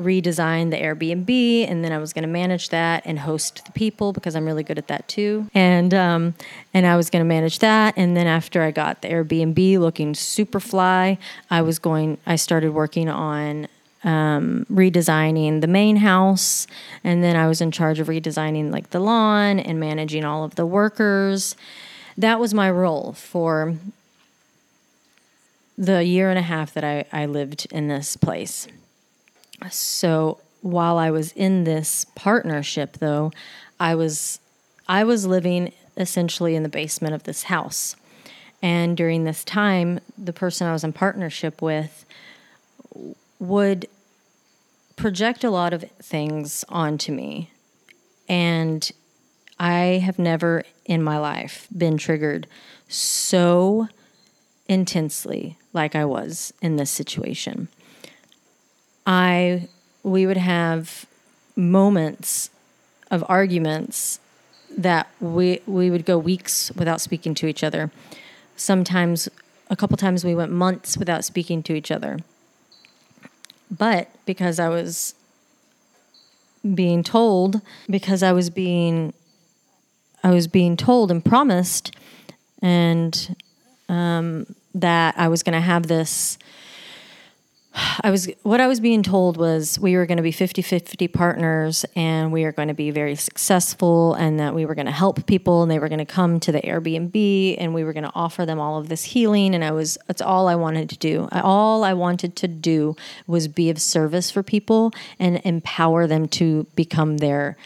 redesign 0.00 0.70
the 0.70 0.76
Airbnb, 0.76 1.70
and 1.70 1.84
then 1.84 1.92
I 1.92 1.98
was 1.98 2.12
going 2.12 2.22
to 2.22 2.28
manage 2.28 2.70
that 2.70 3.02
and 3.04 3.18
host 3.18 3.64
the 3.66 3.72
people 3.72 4.12
because 4.12 4.34
I'm 4.34 4.46
really 4.46 4.62
good 4.62 4.78
at 4.78 4.88
that 4.88 5.06
too. 5.08 5.48
And 5.54 5.92
um, 5.92 6.34
and 6.72 6.86
I 6.86 6.96
was 6.96 7.10
going 7.10 7.20
to 7.20 7.28
manage 7.28 7.58
that, 7.58 7.94
and 7.96 8.16
then 8.16 8.26
after 8.26 8.62
I 8.62 8.70
got 8.70 9.02
the 9.02 9.08
Airbnb 9.08 9.78
looking 9.78 10.14
super 10.14 10.60
fly, 10.60 11.18
I 11.50 11.62
was 11.62 11.78
going. 11.78 12.18
I 12.26 12.36
started 12.36 12.72
working 12.72 13.08
on 13.08 13.68
um, 14.02 14.66
redesigning 14.72 15.60
the 15.60 15.66
main 15.66 15.96
house, 15.96 16.66
and 17.04 17.22
then 17.22 17.36
I 17.36 17.46
was 17.46 17.60
in 17.60 17.70
charge 17.70 18.00
of 18.00 18.08
redesigning 18.08 18.72
like 18.72 18.90
the 18.90 19.00
lawn 19.00 19.60
and 19.60 19.78
managing 19.78 20.24
all 20.24 20.44
of 20.44 20.54
the 20.54 20.66
workers. 20.66 21.54
That 22.16 22.40
was 22.40 22.52
my 22.54 22.70
role 22.70 23.12
for 23.12 23.76
the 25.78 26.04
year 26.04 26.28
and 26.28 26.38
a 26.38 26.42
half 26.42 26.74
that 26.74 26.84
I, 26.84 27.04
I 27.12 27.24
lived 27.26 27.66
in 27.70 27.88
this 27.88 28.16
place. 28.16 28.68
So 29.70 30.38
while 30.62 30.98
I 30.98 31.10
was 31.10 31.32
in 31.32 31.64
this 31.64 32.06
partnership 32.14 32.98
though, 32.98 33.32
I 33.78 33.94
was 33.94 34.40
I 34.88 35.04
was 35.04 35.26
living 35.26 35.72
essentially 35.96 36.56
in 36.56 36.62
the 36.62 36.68
basement 36.68 37.14
of 37.14 37.24
this 37.24 37.44
house. 37.44 37.96
And 38.62 38.96
during 38.96 39.24
this 39.24 39.44
time, 39.44 40.00
the 40.18 40.32
person 40.32 40.66
I 40.66 40.72
was 40.72 40.84
in 40.84 40.92
partnership 40.92 41.62
with 41.62 42.04
would 43.38 43.86
project 44.96 45.44
a 45.44 45.50
lot 45.50 45.72
of 45.72 45.82
things 46.02 46.64
onto 46.68 47.12
me. 47.12 47.50
And 48.28 48.90
I 49.58 50.00
have 50.04 50.18
never 50.18 50.64
in 50.84 51.02
my 51.02 51.18
life 51.18 51.66
been 51.76 51.96
triggered 51.96 52.46
so 52.88 53.88
intensely 54.68 55.56
like 55.72 55.94
I 55.94 56.04
was 56.04 56.52
in 56.60 56.76
this 56.76 56.90
situation. 56.90 57.68
I 59.06 59.68
we 60.02 60.26
would 60.26 60.36
have 60.36 61.06
moments 61.56 62.50
of 63.10 63.24
arguments 63.28 64.20
that 64.76 65.08
we 65.20 65.60
we 65.66 65.90
would 65.90 66.04
go 66.04 66.18
weeks 66.18 66.70
without 66.76 67.00
speaking 67.00 67.34
to 67.34 67.46
each 67.46 67.64
other. 67.64 67.90
Sometimes 68.56 69.28
a 69.68 69.76
couple 69.76 69.96
times 69.96 70.24
we 70.24 70.34
went 70.34 70.52
months 70.52 70.96
without 70.96 71.24
speaking 71.24 71.62
to 71.64 71.74
each 71.74 71.90
other. 71.90 72.18
But 73.70 74.08
because 74.26 74.58
I 74.58 74.68
was 74.68 75.14
being 76.74 77.02
told 77.02 77.62
because 77.88 78.22
I 78.22 78.32
was 78.32 78.50
being 78.50 79.12
I 80.22 80.30
was 80.30 80.46
being 80.46 80.76
told 80.76 81.10
and 81.10 81.24
promised 81.24 81.92
and 82.60 83.36
um, 83.88 84.54
that 84.74 85.14
I 85.16 85.28
was 85.28 85.42
going 85.42 85.54
to 85.54 85.60
have 85.60 85.86
this 85.86 86.38
I 88.02 88.10
was 88.10 88.30
what 88.42 88.60
I 88.60 88.66
was 88.66 88.80
being 88.80 89.02
told 89.02 89.36
was 89.36 89.78
we 89.78 89.96
were 89.96 90.06
going 90.06 90.16
to 90.16 90.22
be 90.22 90.32
50-50 90.32 91.12
partners 91.12 91.84
and 91.94 92.32
we 92.32 92.44
are 92.44 92.52
going 92.52 92.68
to 92.68 92.74
be 92.74 92.90
very 92.90 93.14
successful 93.14 94.14
and 94.14 94.38
that 94.40 94.54
we 94.54 94.66
were 94.66 94.74
going 94.74 94.86
to 94.86 94.92
help 94.92 95.26
people 95.26 95.62
and 95.62 95.70
they 95.70 95.78
were 95.78 95.88
going 95.88 95.98
to 95.98 96.04
come 96.04 96.40
to 96.40 96.52
the 96.52 96.60
Airbnb 96.60 97.56
and 97.58 97.74
we 97.74 97.84
were 97.84 97.92
going 97.92 98.04
to 98.04 98.12
offer 98.14 98.44
them 98.44 98.58
all 98.58 98.78
of 98.78 98.88
this 98.88 99.04
healing 99.04 99.54
and 99.54 99.64
I 99.64 99.72
was 99.72 99.98
that's 100.06 100.22
all 100.22 100.48
I 100.48 100.54
wanted 100.54 100.90
to 100.90 100.98
do. 100.98 101.28
All 101.32 101.84
I 101.84 101.94
wanted 101.94 102.36
to 102.36 102.48
do 102.48 102.96
was 103.26 103.48
be 103.48 103.70
of 103.70 103.80
service 103.80 104.30
for 104.30 104.42
people 104.42 104.92
and 105.18 105.40
empower 105.44 106.06
them 106.06 106.28
to 106.28 106.66
become 106.74 107.18
their 107.18 107.56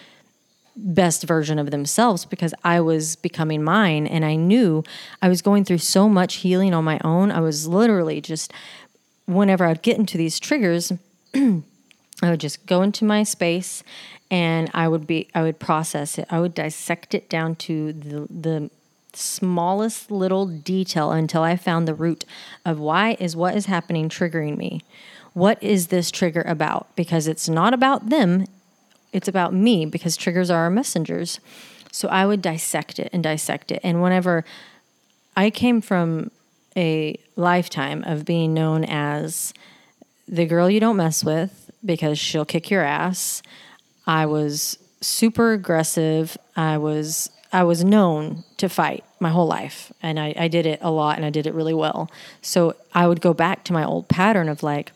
best 0.77 1.23
version 1.23 1.59
of 1.59 1.71
themselves 1.71 2.25
because 2.25 2.53
I 2.65 2.81
was 2.81 3.17
becoming 3.17 3.63
mine 3.63 4.07
and 4.07 4.25
I 4.25 4.35
knew 4.35 4.83
I 5.23 5.29
was 5.29 5.41
going 5.41 5.65
through 5.65 5.79
so 5.79 6.09
much 6.09 6.37
healing 6.37 6.75
on 6.75 6.85
my 6.85 6.99
own. 7.05 7.31
I 7.31 7.41
was 7.41 7.69
literally 7.69 8.21
just 8.21 8.53
whenever 9.27 9.65
I'd 9.65 9.83
get 9.83 9.99
into 9.99 10.19
these 10.19 10.39
triggers, 10.39 10.93
I 11.35 11.63
would 12.23 12.41
just 12.41 12.67
go 12.67 12.83
into 12.83 13.05
my 13.05 13.23
space 13.23 13.83
and 14.31 14.71
I 14.75 14.89
would 14.89 15.07
be 15.07 15.29
I 15.35 15.43
would 15.43 15.59
process 15.59 16.19
it. 16.19 16.27
I 16.31 16.41
would 16.41 16.55
dissect 16.55 17.15
it 17.15 17.29
down 17.29 17.57
to 17.57 17.93
the 17.93 18.27
the 18.31 18.71
smallest 19.13 20.11
little 20.11 20.47
detail 20.47 21.13
until 21.13 21.43
I 21.43 21.57
found 21.57 21.87
the 21.87 21.95
root 21.95 22.25
of 22.65 22.81
why 22.81 23.17
is 23.21 23.37
what 23.37 23.57
is 23.57 23.67
happening 23.67 24.09
triggering 24.09 24.57
me. 24.57 24.83
What 25.35 25.63
is 25.63 25.89
this 25.89 26.11
trigger 26.11 26.43
about? 26.43 26.95
Because 26.97 27.29
it's 27.29 27.49
not 27.49 27.75
about 27.75 28.09
them, 28.09 28.47
it's 29.13 29.29
about 29.29 29.55
me 29.55 29.87
because 29.87 30.17
triggers 30.17 30.51
are 30.51 30.65
our 30.65 30.71
messengers. 30.71 31.41
So 31.93 32.09
I 32.09 32.27
would 32.27 32.43
dissect 32.43 32.99
it 32.99 33.09
and 33.13 33.23
dissect 33.23 33.71
it. 33.71 33.81
And 33.85 34.03
whenever 34.03 34.45
I 35.37 35.51
came 35.51 35.81
from 35.81 36.33
a 36.77 37.19
lifetime 37.37 38.05
of 38.05 38.25
being 38.25 38.55
known 38.55 38.85
as 38.85 39.53
the 40.29 40.47
girl 40.47 40.71
you 40.71 40.81
don't 40.81 40.97
mess 40.97 41.25
with 41.25 41.71
because 41.85 42.19
she'll 42.19 42.45
kick 42.45 42.71
your 42.71 42.83
ass. 42.83 43.43
I 44.07 44.27
was 44.27 44.79
super 45.01 45.53
aggressive. 45.53 46.37
I 46.57 46.79
was 46.79 47.31
I 47.53 47.63
was 47.63 47.85
known 47.85 48.43
to 48.57 48.69
fight 48.69 49.05
my 49.21 49.29
whole 49.29 49.47
life, 49.47 49.93
and 50.03 50.19
I, 50.19 50.35
I 50.37 50.49
did 50.49 50.67
it 50.67 50.81
a 50.83 50.91
lot, 50.91 51.17
and 51.17 51.25
I 51.25 51.31
did 51.31 51.47
it 51.47 51.55
really 51.55 51.73
well. 51.73 52.11
So 52.43 52.75
I 52.93 53.07
would 53.07 53.21
go 53.21 53.33
back 53.33 53.63
to 53.65 53.73
my 53.73 53.85
old 53.85 54.09
pattern 54.09 54.49
of 54.49 54.65
like, 54.65 54.91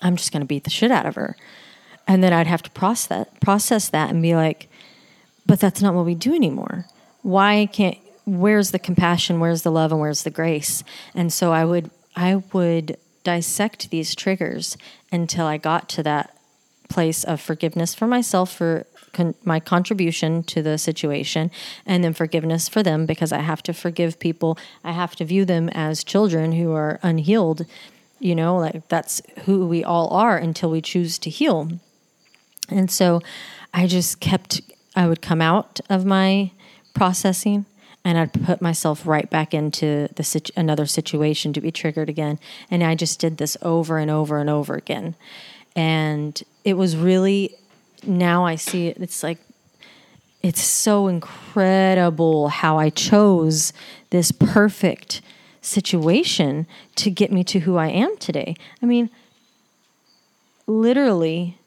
I'm 0.00 0.14
just 0.14 0.30
going 0.30 0.42
to 0.42 0.46
beat 0.46 0.62
the 0.62 0.70
shit 0.70 0.92
out 0.92 1.04
of 1.04 1.16
her, 1.16 1.36
and 2.06 2.22
then 2.22 2.32
I'd 2.32 2.46
have 2.46 2.62
to 2.62 2.70
process 2.70 3.26
process 3.40 3.88
that, 3.88 4.10
and 4.10 4.22
be 4.22 4.36
like, 4.36 4.68
but 5.44 5.58
that's 5.58 5.82
not 5.82 5.94
what 5.94 6.04
we 6.04 6.14
do 6.14 6.34
anymore. 6.34 6.86
Why 7.22 7.66
can't 7.72 7.98
where's 8.24 8.70
the 8.70 8.78
compassion 8.78 9.40
where's 9.40 9.62
the 9.62 9.70
love 9.70 9.92
and 9.92 10.00
where's 10.00 10.22
the 10.22 10.30
grace 10.30 10.84
and 11.14 11.32
so 11.32 11.52
i 11.52 11.64
would 11.64 11.90
i 12.16 12.36
would 12.52 12.96
dissect 13.24 13.90
these 13.90 14.14
triggers 14.14 14.76
until 15.10 15.46
i 15.46 15.56
got 15.56 15.88
to 15.88 16.02
that 16.02 16.36
place 16.88 17.24
of 17.24 17.40
forgiveness 17.40 17.94
for 17.94 18.06
myself 18.06 18.52
for 18.52 18.86
con- 19.12 19.34
my 19.44 19.58
contribution 19.58 20.42
to 20.42 20.62
the 20.62 20.76
situation 20.76 21.50
and 21.86 22.04
then 22.04 22.12
forgiveness 22.12 22.68
for 22.68 22.82
them 22.82 23.06
because 23.06 23.32
i 23.32 23.38
have 23.38 23.62
to 23.62 23.72
forgive 23.72 24.18
people 24.18 24.58
i 24.84 24.92
have 24.92 25.16
to 25.16 25.24
view 25.24 25.44
them 25.44 25.68
as 25.70 26.04
children 26.04 26.52
who 26.52 26.72
are 26.72 27.00
unhealed 27.02 27.66
you 28.22 28.36
know, 28.36 28.56
like 28.56 28.86
that's 28.88 29.20
who 29.44 29.66
we 29.66 29.82
all 29.82 30.08
are 30.10 30.38
until 30.38 30.70
we 30.70 30.80
choose 30.80 31.18
to 31.18 31.28
heal. 31.28 31.68
And 32.68 32.88
so 32.88 33.20
I 33.74 33.88
just 33.88 34.20
kept, 34.20 34.60
I 34.94 35.08
would 35.08 35.20
come 35.20 35.42
out 35.42 35.80
of 35.90 36.06
my 36.06 36.52
processing 36.94 37.66
and 38.04 38.18
I'd 38.18 38.32
put 38.32 38.60
myself 38.60 39.06
right 39.06 39.28
back 39.30 39.54
into 39.54 40.08
the 40.16 40.24
situ- 40.24 40.52
another 40.56 40.86
situation 40.86 41.52
to 41.52 41.60
be 41.60 41.70
triggered 41.70 42.08
again. 42.08 42.38
And 42.70 42.82
I 42.82 42.94
just 42.94 43.18
did 43.20 43.36
this 43.36 43.56
over 43.62 43.98
and 43.98 44.10
over 44.10 44.38
and 44.38 44.50
over 44.50 44.74
again. 44.74 45.14
And 45.76 46.42
it 46.64 46.74
was 46.74 46.96
really, 46.96 47.54
now 48.04 48.44
I 48.44 48.56
see 48.56 48.88
it, 48.88 48.98
it's 48.98 49.22
like, 49.22 49.38
it's 50.42 50.60
so 50.60 51.06
incredible 51.06 52.48
how 52.48 52.76
I 52.76 52.90
chose 52.90 53.72
this 54.10 54.32
perfect 54.32 55.22
situation 55.60 56.66
to 56.96 57.10
get 57.10 57.30
me 57.30 57.44
to 57.44 57.60
who 57.60 57.76
I 57.76 57.86
am 57.86 58.16
today. 58.16 58.56
I 58.82 58.86
mean, 58.86 59.08
literally, 60.66 61.58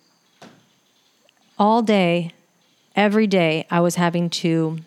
all 1.57 1.81
day, 1.81 2.31
every 2.95 3.27
day, 3.27 3.65
I 3.71 3.79
was 3.79 3.95
having 3.95 4.29
to 4.31 4.79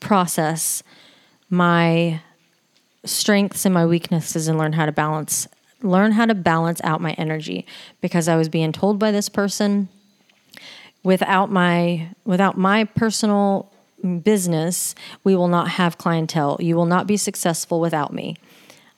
process 0.00 0.82
my 1.48 2.20
strengths 3.04 3.64
and 3.64 3.72
my 3.72 3.86
weaknesses 3.86 4.48
and 4.48 4.58
learn 4.58 4.72
how 4.72 4.86
to 4.86 4.92
balance 4.92 5.46
learn 5.82 6.12
how 6.12 6.24
to 6.26 6.34
balance 6.34 6.80
out 6.82 7.00
my 7.00 7.12
energy 7.12 7.66
because 8.00 8.28
I 8.28 8.36
was 8.36 8.48
being 8.48 8.72
told 8.72 8.98
by 8.98 9.12
this 9.12 9.28
person 9.28 9.88
without 11.02 11.50
my 11.50 12.08
without 12.24 12.58
my 12.58 12.84
personal 12.84 13.70
business, 14.22 14.94
we 15.24 15.34
will 15.34 15.48
not 15.48 15.68
have 15.68 15.98
clientele. 15.98 16.58
You 16.60 16.76
will 16.76 16.86
not 16.86 17.06
be 17.06 17.16
successful 17.16 17.80
without 17.80 18.12
me. 18.12 18.36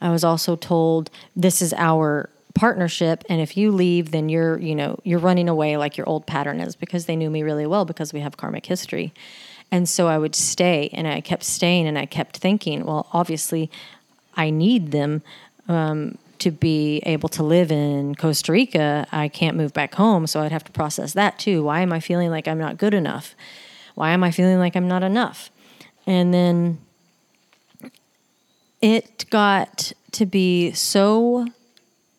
I 0.01 0.11
was 0.11 0.25
also 0.25 0.57
told 0.57 1.11
this 1.37 1.61
is 1.61 1.73
our 1.75 2.31
partnership 2.55 3.25
and 3.29 3.41
if 3.41 3.57
you 3.57 3.71
leave 3.71 4.11
then 4.11 4.29
you're, 4.29 4.59
you 4.59 4.75
know, 4.75 4.99
you're 5.05 5.19
running 5.19 5.49
away 5.49 5.77
like 5.77 5.97
your 5.97 6.09
old 6.09 6.27
pattern 6.27 6.61
is 6.61 6.75
because 6.75 7.07
they 7.07 7.15
knew 7.15 7.31
me 7.31 7.43
really 7.43 7.67
well 7.67 7.85
because 7.85 8.13
we 8.13 8.21
have 8.21 8.37
karmic 8.37 8.67
history. 8.67 9.13
And 9.71 9.89
so 9.89 10.09
I 10.09 10.19
would 10.19 10.35
stay 10.35 10.91
and 10.93 11.07
I 11.07 11.21
kept 11.21 11.45
staying 11.45 11.87
and 11.87 11.99
I 11.99 12.07
kept 12.07 12.39
thinking, 12.39 12.85
well, 12.85 13.07
obviously 13.13 13.71
I 14.35 14.51
need 14.51 14.93
them 14.93 15.23
um, 15.69 16.17
to 16.39 16.51
be 16.51 17.03
able 17.05 17.29
to 17.31 17.43
live 17.43 17.71
in 17.71 18.15
Costa 18.15 18.53
Rica. 18.53 19.07
I 19.13 19.29
can't 19.29 19.57
move 19.57 19.75
back 19.75 19.95
home, 19.95 20.27
so 20.27 20.41
I'd 20.41 20.53
have 20.53 20.65
to 20.65 20.73
process 20.73 21.13
that 21.13 21.39
too. 21.39 21.63
Why 21.63 21.81
am 21.81 21.93
I 21.93 22.01
feeling 22.01 22.31
like 22.31 22.49
I'm 22.49 22.59
not 22.59 22.79
good 22.79 22.95
enough? 22.95 23.35
Why 23.95 24.11
am 24.11 24.25
I 24.25 24.31
feeling 24.31 24.59
like 24.59 24.77
I'm 24.77 24.89
not 24.89 25.03
enough? 25.03 25.51
And 26.07 26.33
then 26.33 26.79
it 28.81 29.29
got 29.31 29.93
to 30.13 30.25
be 30.25 30.73
so 30.73 31.47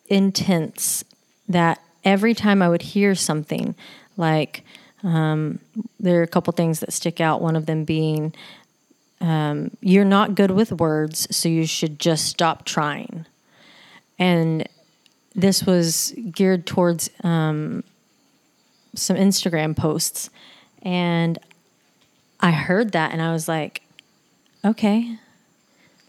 intense 0.07 1.03
that 1.47 1.81
every 2.03 2.33
time 2.33 2.61
I 2.61 2.69
would 2.69 2.81
hear 2.81 3.15
something 3.15 3.75
like, 4.17 4.63
um, 5.03 5.59
there 5.99 6.19
are 6.19 6.23
a 6.23 6.27
couple 6.27 6.51
things 6.53 6.79
that 6.79 6.93
stick 6.93 7.21
out. 7.21 7.41
One 7.41 7.55
of 7.55 7.65
them 7.65 7.85
being, 7.85 8.33
um, 9.21 9.71
you're 9.81 10.05
not 10.05 10.35
good 10.35 10.51
with 10.51 10.71
words, 10.71 11.27
so 11.35 11.49
you 11.49 11.65
should 11.65 11.99
just 11.99 12.25
stop 12.25 12.65
trying. 12.65 13.25
And 14.17 14.67
this 15.35 15.63
was 15.63 16.13
geared 16.31 16.65
towards 16.65 17.09
um, 17.23 17.83
some 18.95 19.15
Instagram 19.15 19.75
posts. 19.75 20.29
And 20.81 21.39
I 22.39 22.51
heard 22.51 22.91
that 22.93 23.11
and 23.11 23.21
I 23.21 23.31
was 23.31 23.47
like, 23.47 23.81
okay, 24.63 25.17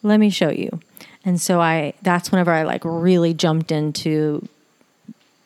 let 0.03 0.19
me 0.19 0.31
show 0.31 0.51
you. 0.51 0.81
And 1.25 1.41
so 1.41 1.61
I 1.61 1.95
that's 2.03 2.33
whenever 2.33 2.53
I 2.53 2.63
like 2.63 2.83
really 2.85 3.35
jumped 3.35 3.71
into 3.71 4.49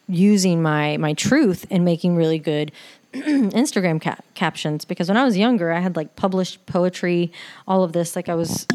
using 0.09 0.63
my 0.63 0.97
my 0.99 1.15
truth 1.15 1.67
and 1.71 1.85
making 1.85 2.17
really 2.17 2.39
good 2.39 2.71
Instagram 3.53 4.01
cap- 4.01 4.25
captions 4.35 4.85
because 4.85 5.09
when 5.09 5.17
I 5.17 5.25
was 5.25 5.37
younger 5.37 5.73
I 5.73 5.81
had 5.81 5.97
like 5.97 6.17
published 6.17 6.65
poetry 6.67 7.33
all 7.69 7.83
of 7.83 7.93
this 7.93 8.17
like 8.17 8.29
I 8.29 8.35
was 8.35 8.67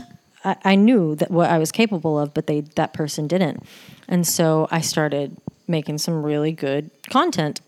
I, 0.44 0.56
I 0.64 0.76
knew 0.76 1.16
that 1.16 1.30
what 1.30 1.50
I 1.50 1.58
was 1.58 1.72
capable 1.72 2.18
of 2.18 2.34
but 2.34 2.48
they 2.48 2.62
that 2.62 2.94
person 2.94 3.28
didn't. 3.28 3.64
And 4.08 4.26
so 4.26 4.68
I 4.72 4.82
started 4.82 5.38
making 5.68 6.00
some 6.00 6.24
really 6.24 6.52
good 6.52 6.90
content 7.10 7.62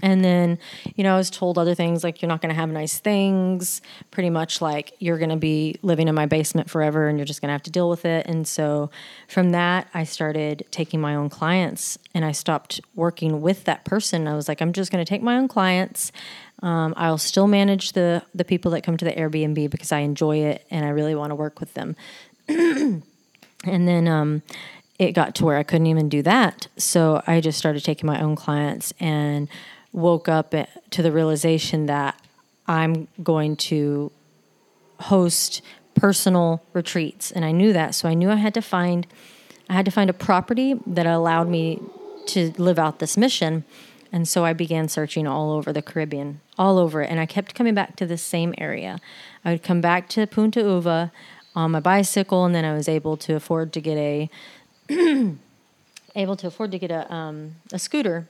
and 0.00 0.24
then, 0.24 0.58
you 0.96 1.04
know, 1.04 1.14
I 1.14 1.16
was 1.16 1.30
told 1.30 1.58
other 1.58 1.74
things 1.74 2.04
like 2.04 2.20
you're 2.20 2.28
not 2.28 2.40
going 2.40 2.54
to 2.54 2.60
have 2.60 2.68
nice 2.68 2.98
things, 2.98 3.80
pretty 4.10 4.30
much 4.30 4.60
like 4.60 4.92
you're 4.98 5.18
going 5.18 5.30
to 5.30 5.36
be 5.36 5.76
living 5.82 6.08
in 6.08 6.14
my 6.14 6.26
basement 6.26 6.70
forever 6.70 7.08
and 7.08 7.18
you're 7.18 7.26
just 7.26 7.40
going 7.40 7.48
to 7.48 7.52
have 7.52 7.62
to 7.64 7.70
deal 7.70 7.88
with 7.88 8.04
it. 8.04 8.26
And 8.26 8.46
so 8.46 8.90
from 9.28 9.50
that, 9.50 9.88
I 9.94 10.04
started 10.04 10.66
taking 10.70 11.00
my 11.00 11.14
own 11.14 11.28
clients 11.28 11.98
and 12.14 12.24
I 12.24 12.32
stopped 12.32 12.80
working 12.94 13.40
with 13.40 13.64
that 13.64 13.84
person. 13.84 14.28
I 14.28 14.34
was 14.34 14.48
like, 14.48 14.60
I'm 14.60 14.72
just 14.72 14.90
going 14.90 15.04
to 15.04 15.08
take 15.08 15.22
my 15.22 15.36
own 15.36 15.48
clients. 15.48 16.12
Um, 16.62 16.94
I'll 16.96 17.18
still 17.18 17.46
manage 17.46 17.92
the 17.92 18.22
the 18.34 18.44
people 18.44 18.72
that 18.72 18.82
come 18.82 18.96
to 18.96 19.04
the 19.04 19.12
Airbnb 19.12 19.70
because 19.70 19.92
I 19.92 20.00
enjoy 20.00 20.38
it 20.38 20.66
and 20.70 20.84
I 20.84 20.88
really 20.88 21.14
want 21.14 21.30
to 21.30 21.36
work 21.36 21.60
with 21.60 21.74
them. 21.74 21.94
and 22.48 23.02
then 23.64 24.08
um, 24.08 24.42
it 24.98 25.12
got 25.12 25.34
to 25.36 25.44
where 25.44 25.56
I 25.56 25.62
couldn't 25.62 25.86
even 25.86 26.08
do 26.08 26.22
that. 26.22 26.66
So 26.76 27.22
I 27.26 27.40
just 27.40 27.58
started 27.58 27.84
taking 27.84 28.06
my 28.06 28.20
own 28.20 28.36
clients 28.36 28.92
and 28.98 29.48
woke 29.92 30.28
up 30.28 30.54
to 30.90 31.02
the 31.02 31.12
realization 31.12 31.86
that 31.86 32.20
I'm 32.66 33.08
going 33.22 33.56
to 33.56 34.12
host 35.00 35.62
personal 35.94 36.62
retreats. 36.72 37.30
And 37.30 37.44
I 37.44 37.52
knew 37.52 37.72
that. 37.72 37.94
So 37.94 38.08
I 38.08 38.14
knew 38.14 38.30
I 38.30 38.36
had 38.36 38.54
to 38.54 38.62
find 38.62 39.06
I 39.70 39.74
had 39.74 39.84
to 39.84 39.90
find 39.90 40.08
a 40.08 40.14
property 40.14 40.80
that 40.86 41.06
allowed 41.06 41.48
me 41.48 41.82
to 42.28 42.52
live 42.56 42.78
out 42.78 43.00
this 43.00 43.18
mission. 43.18 43.64
And 44.10 44.26
so 44.26 44.42
I 44.44 44.54
began 44.54 44.88
searching 44.88 45.26
all 45.26 45.52
over 45.52 45.74
the 45.74 45.82
Caribbean 45.82 46.40
all 46.56 46.78
over 46.78 47.02
it. 47.02 47.10
And 47.10 47.20
I 47.20 47.26
kept 47.26 47.54
coming 47.54 47.74
back 47.74 47.94
to 47.96 48.06
the 48.06 48.16
same 48.16 48.54
area. 48.56 48.98
I 49.44 49.52
would 49.52 49.62
come 49.62 49.82
back 49.82 50.08
to 50.10 50.26
Punta 50.26 50.60
Uva 50.60 51.12
on 51.54 51.70
my 51.70 51.80
bicycle 51.80 52.44
and 52.44 52.54
then 52.54 52.64
I 52.64 52.72
was 52.72 52.88
able 52.88 53.16
to 53.18 53.34
afford 53.34 53.72
to 53.74 53.80
get 53.80 53.98
a 53.98 54.30
able 56.14 56.36
to 56.36 56.46
afford 56.46 56.72
to 56.72 56.78
get 56.78 56.90
a 56.90 57.12
um, 57.12 57.56
a 57.72 57.78
scooter 57.78 58.26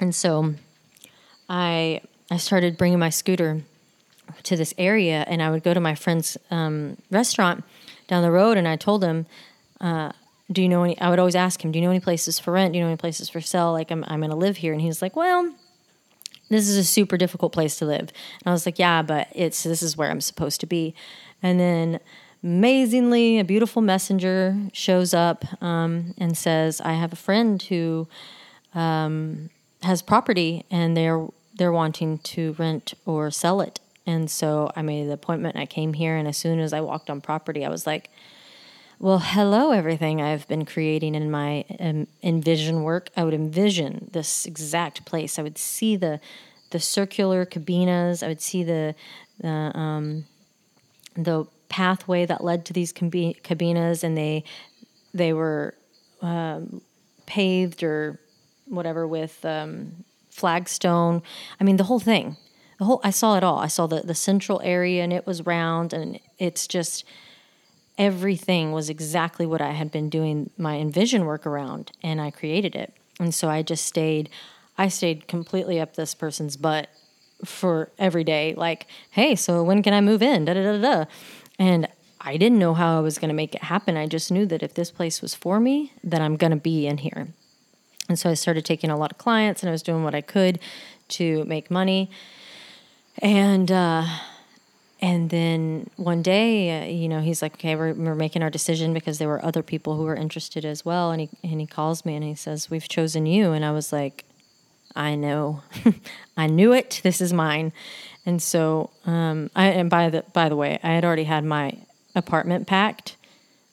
And 0.00 0.14
so 0.14 0.54
I 1.48 2.00
I 2.30 2.36
started 2.38 2.76
bringing 2.76 2.98
my 2.98 3.10
scooter 3.10 3.62
to 4.42 4.56
this 4.56 4.74
area, 4.78 5.24
and 5.28 5.42
I 5.42 5.50
would 5.50 5.62
go 5.62 5.74
to 5.74 5.80
my 5.80 5.94
friend's 5.94 6.36
um, 6.50 6.96
restaurant 7.10 7.64
down 8.08 8.22
the 8.22 8.30
road, 8.30 8.56
and 8.56 8.66
I 8.66 8.76
told 8.76 9.04
him, 9.04 9.26
uh, 9.80 10.12
"Do 10.50 10.62
you 10.62 10.68
know 10.68 10.84
any?" 10.84 10.98
I 11.00 11.10
would 11.10 11.18
always 11.18 11.36
ask 11.36 11.64
him, 11.64 11.72
"Do 11.72 11.78
you 11.78 11.84
know 11.84 11.90
any 11.90 12.00
places 12.00 12.38
for 12.38 12.52
rent? 12.52 12.72
Do 12.72 12.78
you 12.78 12.84
know 12.84 12.90
any 12.90 12.96
places 12.96 13.28
for 13.28 13.40
sale? 13.40 13.72
Like 13.72 13.90
I'm 13.90 14.04
I'm 14.08 14.22
to 14.22 14.34
live 14.34 14.58
here." 14.58 14.72
And 14.72 14.80
he 14.80 14.88
was 14.88 15.02
like, 15.02 15.16
"Well." 15.16 15.54
This 16.50 16.68
is 16.68 16.76
a 16.76 16.84
super 16.84 17.16
difficult 17.16 17.52
place 17.52 17.76
to 17.76 17.86
live. 17.86 18.00
And 18.00 18.46
I 18.46 18.50
was 18.50 18.66
like, 18.66 18.78
yeah, 18.78 19.00
but 19.00 19.28
it's 19.34 19.62
this 19.62 19.82
is 19.82 19.96
where 19.96 20.10
I'm 20.10 20.20
supposed 20.20 20.60
to 20.60 20.66
be. 20.66 20.94
And 21.42 21.58
then 21.58 22.00
amazingly, 22.42 23.38
a 23.38 23.44
beautiful 23.44 23.80
messenger 23.80 24.54
shows 24.72 25.14
up 25.14 25.44
um, 25.62 26.14
and 26.18 26.36
says, 26.36 26.82
I 26.82 26.92
have 26.92 27.14
a 27.14 27.16
friend 27.16 27.62
who 27.62 28.06
um, 28.74 29.48
has 29.84 30.02
property 30.02 30.64
and 30.70 30.96
they're 30.96 31.26
they're 31.56 31.72
wanting 31.72 32.18
to 32.18 32.54
rent 32.58 32.94
or 33.06 33.30
sell 33.30 33.60
it. 33.60 33.78
And 34.06 34.30
so 34.30 34.70
I 34.74 34.82
made 34.82 35.08
the 35.08 35.12
appointment 35.12 35.56
I 35.56 35.66
came 35.66 35.94
here 35.94 36.16
and 36.16 36.26
as 36.28 36.36
soon 36.36 36.58
as 36.58 36.72
I 36.72 36.80
walked 36.80 37.08
on 37.08 37.20
property 37.20 37.64
I 37.64 37.68
was 37.68 37.86
like 37.86 38.10
well, 39.00 39.18
hello, 39.18 39.72
everything 39.72 40.22
I've 40.22 40.46
been 40.48 40.64
creating 40.64 41.14
in 41.14 41.30
my 41.30 41.64
um, 41.80 42.06
envision 42.22 42.84
work. 42.84 43.10
I 43.16 43.24
would 43.24 43.34
envision 43.34 44.08
this 44.12 44.46
exact 44.46 45.04
place. 45.04 45.38
I 45.38 45.42
would 45.42 45.58
see 45.58 45.96
the 45.96 46.20
the 46.70 46.80
circular 46.80 47.44
cabinas. 47.44 48.22
I 48.22 48.28
would 48.28 48.40
see 48.40 48.62
the 48.62 48.94
the 49.40 49.48
um, 49.48 50.24
the 51.16 51.44
pathway 51.68 52.24
that 52.24 52.42
led 52.42 52.64
to 52.66 52.72
these 52.72 52.92
cabinas, 52.92 54.04
and 54.04 54.16
they 54.16 54.44
they 55.12 55.32
were 55.32 55.74
um, 56.22 56.80
paved 57.26 57.82
or 57.82 58.20
whatever 58.66 59.06
with 59.06 59.44
um, 59.44 60.04
flagstone. 60.30 61.22
I 61.60 61.64
mean, 61.64 61.76
the 61.76 61.84
whole 61.84 62.00
thing. 62.00 62.36
The 62.78 62.84
whole. 62.84 63.00
I 63.04 63.10
saw 63.10 63.36
it 63.36 63.44
all. 63.44 63.58
I 63.58 63.68
saw 63.68 63.86
the 63.86 64.00
the 64.00 64.14
central 64.14 64.60
area, 64.64 65.02
and 65.02 65.12
it 65.12 65.26
was 65.26 65.46
round, 65.46 65.92
and 65.92 66.18
it's 66.38 66.66
just 66.66 67.04
everything 67.96 68.72
was 68.72 68.90
exactly 68.90 69.46
what 69.46 69.60
I 69.60 69.70
had 69.70 69.92
been 69.92 70.10
doing 70.10 70.50
my 70.56 70.76
envision 70.76 71.24
work 71.24 71.46
around, 71.46 71.92
and 72.02 72.20
I 72.20 72.30
created 72.30 72.74
it. 72.74 72.92
And 73.20 73.34
so 73.34 73.48
I 73.48 73.62
just 73.62 73.86
stayed. 73.86 74.28
I 74.76 74.88
stayed 74.88 75.28
completely 75.28 75.78
up 75.78 75.94
this 75.94 76.14
person's 76.14 76.56
butt 76.56 76.88
for 77.44 77.90
every 77.98 78.24
day. 78.24 78.54
Like, 78.56 78.86
hey, 79.10 79.36
so 79.36 79.62
when 79.62 79.82
can 79.82 79.94
I 79.94 80.00
move 80.00 80.22
in? 80.22 80.44
Da 80.44 80.54
da 80.54 80.62
da 80.62 80.78
da. 80.78 81.04
And 81.58 81.88
I 82.20 82.36
didn't 82.36 82.58
know 82.58 82.74
how 82.74 82.98
I 82.98 83.00
was 83.00 83.18
going 83.18 83.28
to 83.28 83.34
make 83.34 83.54
it 83.54 83.64
happen. 83.64 83.96
I 83.96 84.06
just 84.06 84.32
knew 84.32 84.46
that 84.46 84.62
if 84.62 84.74
this 84.74 84.90
place 84.90 85.20
was 85.20 85.34
for 85.34 85.60
me, 85.60 85.92
that 86.02 86.20
I'm 86.20 86.36
going 86.36 86.50
to 86.52 86.56
be 86.56 86.86
in 86.86 86.98
here. 86.98 87.28
And 88.08 88.18
so 88.18 88.30
I 88.30 88.34
started 88.34 88.64
taking 88.64 88.90
a 88.90 88.96
lot 88.96 89.12
of 89.12 89.18
clients 89.18 89.62
and 89.62 89.68
I 89.68 89.72
was 89.72 89.82
doing 89.82 90.04
what 90.04 90.14
I 90.14 90.20
could 90.20 90.58
to 91.08 91.44
make 91.44 91.70
money. 91.70 92.10
And, 93.18 93.70
uh, 93.70 94.04
and 95.04 95.28
then 95.28 95.90
one 95.96 96.22
day, 96.22 96.80
uh, 96.80 96.86
you 96.86 97.10
know, 97.10 97.20
he's 97.20 97.42
like, 97.42 97.54
"Okay, 97.56 97.76
we're, 97.76 97.92
we're 97.92 98.14
making 98.14 98.42
our 98.42 98.48
decision 98.48 98.94
because 98.94 99.18
there 99.18 99.28
were 99.28 99.44
other 99.44 99.62
people 99.62 99.96
who 99.98 100.04
were 100.04 100.16
interested 100.16 100.64
as 100.64 100.82
well." 100.82 101.10
And 101.10 101.20
he 101.20 101.28
and 101.42 101.60
he 101.60 101.66
calls 101.66 102.06
me 102.06 102.14
and 102.14 102.24
he 102.24 102.34
says, 102.34 102.70
"We've 102.70 102.88
chosen 102.88 103.26
you." 103.26 103.52
And 103.52 103.66
I 103.66 103.70
was 103.70 103.92
like, 103.92 104.24
"I 104.96 105.14
know, 105.14 105.62
I 106.38 106.46
knew 106.46 106.72
it. 106.72 107.02
This 107.02 107.20
is 107.20 107.34
mine." 107.34 107.74
And 108.24 108.40
so, 108.40 108.88
um, 109.04 109.50
I 109.54 109.66
and 109.66 109.90
by 109.90 110.08
the 110.08 110.24
by 110.32 110.48
the 110.48 110.56
way, 110.56 110.78
I 110.82 110.92
had 110.92 111.04
already 111.04 111.24
had 111.24 111.44
my 111.44 111.76
apartment 112.14 112.66
packed 112.66 113.16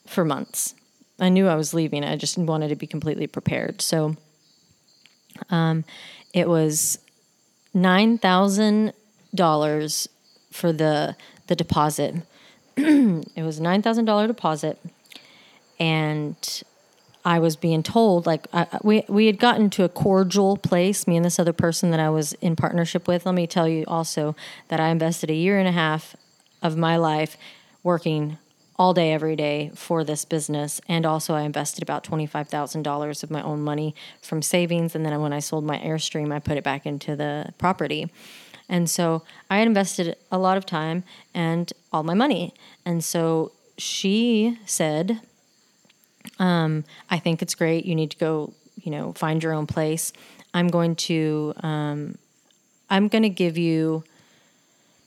for 0.06 0.26
months. 0.26 0.76
I 1.22 1.30
knew 1.30 1.48
I 1.48 1.56
was 1.56 1.74
leaving. 1.74 2.04
I 2.04 2.16
just 2.18 2.38
wanted 2.38 2.70
to 2.70 2.76
be 2.76 2.88
completely 2.88 3.28
prepared. 3.28 3.82
So, 3.82 4.18
um, 5.50 5.86
it 6.34 6.50
was 6.50 6.98
nine 7.74 8.18
thousand 8.18 8.94
dollars 9.34 10.10
for 10.52 10.74
the 10.74 11.16
the 11.48 11.56
deposit. 11.56 12.16
it 12.76 13.44
was 13.44 13.60
a 13.60 13.64
nine 13.64 13.84
thousand 13.84 14.06
dollar 14.06 14.26
deposit, 14.26 14.80
and 15.80 16.64
I 17.24 17.38
was 17.38 17.56
being 17.56 17.84
told 17.84 18.26
like 18.26 18.48
I, 18.52 18.66
we 18.82 19.04
we 19.08 19.28
had 19.28 19.38
gotten 19.38 19.70
to 19.72 19.84
a 19.84 19.90
cordial 19.90 20.58
place. 20.58 21.08
Me 21.08 21.16
and 21.18 21.24
this 21.24 21.38
other 21.38 21.54
person 21.54 21.92
that 21.92 22.00
I 22.00 22.10
was 22.10 22.34
in 22.34 22.56
partnership 22.56 23.08
with. 23.08 23.28
Let 23.28 23.36
me 23.36 23.46
tell 23.46 23.68
you 23.68 23.84
also 23.88 24.36
that 24.70 24.80
I 24.80 24.90
invested 24.90 25.30
a 25.30 25.36
year 25.36 25.60
and 25.60 25.68
a 25.68 25.72
half 25.72 26.16
of 26.64 26.78
my 26.78 26.98
life 26.98 27.38
working 27.84 28.38
all 28.78 28.94
day 28.94 29.14
every 29.14 29.36
day 29.36 29.72
for 29.76 30.04
this 30.04 30.26
business 30.26 30.82
and 30.88 31.06
also 31.06 31.34
i 31.34 31.42
invested 31.42 31.84
about 31.84 32.04
$25000 32.04 33.24
of 33.24 33.32
my 33.32 33.42
own 33.42 33.62
money 33.62 33.94
from 34.22 34.42
savings 34.42 34.96
and 34.96 35.06
then 35.06 35.22
when 35.22 35.34
i 35.34 35.40
sold 35.40 35.64
my 35.64 35.78
airstream 35.80 36.34
i 36.34 36.40
put 36.40 36.58
it 36.58 36.64
back 36.64 36.86
into 36.86 37.16
the 37.16 37.54
property 37.58 38.10
and 38.72 38.90
so 38.90 39.24
I 39.50 39.60
invested 39.60 40.16
a 40.32 40.38
lot 40.38 40.56
of 40.56 40.66
time 40.66 41.04
and 41.34 41.72
all 41.92 42.04
my 42.04 42.14
money. 42.14 42.54
And 42.86 43.04
so 43.04 43.52
she 43.78 44.58
said, 44.66 45.20
um, 46.40 46.86
I 47.10 47.20
think 47.20 47.42
it's 47.42 47.54
great. 47.54 47.86
You 47.86 47.96
need 47.96 48.12
to 48.12 48.18
go, 48.18 48.54
you 48.82 48.90
know, 48.90 49.12
find 49.12 49.44
your 49.44 49.52
own 49.52 49.68
place. 49.68 50.14
I'm 50.54 50.70
going 50.70 50.96
to, 50.96 51.54
um, 51.58 52.18
I'm 52.90 53.10
going 53.10 53.24
to 53.24 53.30
give 53.30 53.58
you, 53.58 54.06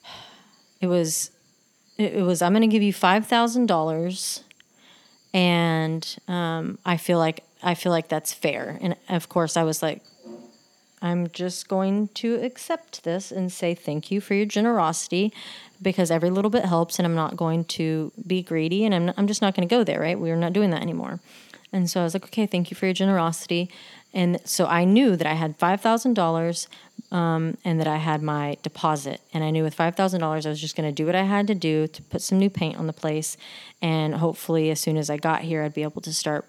it 0.82 0.86
was, 0.86 1.30
it, 1.96 2.22
was, 2.22 2.42
I'm 2.42 2.52
going 2.52 2.62
to 2.62 2.66
give 2.66 2.82
you 2.82 2.92
$5,000 2.92 4.42
and 5.32 6.16
um, 6.28 6.78
I 6.84 6.96
feel 6.96 7.18
like 7.18 7.42
I 7.62 7.74
feel 7.74 7.90
like 7.90 8.08
that's 8.08 8.32
fair. 8.32 8.78
And 8.80 8.94
of 9.08 9.28
course, 9.28 9.56
I 9.56 9.64
was 9.64 9.82
like, 9.82 10.02
I'm 11.00 11.28
just 11.30 11.68
going 11.68 12.08
to 12.08 12.36
accept 12.36 13.04
this 13.04 13.32
and 13.32 13.50
say 13.50 13.74
thank 13.74 14.10
you 14.10 14.20
for 14.20 14.34
your 14.34 14.46
generosity 14.46 15.32
because 15.82 16.10
every 16.10 16.30
little 16.30 16.50
bit 16.50 16.64
helps 16.64 16.98
and 16.98 17.06
I'm 17.06 17.14
not 17.14 17.36
going 17.36 17.64
to 17.64 18.12
be 18.26 18.42
greedy 18.42 18.84
and 18.84 18.94
I'm, 18.94 19.12
I'm 19.16 19.26
just 19.26 19.42
not 19.42 19.54
going 19.54 19.68
to 19.68 19.74
go 19.74 19.82
there, 19.82 20.00
right? 20.00 20.18
We're 20.18 20.36
not 20.36 20.52
doing 20.52 20.70
that 20.70 20.82
anymore. 20.82 21.20
And 21.72 21.90
so 21.90 22.00
I 22.00 22.04
was 22.04 22.14
like, 22.14 22.24
okay, 22.24 22.46
thank 22.46 22.70
you 22.70 22.76
for 22.76 22.86
your 22.86 22.94
generosity. 22.94 23.70
And 24.14 24.40
so 24.44 24.66
I 24.66 24.84
knew 24.84 25.16
that 25.16 25.26
I 25.26 25.34
had 25.34 25.58
$5,000 25.58 26.68
um, 27.10 27.58
and 27.64 27.80
that 27.80 27.86
I 27.86 27.96
had 27.96 28.22
my 28.22 28.56
deposit. 28.62 29.20
And 29.34 29.44
I 29.44 29.50
knew 29.50 29.64
with 29.64 29.76
$5,000, 29.76 30.22
I 30.22 30.48
was 30.48 30.60
just 30.60 30.76
going 30.76 30.88
to 30.88 30.94
do 30.94 31.04
what 31.04 31.14
I 31.14 31.24
had 31.24 31.46
to 31.48 31.54
do 31.54 31.86
to 31.88 32.02
put 32.02 32.22
some 32.22 32.38
new 32.38 32.48
paint 32.48 32.78
on 32.78 32.86
the 32.86 32.92
place. 32.92 33.36
And 33.82 34.14
hopefully, 34.14 34.70
as 34.70 34.80
soon 34.80 34.96
as 34.96 35.10
I 35.10 35.16
got 35.16 35.42
here, 35.42 35.62
I'd 35.62 35.74
be 35.74 35.82
able 35.82 36.00
to 36.02 36.14
start 36.14 36.46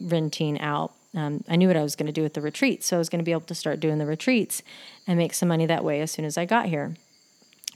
renting 0.00 0.58
out 0.60 0.92
um, 1.16 1.42
I 1.48 1.56
knew 1.56 1.66
what 1.66 1.78
I 1.78 1.82
was 1.82 1.96
going 1.96 2.06
to 2.06 2.12
do 2.12 2.22
with 2.22 2.34
the 2.34 2.42
retreats, 2.42 2.86
so 2.86 2.96
I 2.96 2.98
was 2.98 3.08
going 3.08 3.20
to 3.20 3.24
be 3.24 3.32
able 3.32 3.40
to 3.42 3.54
start 3.54 3.80
doing 3.80 3.96
the 3.96 4.04
retreats 4.04 4.62
and 5.06 5.18
make 5.18 5.32
some 5.32 5.48
money 5.48 5.64
that 5.64 5.82
way 5.82 6.02
as 6.02 6.10
soon 6.10 6.26
as 6.26 6.36
I 6.36 6.44
got 6.44 6.66
here. 6.66 6.94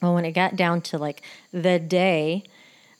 Well, 0.02 0.14
when 0.14 0.26
it 0.26 0.32
got 0.32 0.56
down 0.56 0.82
to 0.82 0.98
like 0.98 1.22
the 1.50 1.78
day 1.78 2.44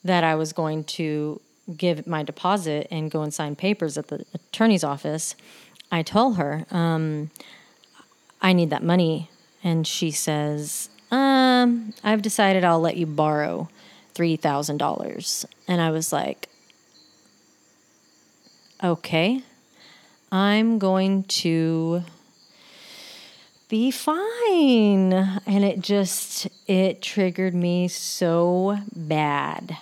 that 0.02 0.24
I 0.24 0.34
was 0.34 0.54
going 0.54 0.84
to 0.84 1.40
give 1.76 2.06
my 2.06 2.22
deposit 2.22 2.88
and 2.90 3.10
go 3.10 3.22
and 3.22 3.32
sign 3.32 3.54
papers 3.54 3.98
at 3.98 4.08
the 4.08 4.24
attorney's 4.34 4.82
office, 4.82 5.36
I 5.90 6.02
told 6.02 6.36
her, 6.36 6.64
um, 6.70 7.30
I 8.40 8.52
need 8.52 8.70
that 8.70 8.82
money. 8.82 9.30
And 9.62 9.86
she 9.86 10.10
says, 10.10 10.88
um, 11.10 11.92
I've 12.02 12.22
decided 12.22 12.64
I'll 12.64 12.80
let 12.80 12.96
you 12.96 13.06
borrow 13.06 13.68
$3,000. 14.14 15.44
And 15.68 15.80
I 15.80 15.90
was 15.90 16.12
like, 16.12 16.48
okay. 18.82 19.42
I'm 20.32 20.78
going 20.78 21.24
to 21.24 22.02
be 23.68 23.90
fine. 23.90 25.12
And 25.12 25.64
it 25.64 25.80
just, 25.80 26.48
it 26.68 27.02
triggered 27.02 27.54
me 27.54 27.88
so 27.88 28.78
bad. 28.94 29.76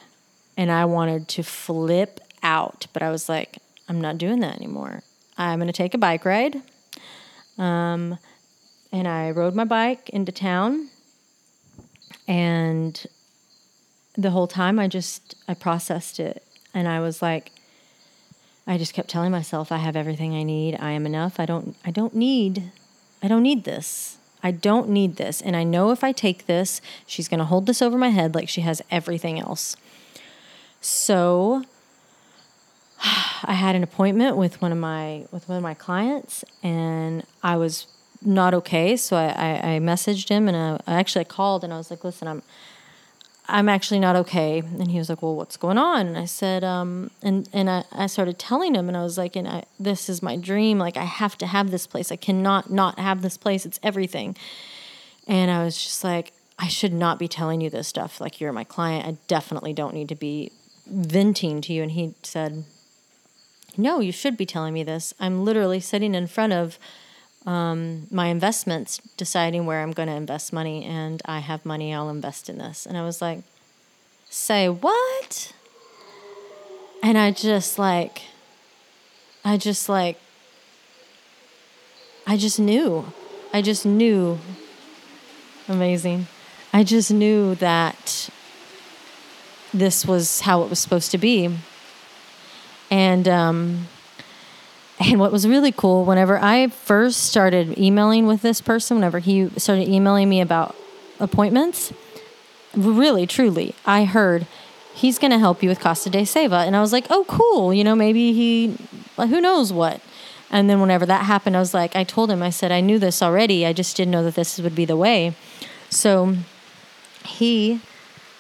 And 0.57 0.71
I 0.71 0.87
wanted 0.87 1.29
to 1.29 1.43
flip 1.43 2.21
out, 2.43 2.87
but 2.93 3.03
I 3.03 3.11
was 3.11 3.29
like, 3.29 3.59
I'm 3.89 4.01
not 4.01 4.19
doing 4.19 4.41
that 4.41 4.57
anymore. 4.57 5.03
I'm 5.39 5.59
going 5.59 5.69
to 5.69 5.73
take 5.73 5.95
a 5.95 5.99
bike 5.99 6.25
ride. 6.25 6.61
Um, 7.57 8.19
and 8.93 9.09
I 9.09 9.31
rode 9.31 9.55
my 9.55 9.65
bike 9.65 10.11
into 10.11 10.33
town. 10.33 10.91
And 12.27 13.07
the 14.17 14.31
whole 14.31 14.49
time 14.49 14.79
I 14.79 14.89
just, 14.89 15.37
I 15.47 15.55
processed 15.55 16.21
it. 16.21 16.45
And 16.75 16.87
I 16.87 17.01
was 17.01 17.23
like, 17.23 17.53
I 18.69 18.77
just 18.77 18.93
kept 18.93 19.09
telling 19.09 19.33
myself 19.33 19.73
I 19.73 19.79
have 19.79 19.97
everything 19.97 20.35
I 20.35 20.43
need. 20.43 20.77
I 20.79 20.91
am 20.91 21.07
enough. 21.07 21.41
I 21.41 21.47
don't 21.47 21.75
I 21.87 21.91
don't 21.91 22.15
need 22.15 22.71
I 23.23 23.27
don't 23.27 23.43
need 23.43 23.65
this. 23.65 24.19
I 24.43 24.51
don't 24.51 24.91
need 24.91 25.17
this. 25.17 25.41
And 25.41 25.57
I 25.57 25.65
know 25.65 25.91
if 25.91 26.05
I 26.05 26.13
take 26.13 26.47
this, 26.47 26.81
she's 27.07 27.29
going 27.29 27.39
to 27.39 27.47
hold 27.47 27.67
this 27.67 27.81
over 27.81 27.97
my 27.97 28.11
head 28.11 28.35
like 28.35 28.49
she 28.49 28.61
has 28.61 28.83
everything 28.91 29.41
else. 29.41 29.75
So 30.81 31.65
I 33.45 33.55
had 33.55 33.75
an 33.77 33.83
appointment 33.83 34.37
with 34.37 34.61
one 34.61 34.73
of 34.73 34.79
my 34.79 35.27
with 35.31 35.49
one 35.49 35.57
of 35.57 35.63
my 35.63 35.75
clients 35.75 36.45
and 36.63 37.25
I 37.43 37.57
was 37.57 37.87
not 38.21 38.53
okay. 38.53 38.97
So 38.97 39.17
I, 39.17 39.27
I, 39.29 39.75
I 39.75 39.79
messaged 39.79 40.29
him 40.29 40.49
and 40.49 40.57
I, 40.57 40.93
I 40.93 40.99
actually 40.99 41.25
called 41.25 41.65
and 41.65 41.73
I 41.73 41.77
was 41.77 41.91
like, 41.91 42.05
listen, 42.05 42.27
I'm 42.27 42.43
I'm 43.51 43.69
actually 43.69 44.01
not 44.01 44.15
okay. 44.15 44.59
And 44.59 44.91
he 44.91 44.99
was 44.99 45.09
like, 45.09 45.23
well, 45.23 45.35
what's 45.35 45.57
going 45.57 45.79
on? 45.79 46.07
And 46.07 46.19
I 46.19 46.27
said, 46.27 46.63
um, 46.63 47.11
and, 47.23 47.49
and 47.55 47.71
I, 47.71 47.85
I 47.93 48.07
started 48.07 48.39
telling 48.39 48.75
him 48.75 48.89
and 48.89 48.97
I 48.97 49.03
was 49.03 49.17
like, 49.17 49.37
and 49.37 49.49
I, 49.49 49.65
this 49.81 50.11
is 50.11 50.23
my 50.23 50.37
dream. 50.37 50.79
Like 50.79 50.99
I 50.99 51.05
have 51.05 51.39
to 51.39 51.47
have 51.47 51.71
this 51.71 51.87
place. 51.87 52.13
I 52.13 52.17
cannot 52.17 52.71
not 52.71 52.99
have 52.99 53.23
this 53.23 53.39
place. 53.39 53.65
It's 53.65 53.81
everything. 53.83 54.37
And 55.27 55.51
I 55.51 55.65
was 55.65 55.83
just 55.83 56.05
like, 56.05 56.33
I 56.59 56.69
should 56.69 56.93
not 56.93 57.19
be 57.19 57.27
telling 57.27 57.63
you 57.63 57.71
this 57.71 57.89
stuff. 57.89 58.21
Like 58.21 58.39
you're 58.39 58.53
my 58.53 58.65
client. 58.65 59.07
I 59.07 59.17
definitely 59.29 59.73
don't 59.73 59.95
need 59.95 60.11
to 60.11 60.15
be 60.15 60.53
venting 60.87 61.63
to 61.63 61.73
you. 61.73 61.83
And 61.83 61.93
he 61.93 62.15
said, 62.23 62.65
no, 63.79 64.01
you 64.01 64.13
should 64.13 64.37
be 64.37 64.45
telling 64.45 64.75
me 64.75 64.83
this. 64.83 65.15
I'm 65.21 65.45
literally 65.45 65.79
sitting 65.79 66.15
in 66.15 66.27
front 66.27 66.53
of 66.53 66.79
um, 67.47 68.09
my 68.11 68.27
investments, 68.27 69.01
deciding 69.17 69.65
where 69.65 69.81
I'm 69.81 69.93
going 69.93 70.09
to 70.09 70.15
invest 70.15 70.53
money, 70.53 70.85
and 70.85 71.23
I 71.25 71.39
have 71.39 71.65
money, 71.65 71.95
I'll 71.95 72.11
invest 72.11 72.51
in 72.51 72.59
this. 72.59 72.85
And 72.85 72.99
I 72.99 73.05
was 73.05 73.23
like, 73.23 73.41
say 74.29 74.69
what? 74.69 75.53
And 77.03 77.17
I 77.17 77.31
just 77.31 77.79
like, 77.79 78.23
I 79.45 79.57
just 79.57 79.89
like, 79.89 80.19
I 82.27 82.37
just 82.37 82.59
knew. 82.59 83.13
I 83.53 83.63
just 83.63 83.87
knew. 83.87 84.39
Amazing. 85.69 86.27
I 86.73 86.83
just 86.83 87.11
knew 87.11 87.55
that 87.55 88.29
this 89.73 90.05
was 90.05 90.41
how 90.41 90.63
it 90.65 90.71
was 90.71 90.81
supposed 90.81 91.11
to 91.13 91.19
be. 91.19 91.57
And 92.91 93.29
um, 93.29 93.89
and 95.01 95.21
what 95.21 95.31
was 95.31 95.47
really 95.47 95.73
cool, 95.73 96.05
whenever 96.05 96.39
I 96.39 96.69
first 96.69 97.25
started 97.25 97.79
emailing 97.79 98.27
with 98.27 98.43
this 98.43 98.61
person, 98.61 98.97
whenever 98.97 99.21
he 99.21 99.49
started 99.57 99.89
emailing 99.89 100.29
me 100.29 100.41
about 100.41 100.75
appointments, 101.21 101.93
really, 102.75 103.27
truly, 103.27 103.75
I 103.87 104.05
heard 104.05 104.47
he's 104.95 105.19
going 105.19 105.31
to 105.31 105.39
help 105.39 105.63
you 105.63 105.69
with 105.69 105.79
Costa 105.79 106.11
de 106.11 106.23
Seva. 106.23 106.67
And 106.67 106.75
I 106.75 106.81
was 106.81 106.93
like, 106.93 107.07
oh, 107.11 107.25
cool. 107.29 107.73
You 107.73 107.85
know, 107.85 107.95
maybe 107.95 108.33
he, 108.33 108.77
who 109.17 109.41
knows 109.41 109.73
what. 109.73 110.01
And 110.51 110.69
then 110.69 110.81
whenever 110.81 111.07
that 111.07 111.25
happened, 111.27 111.57
I 111.57 111.61
was 111.61 111.75
like, 111.75 111.95
I 111.95 112.03
told 112.03 112.31
him, 112.31 112.43
I 112.43 112.51
said, 112.51 112.73
I 112.73 112.81
knew 112.81 112.99
this 112.99 113.23
already. 113.23 113.65
I 113.65 113.73
just 113.73 113.97
didn't 113.97 114.11
know 114.11 114.25
that 114.25 114.35
this 114.35 114.59
would 114.59 114.75
be 114.75 114.85
the 114.85 114.97
way. 114.97 115.35
So 115.91 116.37
he, 117.25 117.81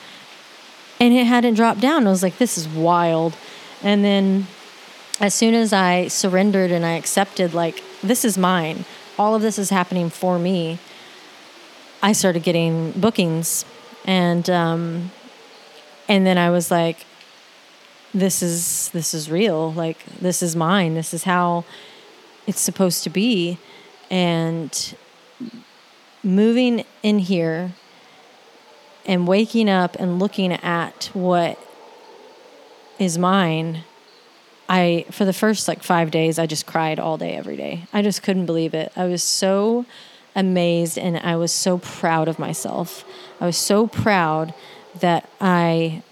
and 1.00 1.14
it 1.14 1.24
hadn't 1.24 1.54
dropped 1.54 1.80
down. 1.80 2.06
I 2.06 2.10
was 2.10 2.22
like, 2.22 2.36
this 2.36 2.58
is 2.58 2.68
wild. 2.68 3.34
And 3.82 4.04
then 4.04 4.48
as 5.18 5.32
soon 5.32 5.54
as 5.54 5.72
I 5.72 6.08
surrendered 6.08 6.70
and 6.70 6.84
I 6.84 6.90
accepted, 6.98 7.54
like, 7.54 7.82
this 8.02 8.22
is 8.22 8.36
mine, 8.36 8.84
all 9.18 9.34
of 9.34 9.40
this 9.40 9.58
is 9.58 9.70
happening 9.70 10.10
for 10.10 10.38
me, 10.38 10.78
I 12.02 12.12
started 12.12 12.42
getting 12.42 12.90
bookings. 12.90 13.64
And, 14.04 14.50
um, 14.50 15.10
and 16.06 16.26
then 16.26 16.36
I 16.36 16.50
was 16.50 16.70
like, 16.70 17.06
this 18.14 18.42
is, 18.42 18.90
this 18.90 19.12
is 19.12 19.30
real. 19.30 19.72
Like, 19.72 20.04
this 20.20 20.42
is 20.42 20.54
mine. 20.54 20.94
This 20.94 21.12
is 21.12 21.24
how 21.24 21.64
it's 22.46 22.60
supposed 22.60 23.02
to 23.04 23.10
be. 23.10 23.58
And 24.10 24.94
moving 26.22 26.84
in 27.02 27.18
here 27.18 27.72
and 29.06 29.28
waking 29.28 29.68
up 29.68 29.96
and 29.98 30.18
looking 30.18 30.52
at 30.52 31.10
what 31.12 31.58
is 32.98 33.18
mine 33.18 33.84
i 34.68 35.04
for 35.10 35.24
the 35.24 35.32
first 35.32 35.68
like 35.68 35.82
5 35.82 36.10
days 36.10 36.38
i 36.38 36.46
just 36.46 36.64
cried 36.64 36.98
all 36.98 37.18
day 37.18 37.36
every 37.36 37.56
day 37.56 37.86
i 37.92 38.00
just 38.00 38.22
couldn't 38.22 38.46
believe 38.46 38.72
it 38.72 38.90
i 38.96 39.04
was 39.04 39.22
so 39.22 39.84
amazed 40.34 40.96
and 40.96 41.18
i 41.18 41.36
was 41.36 41.52
so 41.52 41.78
proud 41.78 42.28
of 42.28 42.38
myself 42.38 43.04
i 43.40 43.46
was 43.46 43.58
so 43.58 43.86
proud 43.86 44.54
that 45.00 45.28
i 45.40 46.02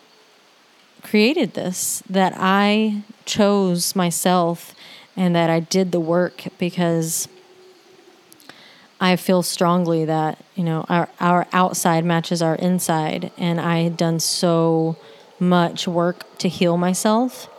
created 1.03 1.55
this 1.55 2.03
that 2.09 2.33
i 2.37 3.03
chose 3.25 3.95
myself 3.95 4.75
and 5.17 5.35
that 5.35 5.51
i 5.51 5.61
did 5.61 5.93
the 5.93 6.01
work 6.01 6.45
because 6.59 7.29
I 9.03 9.17
feel 9.17 9.43
strongly 9.43 10.05
that 10.05 10.39
you 10.55 10.63
know 10.63 10.87
our 10.89 11.09
our 11.19 11.49
outside 11.53 12.05
matches 12.05 12.41
our 12.41 12.55
inside, 12.55 13.33
and 13.37 13.61
I 13.61 13.81
had 13.81 13.97
done 13.97 14.21
so 14.21 14.97
much 15.41 15.89
work 15.89 16.39
to 16.39 16.49
heal 16.49 16.77
myself 16.77 17.51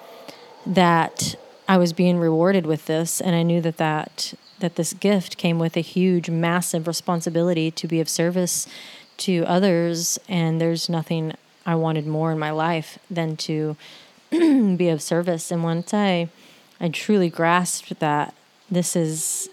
that 0.65 1.35
I 1.67 1.75
was 1.75 1.91
being 1.91 2.17
rewarded 2.17 2.65
with 2.65 2.85
this, 2.85 3.19
and 3.19 3.35
I 3.35 3.43
knew 3.43 3.59
that 3.59 3.75
that 3.75 4.33
that 4.59 4.77
this 4.77 4.93
gift 4.93 5.35
came 5.35 5.59
with 5.59 5.75
a 5.75 5.81
huge, 5.81 6.29
massive 6.29 6.87
responsibility 6.87 7.69
to 7.71 7.87
be 7.89 7.99
of 7.99 8.07
service 8.07 8.65
to 9.17 9.43
others, 9.45 10.17
and 10.29 10.61
there's 10.61 10.87
nothing 10.87 11.33
I 11.65 11.75
wanted 11.75 12.05
more 12.05 12.31
in 12.31 12.39
my 12.39 12.51
life 12.51 12.99
than 13.09 13.37
to 13.37 13.75
be 14.31 14.89
of 14.89 15.01
service. 15.01 15.51
And 15.51 15.63
once 15.63 15.93
I 15.93 16.29
I 16.79 16.89
truly 16.89 17.29
grasped 17.29 17.99
that 17.99 18.33
this 18.69 18.95
is 18.95 19.49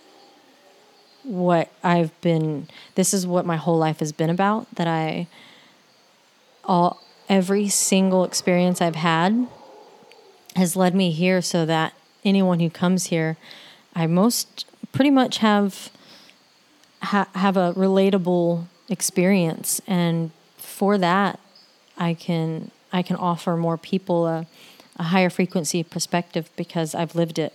what 1.23 1.71
I've 1.83 2.19
been 2.21 2.69
this 2.95 3.13
is 3.13 3.27
what 3.27 3.45
my 3.47 3.57
whole 3.57 3.79
life 3.79 4.01
has 4.01 4.11
been 4.11 4.31
about 4.31 4.75
that 4.75 4.89
I 4.89 5.29
all 6.65 7.01
every 7.29 7.69
single 7.69 8.25
experience 8.25 8.81
I've 8.81 8.97
had 8.97 9.47
has 10.57 10.77
led 10.77 10.95
me 10.95 11.11
here 11.13 11.43
so 11.43 11.67
that 11.67 11.93
anyone 12.25 12.61
who 12.61 12.71
comes 12.71 13.07
here 13.07 13.37
I 13.95 14.07
most 14.07 14.67
pretty 14.93 15.11
much 15.11 15.39
have 15.39 15.91
ha, 17.03 17.29
have 17.35 17.57
a 17.57 17.75
relatable 17.75 18.67
experience 18.89 19.81
and 19.87 20.31
for 20.57 20.97
that 20.99 21.39
I 22.01 22.15
can 22.15 22.73
I 22.93 23.03
can 23.03 23.15
offer 23.15 23.57
more 23.57 23.79
people 23.79 24.27
a, 24.27 24.47
a 24.97 25.05
higher 25.05 25.31
frequency 25.31 25.85
perspective 25.85 26.51
because 26.57 26.95
I've 26.95 27.15
lived 27.15 27.39
it 27.39 27.55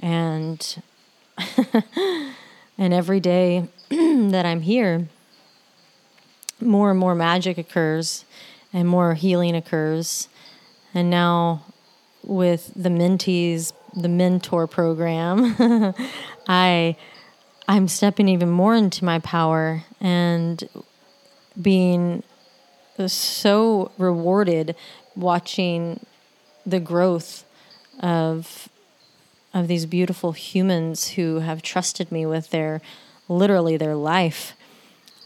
and 0.00 0.82
And 2.78 2.94
every 2.94 3.18
day 3.18 3.68
that 3.90 4.46
I'm 4.46 4.60
here, 4.60 5.08
more 6.60 6.90
and 6.90 6.98
more 6.98 7.16
magic 7.16 7.58
occurs 7.58 8.24
and 8.72 8.86
more 8.86 9.14
healing 9.14 9.56
occurs. 9.56 10.28
And 10.94 11.10
now 11.10 11.64
with 12.22 12.72
the 12.76 12.88
mentees, 12.88 13.72
the 13.96 14.08
mentor 14.08 14.68
program, 14.68 15.56
I 16.48 16.96
I'm 17.70 17.88
stepping 17.88 18.28
even 18.28 18.48
more 18.48 18.74
into 18.76 19.04
my 19.04 19.18
power 19.18 19.82
and 20.00 20.66
being 21.60 22.22
so 23.06 23.92
rewarded 23.98 24.74
watching 25.14 26.04
the 26.66 26.80
growth 26.80 27.44
of 28.00 28.68
of 29.54 29.66
these 29.66 29.86
beautiful 29.86 30.32
humans 30.32 31.08
who 31.10 31.38
have 31.38 31.62
trusted 31.62 32.12
me 32.12 32.26
with 32.26 32.50
their 32.50 32.80
literally 33.28 33.76
their 33.76 33.94
life 33.94 34.52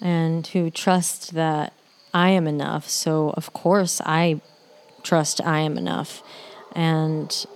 and 0.00 0.46
who 0.48 0.70
trust 0.70 1.34
that 1.34 1.72
I 2.14 2.30
am 2.30 2.46
enough. 2.46 2.88
So, 2.88 3.30
of 3.30 3.52
course, 3.52 4.00
I 4.04 4.40
trust 5.02 5.40
I 5.40 5.60
am 5.60 5.78
enough. 5.78 6.22
And 6.74 7.46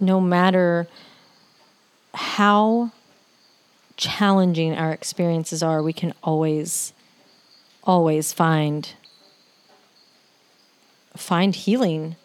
no 0.00 0.20
matter 0.20 0.88
how 2.14 2.90
challenging 3.96 4.74
our 4.74 4.92
experiences 4.92 5.62
are, 5.62 5.82
we 5.82 5.92
can 5.92 6.14
always, 6.22 6.92
always 7.84 8.32
find 8.32 8.94
find 11.16 11.54
healing. 11.54 12.16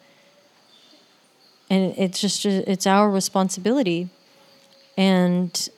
And 1.69 1.93
it's 1.97 2.21
just 2.21 2.45
it's 2.45 2.87
our 2.87 3.09
responsibility. 3.09 4.09
And 4.97 5.69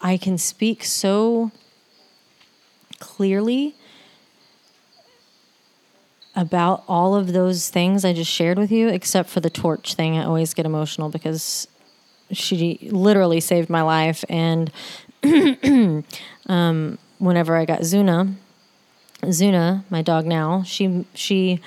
i 0.00 0.16
can 0.16 0.38
speak 0.38 0.84
so 0.84 1.50
clearly 3.00 3.74
about 6.36 6.84
all 6.86 7.16
of 7.16 7.32
those 7.32 7.68
things 7.68 8.04
i 8.04 8.12
just 8.12 8.30
shared 8.30 8.58
with 8.58 8.70
you 8.70 8.86
except 8.88 9.28
for 9.28 9.40
the 9.40 9.50
torch 9.50 9.94
thing. 9.94 10.16
I 10.16 10.24
always 10.24 10.54
get 10.54 10.66
emotional 10.66 11.08
because 11.08 11.66
she 12.32 12.88
literally 12.92 13.40
saved 13.40 13.70
my 13.70 13.82
life. 13.82 14.24
And 14.28 14.70
um, 16.46 16.98
whenever 17.18 17.56
i 17.56 17.64
got 17.64 17.80
zuna 17.80 18.34
zuna 19.22 19.84
my 19.90 20.02
dog 20.02 20.26
now 20.26 20.62
she 20.62 21.04
she 21.14 21.60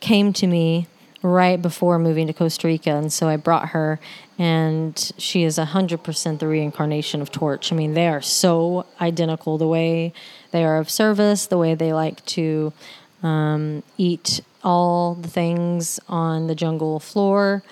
came 0.00 0.32
to 0.32 0.46
me 0.46 0.86
right 1.24 1.62
before 1.62 1.98
moving 1.98 2.26
to 2.26 2.34
Costa 2.34 2.66
Rica. 2.66 2.90
And 2.90 3.10
so 3.10 3.28
I 3.28 3.36
brought 3.36 3.70
her, 3.70 3.98
and 4.38 5.12
she 5.16 5.42
is 5.42 5.56
100% 5.56 6.38
the 6.38 6.46
reincarnation 6.46 7.22
of 7.22 7.32
Torch. 7.32 7.72
I 7.72 7.76
mean, 7.76 7.94
they 7.94 8.08
are 8.08 8.20
so 8.20 8.84
identical 9.00 9.56
the 9.56 9.66
way 9.66 10.12
they 10.50 10.64
are 10.64 10.76
of 10.76 10.90
service, 10.90 11.46
the 11.46 11.56
way 11.56 11.74
they 11.74 11.94
like 11.94 12.24
to 12.26 12.74
um, 13.22 13.82
eat 13.96 14.42
all 14.62 15.14
the 15.14 15.28
things 15.28 15.98
on 16.08 16.46
the 16.46 16.54
jungle 16.54 17.00
floor. 17.00 17.62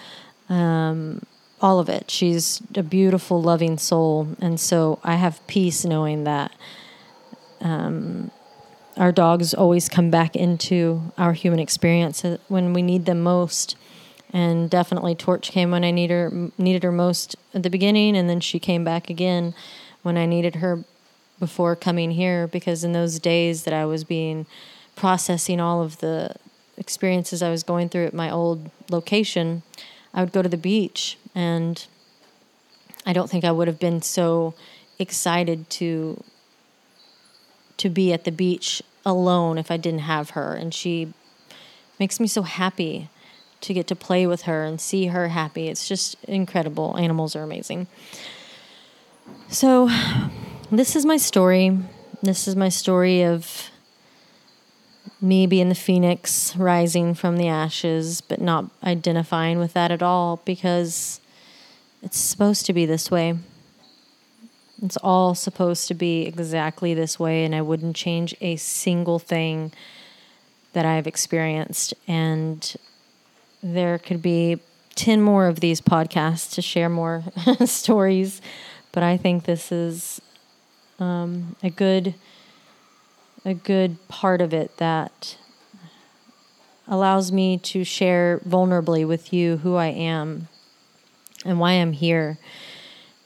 Um, 0.49 1.21
all 1.63 1.79
of 1.79 1.89
it. 1.89 2.11
She's 2.11 2.61
a 2.75 2.83
beautiful, 2.83 3.41
loving 3.41 3.79
soul. 3.79 4.29
And 4.41 4.59
so 4.59 4.99
I 5.05 5.15
have 5.15 5.47
peace 5.47 5.85
knowing 5.85 6.25
that 6.25 6.53
um, 7.61 8.33
our 8.97 9.13
dogs 9.13 9.55
always 9.55 9.89
come 9.89 10.11
back 10.11 10.35
into 10.35 11.01
our 11.17 11.33
human 11.33 11.61
experience 11.61 12.25
when 12.49 12.73
we 12.73 12.83
need 12.83 13.07
them 13.07 13.23
most. 13.23 13.77
And 14.33 14.69
definitely, 14.69 15.15
Torch 15.15 15.51
came 15.51 15.71
when 15.71 15.85
I 15.85 15.91
need 15.91 16.11
her, 16.11 16.51
needed 16.59 16.83
her 16.83 16.93
most 16.93 17.37
at 17.55 17.63
the 17.63 17.71
beginning, 17.71 18.17
and 18.17 18.29
then 18.29 18.41
she 18.41 18.59
came 18.59 18.83
back 18.83 19.09
again 19.09 19.55
when 20.03 20.17
I 20.17 20.27
needed 20.27 20.57
her 20.57 20.85
before 21.39 21.77
coming 21.77 22.13
here. 22.13 22.47
Because 22.47 22.83
in 22.83 22.93
those 22.93 23.19
days 23.19 23.65
that 23.65 23.75
I 23.75 23.85
was 23.85 24.05
being 24.05 24.47
processing 24.97 25.61
all 25.61 25.83
of 25.83 25.99
the 25.99 26.35
experiences 26.77 27.43
I 27.43 27.51
was 27.51 27.63
going 27.63 27.89
through 27.89 28.07
at 28.07 28.15
my 28.15 28.31
old 28.31 28.71
location, 28.91 29.63
I 30.15 30.23
would 30.23 30.33
go 30.33 30.43
to 30.43 30.49
the 30.49 30.57
beach, 30.57 31.19
and 31.35 31.87
I 33.05 33.13
don't 33.13 33.31
think 33.31 33.45
I 33.45 33.53
would 33.53 33.69
have 33.69 33.79
been 33.79 34.03
so 34.03 34.55
excited 34.99 35.69
to 35.71 36.23
to 37.79 37.89
be 37.89 38.13
at 38.13 38.25
the 38.25 38.31
beach 38.31 38.83
alone 39.05 39.59
if 39.59 39.71
I 39.71 39.77
didn't 39.77 40.01
have 40.01 40.31
her. 40.31 40.55
And 40.55 40.73
she 40.73 41.13
makes 41.99 42.21
me 42.21 42.29
so 42.29 42.43
happy 42.43 43.09
to 43.61 43.75
get 43.75 43.87
to 43.89 43.97
play 43.97 44.27
with 44.27 44.43
her 44.43 44.65
and 44.65 44.81
see 44.81 45.07
her 45.07 45.29
happy. 45.29 45.69
It's 45.69 45.89
just 45.89 46.23
incredible. 46.25 46.97
Animals 46.97 47.35
are 47.35 47.43
amazing. 47.43 47.87
So, 49.49 49.89
this 50.71 50.97
is 50.97 51.05
my 51.05 51.17
story. 51.17 51.79
This 52.23 52.47
is 52.47 52.57
my 52.57 52.69
story 52.69 53.23
of 53.23 53.71
me 55.21 55.47
being 55.47 55.69
the 55.69 55.75
phoenix 55.75 56.57
rising 56.57 57.15
from 57.15 57.37
the 57.37 57.49
ashes, 57.49 58.21
but 58.21 58.41
not 58.41 58.67
identifying 58.83 59.59
with 59.59 59.73
that 59.75 59.91
at 59.91 60.03
all 60.03 60.41
because 60.45 61.21
it's 62.03 62.19
supposed 62.19 62.67
to 62.67 62.73
be 62.73 62.85
this 62.85 63.11
way. 63.11 63.39
It's 64.83 64.97
all 64.97 65.35
supposed 65.35 65.87
to 65.89 65.95
be 65.95 66.23
exactly 66.23 66.93
this 66.93 67.19
way, 67.19 67.45
and 67.45 67.55
I 67.55 67.63
wouldn't 67.63 67.95
change 67.95 68.35
a 68.41 68.57
single 68.57 69.21
thing 69.21 69.73
that 70.73 70.85
I've 70.85 71.07
experienced. 71.07 71.95
And 72.09 72.75
there 73.63 73.99
could 73.99 74.21
be 74.21 74.59
10 74.97 75.23
more 75.23 75.47
of 75.47 75.61
these 75.61 75.81
podcasts 75.81 76.53
to 76.55 76.63
share 76.63 76.89
more 76.89 77.23
stories, 77.65 78.43
but 78.91 79.05
I 79.05 79.17
think 79.17 79.45
this 79.45 79.71
is 79.71 80.21
um, 80.99 81.57
a 81.63 81.71
good 81.71 82.15
a 83.45 83.55
good 83.55 83.97
part 84.07 84.41
of 84.41 84.55
it 84.55 84.77
that 84.77 85.37
allows 86.87 87.33
me 87.33 87.59
to 87.59 87.83
share 87.83 88.41
vulnerably 88.47 89.05
with 89.05 89.33
you 89.33 89.57
who 89.59 89.75
I 89.75 89.87
am 89.87 90.47
and 91.45 91.59
why 91.59 91.73
I'm 91.73 91.93
here 91.93 92.39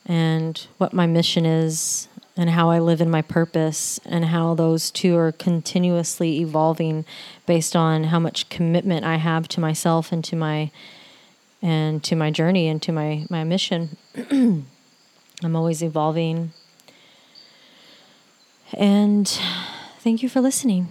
and 0.07 0.67
what 0.79 0.93
my 0.93 1.07
mission 1.07 1.45
is 1.45 2.09
and 2.37 2.51
how 2.51 2.71
I 2.71 2.79
live 2.79 3.01
in 3.01 3.11
my 3.11 3.23
purpose 3.23 3.99
and 4.05 4.27
how 4.27 4.55
those 4.55 4.91
two 4.91 5.17
are 5.17 5.33
continuously 5.33 6.41
evolving 6.41 7.05
based 7.47 7.75
on 7.75 8.05
how 8.05 8.19
much 8.19 8.49
commitment 8.49 9.05
I 9.05 9.17
have 9.17 9.49
to 9.49 9.61
myself 9.61 10.13
and 10.13 10.23
to 10.25 10.37
my 10.37 10.71
and 11.63 12.05
to 12.05 12.15
my 12.15 12.31
journey 12.31 12.69
and 12.69 12.83
to 12.83 12.93
my 12.93 13.27
my 13.31 13.43
mission. 13.45 13.97
I'm 14.31 15.57
always 15.57 15.83
evolving. 15.83 16.53
And 18.75 19.29
thank 20.01 20.23
you 20.23 20.29
for 20.29 20.41
listening. 20.41 20.89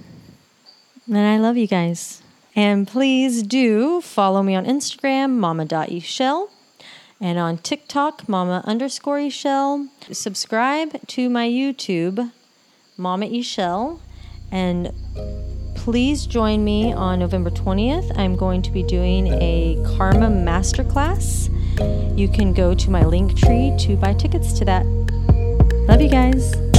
And 1.08 1.18
I 1.18 1.38
love 1.38 1.58
you 1.58 1.68
guys. 1.68 2.22
And 2.56 2.88
please 2.88 3.44
do 3.44 4.02
follow 4.02 4.42
me 4.42 4.56
on 4.56 4.66
Instagram, 4.66 5.32
mama.chel, 5.32 6.50
and 7.26 7.40
on 7.40 7.58
TikTok, 7.58 8.30
mama 8.30 8.62
underscore 8.66 9.32
chel. 9.32 9.90
Subscribe 10.12 11.08
to 11.08 11.28
my 11.28 11.48
YouTube, 11.48 12.32
Mama 12.98 13.42
Chel, 13.42 14.00
and 14.52 14.94
please 15.74 16.28
join 16.28 16.64
me 16.64 16.94
on 16.94 17.18
November 17.18 17.50
20th. 17.50 18.16
I'm 18.16 18.36
going 18.36 18.62
to 18.62 18.72
be 18.72 18.84
doing 18.84 19.26
a 19.42 19.84
Karma 19.98 20.28
Masterclass. 20.28 21.50
You 22.16 22.28
can 22.28 22.54
go 22.54 22.76
to 22.76 22.92
my 22.92 23.02
Linktree 23.02 23.82
to 23.88 23.98
buy 23.98 24.14
tickets 24.14 24.54
to 24.60 24.66
that. 24.66 24.86
Love 25.88 26.04
you 26.04 26.10
guys. 26.10 26.75